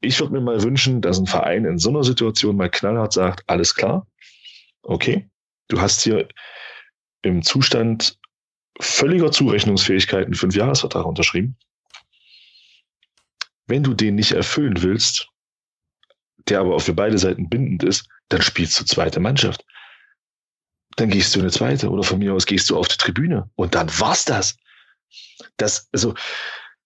[0.00, 3.42] Ich würde mir mal wünschen, dass ein Verein in so einer Situation mal knallhart sagt,
[3.48, 4.06] alles klar,
[4.82, 5.28] okay,
[5.68, 6.28] du hast hier
[7.22, 8.17] im Zustand
[8.80, 11.56] völliger Zurechnungsfähigkeit einen Fünfjahresvertrag unterschrieben.
[13.66, 15.28] Wenn du den nicht erfüllen willst,
[16.48, 19.64] der aber auch für beide Seiten bindend ist, dann spielst du zweite Mannschaft
[20.98, 23.74] dann gehst du eine zweite oder von mir aus gehst du auf die Tribüne und
[23.74, 24.56] dann war's das.
[25.56, 26.14] Das, also,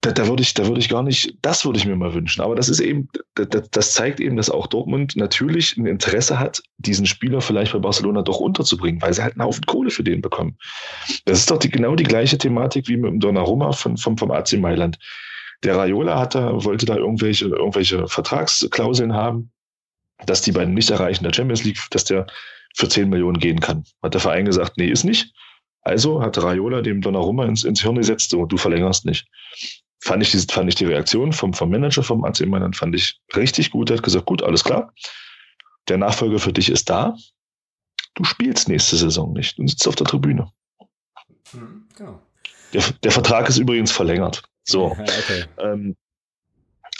[0.02, 2.42] da, da würde ich, da würde ich gar nicht, das würde ich mir mal wünschen.
[2.42, 6.60] Aber das ist eben, das, das zeigt eben, dass auch Dortmund natürlich ein Interesse hat,
[6.76, 10.20] diesen Spieler vielleicht bei Barcelona doch unterzubringen, weil sie halt einen Haufen Kohle für den
[10.20, 10.58] bekommen.
[11.24, 14.32] Das ist doch die, genau die gleiche Thematik wie mit dem Donnarumma von, vom, vom
[14.32, 14.98] AC Mailand.
[15.62, 19.52] Der Raiola hatte, wollte da irgendwelche, irgendwelche Vertragsklauseln haben,
[20.26, 22.26] dass die beiden nicht erreichen der Champions League, dass der
[22.74, 23.84] für 10 Millionen gehen kann.
[24.02, 25.32] Hat der Verein gesagt, nee, ist nicht.
[25.82, 29.26] Also hat Raiola dem Donnarumma ins, ins Hirn gesetzt, so, du verlängerst nicht.
[30.04, 33.20] Fand ich, die, fand ich die Reaktion vom, vom Manager vom AC Mailand fand ich
[33.36, 33.88] richtig gut.
[33.88, 34.92] Er hat gesagt, gut, alles klar.
[35.86, 37.16] Der Nachfolger für dich ist da.
[38.14, 40.50] Du spielst nächste Saison nicht und sitzt auf der Tribüne.
[41.52, 42.20] Mhm, genau.
[42.72, 44.42] Der, der Vertrag ist übrigens verlängert.
[44.64, 44.96] So.
[44.98, 45.44] Okay.
[45.58, 45.96] Ähm,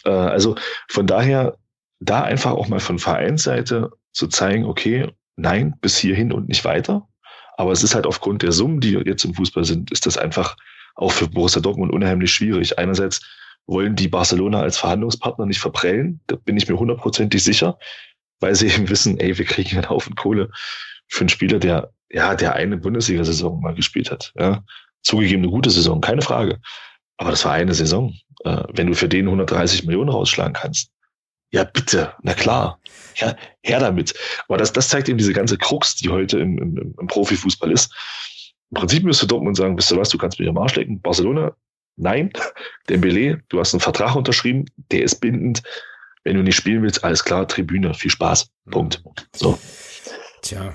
[0.05, 0.55] äh, also
[0.89, 1.59] von daher,
[1.99, 7.09] da einfach auch mal von Vereinsseite zu zeigen, okay, nein, bis hierhin und nicht weiter.
[7.57, 10.57] Aber es ist halt aufgrund der Summen, die jetzt im Fußball sind, ist das einfach
[10.95, 12.79] auch für Borussia Dortmund unheimlich schwierig.
[12.79, 13.21] Einerseits
[13.67, 17.79] wollen die Barcelona als Verhandlungspartner nicht verprellen, da bin ich mir hundertprozentig sicher,
[18.41, 20.51] weil sie eben wissen, ey, wir kriegen einen Haufen Kohle
[21.09, 24.33] für einen Spieler, der ja der eine Bundesliga-Saison mal gespielt hat.
[24.39, 24.65] Ja.
[25.03, 26.61] Zugegeben eine gute Saison, keine Frage.
[27.17, 28.15] Aber das war eine Saison.
[28.45, 30.91] Äh, wenn du für den 130 Millionen rausschlagen kannst,
[31.51, 32.81] ja bitte, na klar,
[33.17, 34.15] ja, her damit.
[34.49, 37.95] Aber das, das zeigt eben diese ganze Krux, die heute im, im, im Profifußball ist.
[38.73, 41.01] Im Prinzip müsste Dortmund sagen, wisst du was, du kannst mich am Arsch lecken.
[41.03, 41.55] Barcelona,
[41.97, 42.33] nein.
[42.89, 45.63] Dembele, du hast einen Vertrag unterschrieben, der ist bindend.
[46.25, 48.49] Wenn du nicht spielen willst, alles klar, Tribüne, viel Spaß.
[48.71, 49.03] Punkt.
[49.35, 49.59] So.
[50.41, 50.73] Tja,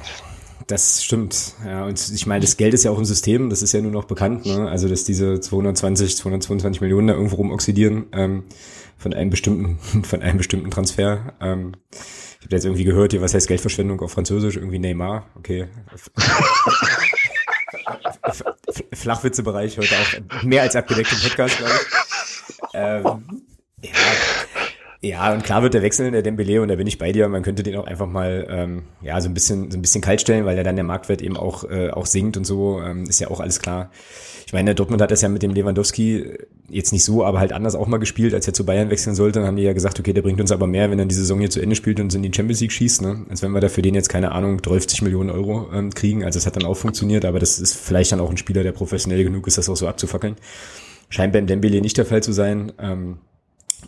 [0.68, 1.54] das stimmt.
[1.66, 3.92] Ja, und ich meine, das Geld ist ja auch im System, das ist ja nur
[3.92, 4.70] noch bekannt, ne?
[4.70, 8.44] Also, dass diese 220, 222 Millionen da irgendwo rumoxidieren, ähm,
[8.98, 11.34] von einem bestimmten, von einem bestimmten Transfer.
[11.42, 14.58] Ähm, ich habe jetzt irgendwie gehört, hier, was heißt Geldverschwendung auf Französisch?
[14.58, 15.68] Irgendwie Neymar, okay.
[18.94, 21.98] Flachwitzebereich heute auch mehr als abgedeckt im Podcast, glaube ich.
[22.74, 23.04] Ähm,
[23.82, 23.92] ja,
[25.02, 27.28] ja, und klar wird der wechseln, der Dembele, und da bin ich bei dir.
[27.28, 30.22] Man könnte den auch einfach mal ähm, ja so ein bisschen so ein bisschen kalt
[30.22, 32.82] stellen, weil der dann der Marktwert eben auch äh, auch sinkt und so.
[32.82, 33.92] Ähm, ist ja auch alles klar.
[34.48, 36.34] Ich meine, Dortmund hat das ja mit dem Lewandowski
[36.70, 39.40] jetzt nicht so, aber halt anders auch mal gespielt, als er zu Bayern wechseln sollte.
[39.40, 41.40] Dann haben die ja gesagt, okay, der bringt uns aber mehr, wenn er die Saison
[41.40, 43.26] hier zu Ende spielt und in die Champions League schießt, ne?
[43.30, 46.24] Als wenn wir da für den jetzt keine Ahnung 30 Millionen Euro ähm, kriegen.
[46.24, 48.72] Also das hat dann auch funktioniert, aber das ist vielleicht dann auch ein Spieler, der
[48.72, 50.38] professionell genug ist, das auch so abzufackeln.
[51.10, 52.72] Scheint beim Dembele nicht der Fall zu sein.
[52.80, 53.18] Ähm,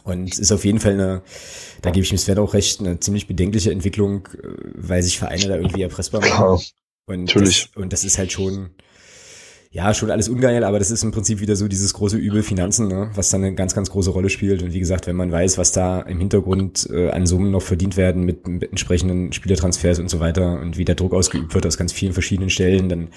[0.04, 1.22] und ist auf jeden Fall eine,
[1.82, 5.48] da gebe ich mir Sven auch recht, eine ziemlich bedenkliche Entwicklung, äh, weil sich Vereine
[5.48, 6.46] da irgendwie erpressbar machen.
[6.46, 6.58] Ja,
[7.06, 7.70] und natürlich.
[7.74, 8.72] Das, und das ist halt schon,
[9.72, 12.88] ja, schon alles ungeil, aber das ist im Prinzip wieder so dieses große Übel Finanzen,
[12.88, 14.64] ne, was dann eine ganz, ganz große Rolle spielt.
[14.64, 17.96] Und wie gesagt, wenn man weiß, was da im Hintergrund äh, an Summen noch verdient
[17.96, 21.78] werden mit, mit entsprechenden Spielertransfers und so weiter und wie der Druck ausgeübt wird aus
[21.78, 23.10] ganz vielen verschiedenen Stellen, dann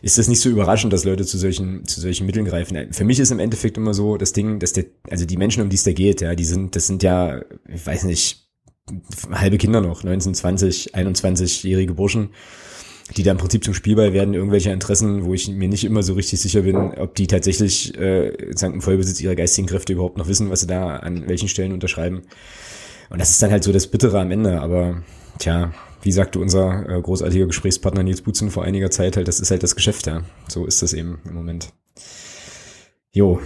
[0.00, 2.90] ist das nicht so überraschend, dass Leute zu solchen, zu solchen Mitteln greifen.
[2.92, 5.68] Für mich ist im Endeffekt immer so das Ding, dass der, also die Menschen, um
[5.68, 8.48] die es da geht, ja, die sind, das sind ja, ich weiß nicht,
[9.30, 12.30] halbe Kinder noch, 19, 20, 21-jährige Burschen
[13.16, 16.14] die da im Prinzip zum Spielball werden, irgendwelche Interessen, wo ich mir nicht immer so
[16.14, 20.28] richtig sicher bin, ob die tatsächlich äh, sagen, im Vollbesitz ihrer geistigen Kräfte überhaupt noch
[20.28, 22.22] wissen, was sie da an welchen Stellen unterschreiben.
[23.10, 25.02] Und das ist dann halt so das Bittere am Ende, aber
[25.38, 25.72] tja,
[26.02, 29.62] wie sagte unser äh, großartiger Gesprächspartner Nils Butzen vor einiger Zeit, halt, das ist halt
[29.62, 30.22] das Geschäft, ja.
[30.48, 31.72] So ist das eben im Moment.
[33.12, 33.40] Jo,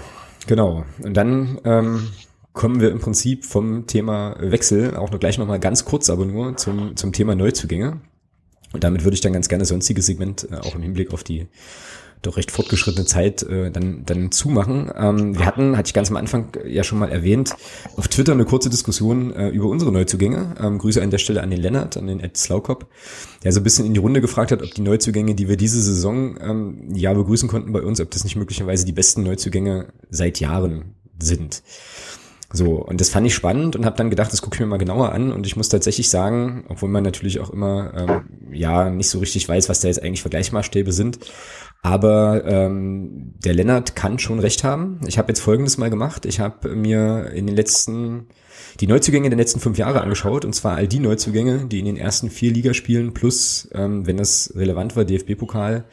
[0.47, 0.85] genau.
[1.03, 2.09] Und dann ähm,
[2.53, 6.57] kommen wir im Prinzip vom Thema Wechsel auch noch gleich nochmal ganz kurz, aber nur
[6.57, 8.01] zum, zum Thema Neuzugänge.
[8.73, 11.25] Und damit würde ich dann ganz gerne das sonstige Segment äh, auch im Hinblick auf
[11.25, 11.47] die
[12.23, 14.91] doch recht fortgeschrittene Zeit äh, dann, dann zumachen.
[14.97, 17.55] Ähm, wir hatten, hatte ich ganz am Anfang ja schon mal erwähnt,
[17.97, 20.55] auf Twitter eine kurze Diskussion äh, über unsere Neuzugänge.
[20.61, 22.87] Ähm, Grüße an der Stelle an den Lennart, an den Ed Slaukop,
[23.45, 25.81] der so ein bisschen in die Runde gefragt hat, ob die Neuzugänge, die wir diese
[25.81, 30.41] Saison ähm, ja begrüßen konnten bei uns, ob das nicht möglicherweise die besten Neuzugänge seit
[30.41, 31.63] Jahren sind.
[32.57, 34.79] So, und das fand ich spannend und habe dann gedacht, das gucke ich mir mal
[34.79, 35.31] genauer an.
[35.31, 39.47] Und ich muss tatsächlich sagen, obwohl man natürlich auch immer ähm, ja nicht so richtig
[39.47, 41.19] weiß, was da jetzt eigentlich Vergleichsmaßstäbe sind.
[41.83, 45.01] Aber ähm, der Lennart kann schon recht haben.
[45.07, 46.25] Ich habe jetzt folgendes mal gemacht.
[46.25, 48.29] Ich habe mir in den letzten
[48.81, 51.97] die Neuzugänge der letzten fünf Jahre angeschaut, und zwar all die Neuzugänge, die in den
[51.97, 55.85] ersten vier Ligaspielen plus, ähm, wenn das relevant war, DFB-Pokal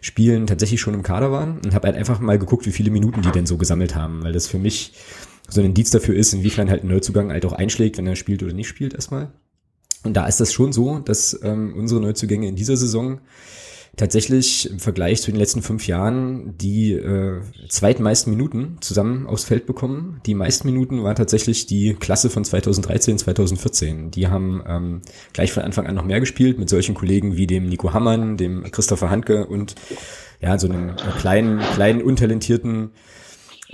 [0.00, 3.22] Spielen tatsächlich schon im Kader waren und habe halt einfach mal geguckt, wie viele Minuten
[3.22, 4.92] die denn so gesammelt haben, weil das für mich
[5.54, 8.42] so ein Indiz dafür ist, inwiefern halt ein Neuzugang halt auch einschlägt, wenn er spielt
[8.42, 9.32] oder nicht spielt erstmal.
[10.02, 13.20] Und da ist das schon so, dass ähm, unsere Neuzugänge in dieser Saison
[13.96, 19.66] tatsächlich im Vergleich zu den letzten fünf Jahren die äh, zweitmeisten Minuten zusammen aufs Feld
[19.66, 20.20] bekommen.
[20.26, 24.10] Die meisten Minuten war tatsächlich die Klasse von 2013, 2014.
[24.10, 25.02] Die haben ähm,
[25.32, 28.64] gleich von Anfang an noch mehr gespielt mit solchen Kollegen wie dem Nico Hammann, dem
[28.70, 29.76] Christopher Handke und
[30.40, 32.90] ja, so einem kleinen, kleinen, untalentierten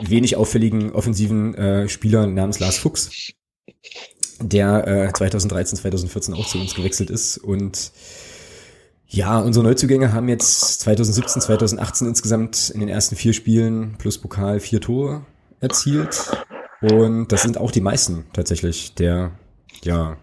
[0.00, 3.32] wenig auffälligen offensiven äh, Spieler namens Lars Fuchs,
[4.40, 7.38] der äh, 2013, 2014 auch zu uns gewechselt ist.
[7.38, 7.92] Und
[9.06, 14.60] ja, unsere Neuzugänge haben jetzt 2017, 2018 insgesamt in den ersten vier Spielen plus Pokal
[14.60, 15.26] vier Tore
[15.58, 16.30] erzielt.
[16.80, 19.32] Und das sind auch die meisten tatsächlich der,
[19.82, 20.16] ja,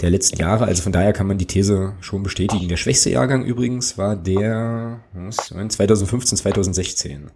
[0.00, 0.64] der letzten Jahre.
[0.66, 2.68] Also von daher kann man die These schon bestätigen.
[2.68, 7.30] Der schwächste Jahrgang übrigens war der was, 2015, 2016.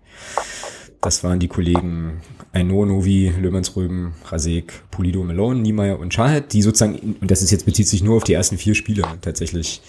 [1.07, 2.21] Das waren die Kollegen
[2.53, 7.65] Aino, Novi, Löhmannsröben, Rasek, Pulido, Melon, Niemeyer und Shahed, die sozusagen, und das ist jetzt
[7.65, 9.83] bezieht sich nur auf die ersten vier Spiele tatsächlich,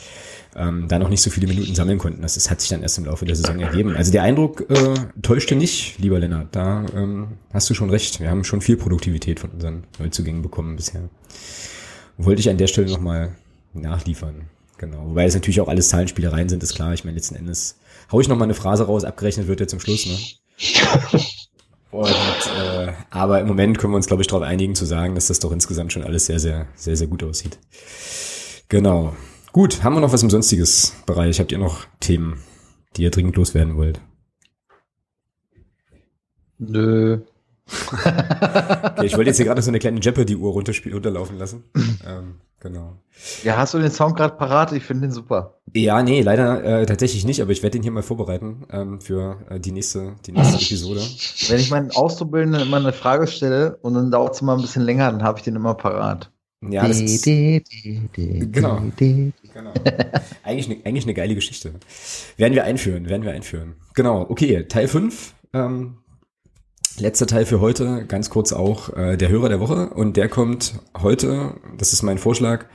[0.56, 2.22] ähm, da noch nicht so viele Minuten sammeln konnten.
[2.22, 3.95] Das, das hat sich dann erst im Laufe der Saison ergeben.
[3.95, 6.56] Also der Eindruck äh, täuschte nicht, lieber Lennart.
[6.56, 8.19] Da ähm, hast du schon recht.
[8.19, 11.10] Wir haben schon viel Produktivität von unseren Neuzugängen bekommen bisher.
[12.19, 13.31] Wollte ich an der Stelle nochmal
[13.73, 14.41] nachliefern.
[14.77, 15.03] Genau.
[15.07, 16.94] Wobei es natürlich auch alles Zahlenspielereien sind, ist klar.
[16.94, 17.80] Ich meine, letzten Endes
[18.11, 20.15] hau ich nochmal eine Phrase raus, abgerechnet wird ja zum Schluss, ne?
[21.91, 25.27] Und, äh, aber im Moment können wir uns, glaube ich, darauf einigen zu sagen, dass
[25.27, 27.57] das doch insgesamt schon alles sehr, sehr, sehr, sehr gut aussieht.
[28.67, 29.15] Genau.
[29.53, 31.39] Gut, haben wir noch was im sonstiges Bereich?
[31.39, 32.43] Habt ihr noch Themen,
[32.95, 34.01] die ihr dringend loswerden wollt?
[36.59, 37.21] Nö.
[37.91, 41.63] okay, ich wollte jetzt hier gerade so eine kleine Jeopardy-Uhr runterlaufen lassen.
[42.05, 42.97] ähm, genau.
[43.43, 44.71] Ja, hast du den Sound gerade parat?
[44.71, 45.59] Ich finde den super.
[45.73, 49.38] Ja, nee, leider äh, tatsächlich nicht, aber ich werde den hier mal vorbereiten ähm, für
[49.49, 51.01] äh, die nächste, die nächste Episode.
[51.49, 54.84] Wenn ich meinen Auszubildenden immer eine Frage stelle und dann dauert es immer ein bisschen
[54.84, 56.31] länger, dann habe ich den immer parat.
[56.61, 57.61] Ja, das ist, genau.
[58.13, 59.73] genau.
[60.43, 61.73] Eigentlich, eine, eigentlich eine geile Geschichte.
[62.35, 63.75] Werden wir einführen, werden wir einführen.
[63.93, 65.35] Genau, okay, Teil 5.
[65.53, 65.97] Ähm,
[66.99, 70.74] Letzter Teil für heute, ganz kurz auch äh, der Hörer der Woche und der kommt
[70.99, 72.65] heute, das ist mein Vorschlag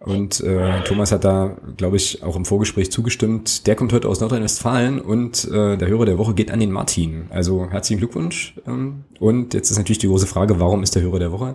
[0.00, 4.18] und äh, Thomas hat da, glaube ich, auch im Vorgespräch zugestimmt, der kommt heute aus
[4.18, 7.26] Nordrhein-Westfalen und äh, der Hörer der Woche geht an den Martin.
[7.30, 11.20] Also herzlichen Glückwunsch ähm, und jetzt ist natürlich die große Frage, warum ist der Hörer
[11.20, 11.54] der Woche?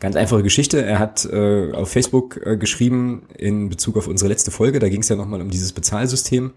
[0.00, 4.52] Ganz einfache Geschichte, er hat äh, auf Facebook äh, geschrieben in Bezug auf unsere letzte
[4.52, 6.52] Folge, da ging es ja nochmal um dieses Bezahlsystem.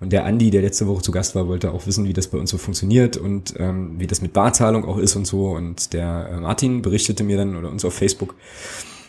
[0.00, 2.36] Und der Andi, der letzte Woche zu Gast war, wollte auch wissen, wie das bei
[2.36, 5.50] uns so funktioniert und ähm, wie das mit Barzahlung auch ist und so.
[5.50, 8.34] Und der äh, Martin berichtete mir dann oder uns auf Facebook,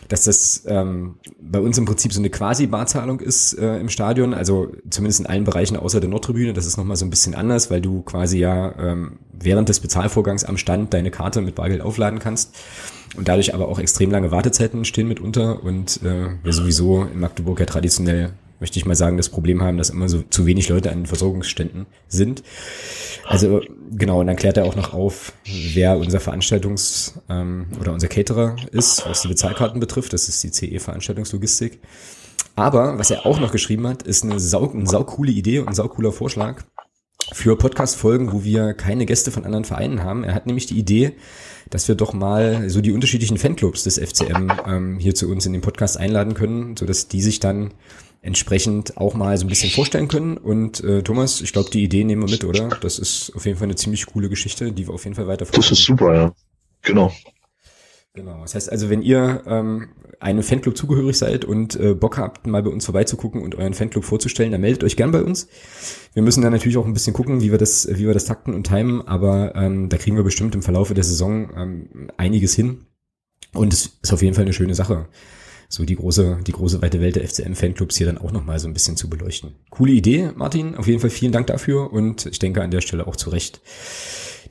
[0.06, 4.70] dass das ähm, bei uns im Prinzip so eine quasi-Barzahlung ist äh, im Stadion, also
[4.88, 6.52] zumindest in allen Bereichen außer der Nordtribüne.
[6.52, 10.44] Das ist nochmal so ein bisschen anders, weil du quasi ja ähm, während des Bezahlvorgangs
[10.44, 12.54] am Stand deine Karte mit Bargeld aufladen kannst
[13.16, 17.60] und dadurch aber auch extrem lange Wartezeiten stehen mitunter und äh, wir sowieso in Magdeburg
[17.60, 20.90] ja traditionell möchte ich mal sagen, das Problem haben, dass immer so zu wenig Leute
[20.90, 22.42] an den Versorgungsständen sind.
[23.26, 23.60] Also
[23.90, 28.56] genau, und dann klärt er auch noch auf, wer unser Veranstaltungs- ähm, oder unser Caterer
[28.72, 30.12] ist, was die Bezahlkarten betrifft.
[30.14, 31.80] Das ist die CE Veranstaltungslogistik.
[32.56, 35.74] Aber was er auch noch geschrieben hat, ist eine sau, eine saukoole Idee und ein
[35.74, 36.62] saucooler Vorschlag
[37.32, 40.24] für Podcast-Folgen, wo wir keine Gäste von anderen Vereinen haben.
[40.24, 41.16] Er hat nämlich die Idee,
[41.74, 45.52] dass wir doch mal so die unterschiedlichen Fanclubs des FCM ähm, hier zu uns in
[45.52, 47.74] den Podcast einladen können, so dass die sich dann
[48.22, 50.36] entsprechend auch mal so ein bisschen vorstellen können.
[50.36, 52.68] Und äh, Thomas, ich glaube, die Idee nehmen wir mit, oder?
[52.80, 55.46] Das ist auf jeden Fall eine ziemlich coole Geschichte, die wir auf jeden Fall weiter
[55.46, 56.32] Das ist super, ja.
[56.82, 57.12] Genau.
[58.14, 58.42] Genau.
[58.42, 59.88] Das heißt also, wenn ihr ähm,
[60.20, 64.04] einem Fanclub zugehörig seid und äh, Bock habt, mal bei uns vorbeizugucken und euren Fanclub
[64.04, 65.48] vorzustellen, dann meldet euch gern bei uns.
[66.12, 68.54] Wir müssen dann natürlich auch ein bisschen gucken, wie wir das, wie wir das takten
[68.54, 72.86] und timen, aber ähm, da kriegen wir bestimmt im Verlaufe der Saison ähm, einiges hin.
[73.52, 75.08] Und es ist auf jeden Fall eine schöne Sache
[75.68, 78.74] so die große, die große weite Welt der FCM-Fanclubs hier dann auch nochmal so ein
[78.74, 79.56] bisschen zu beleuchten.
[79.70, 80.76] Coole Idee, Martin.
[80.76, 83.60] Auf jeden Fall vielen Dank dafür und ich denke an der Stelle auch zu Recht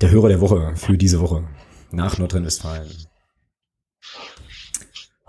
[0.01, 1.45] der Hörer der Woche für diese Woche
[1.91, 2.89] nach Nordrhein-Westfalen.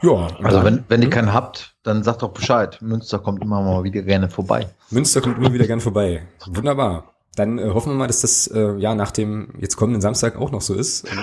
[0.02, 0.28] Ja.
[0.42, 2.78] Also wenn, wenn ihr keinen habt, dann sagt doch Bescheid.
[2.82, 4.68] Münster kommt immer mal wieder gerne vorbei.
[4.90, 6.26] Münster kommt immer wieder gerne vorbei.
[6.46, 7.14] Wunderbar.
[7.36, 10.50] Dann äh, hoffen wir mal, dass das äh, ja nach dem jetzt kommenden Samstag auch
[10.50, 11.06] noch so ist.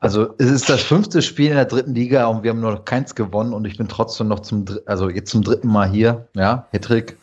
[0.00, 3.14] Also es ist das fünfte Spiel in der dritten Liga und wir haben noch keins
[3.14, 7.16] gewonnen und ich bin trotzdem noch zum, also jetzt zum dritten Mal hier, ja, Hattrick.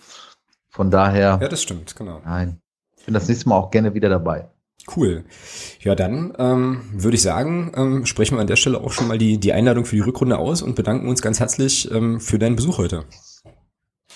[0.70, 1.40] Von daher.
[1.42, 2.22] Ja, das stimmt, genau.
[2.26, 2.60] Nein,
[2.98, 4.50] ich bin das nächste Mal auch gerne wieder dabei.
[4.94, 5.26] Cool.
[5.82, 9.18] Ja, dann ähm, würde ich sagen, ähm, sprechen wir an der Stelle auch schon mal
[9.18, 12.56] die, die Einladung für die Rückrunde aus und bedanken uns ganz herzlich ähm, für deinen
[12.56, 13.06] Besuch heute.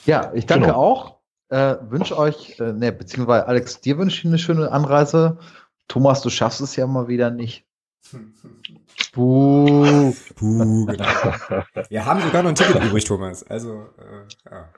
[0.06, 0.78] Ja, ich danke genau.
[0.78, 1.20] auch.
[1.50, 5.40] Äh, wünsche euch, äh, ne, beziehungsweise Alex, dir wünsche ich eine schöne Anreise
[5.90, 7.66] Thomas, du schaffst es ja mal wieder nicht.
[9.12, 10.14] Puh.
[10.36, 11.06] Puh, genau.
[11.90, 13.44] Wir haben sogar noch ein Ticket übrig, Thomas.
[13.44, 14.70] Also, äh, ja.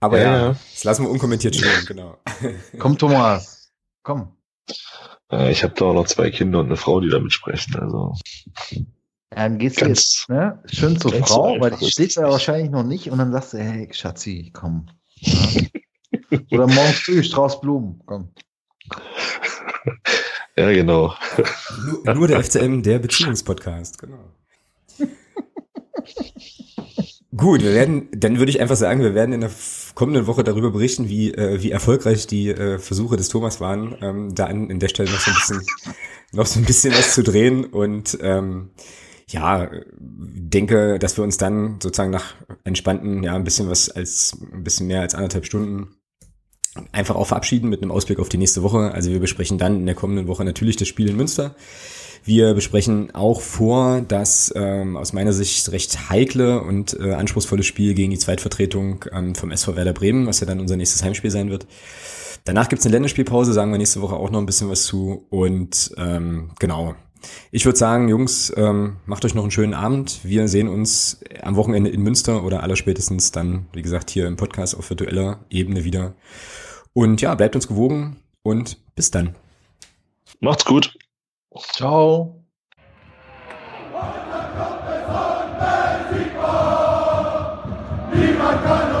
[0.00, 2.18] Aber ja, ja, das lassen wir unkommentiert stehen, genau.
[2.78, 3.70] Komm, Thomas.
[4.02, 4.34] Komm.
[5.50, 7.76] Ich habe da auch noch zwei Kinder und eine Frau, die damit sprechen.
[7.76, 8.14] Also.
[9.30, 13.10] Dann gehst du jetzt ne, schön zur Frau, weil die steht da wahrscheinlich noch nicht
[13.10, 14.86] und dann sagst du, hey, Schatzi, komm.
[16.50, 18.32] Oder morgen früh Strauß Blumen, komm.
[20.56, 21.14] ja, genau.
[22.04, 24.32] Nur, nur der FCM, der Beziehungspodcast, genau.
[27.40, 29.50] Gut, wir werden, dann würde ich einfach sagen, wir werden in der
[29.94, 34.34] kommenden Woche darüber berichten, wie, äh, wie erfolgreich die äh, Versuche des Thomas waren, ähm,
[34.34, 35.62] da an, in der Stelle noch so ein bisschen,
[36.32, 38.70] noch so ein bisschen was zu drehen und ähm,
[39.26, 42.34] ja, denke, dass wir uns dann sozusagen nach
[42.64, 45.96] entspannten, ja, ein bisschen was als, ein bisschen mehr als anderthalb Stunden
[46.92, 48.92] einfach auch verabschieden mit einem Ausblick auf die nächste Woche.
[48.92, 51.56] Also wir besprechen dann in der kommenden Woche natürlich das Spiel in Münster.
[52.24, 57.94] Wir besprechen auch vor das ähm, aus meiner Sicht recht heikle und äh, anspruchsvolle Spiel
[57.94, 61.50] gegen die Zweitvertretung ähm, vom SV Werder Bremen, was ja dann unser nächstes Heimspiel sein
[61.50, 61.66] wird.
[62.44, 65.26] Danach gibt's eine Länderspielpause, sagen wir nächste Woche auch noch ein bisschen was zu.
[65.30, 66.94] Und ähm, genau,
[67.50, 70.20] ich würde sagen, Jungs, ähm, macht euch noch einen schönen Abend.
[70.22, 74.76] Wir sehen uns am Wochenende in Münster oder allerspätestens dann, wie gesagt, hier im Podcast
[74.76, 76.14] auf virtueller Ebene wieder.
[76.92, 79.36] Und ja, bleibt uns gewogen und bis dann.
[80.40, 80.94] Macht's gut.
[81.58, 82.44] Ciao.
[88.12, 88.92] Niemand kann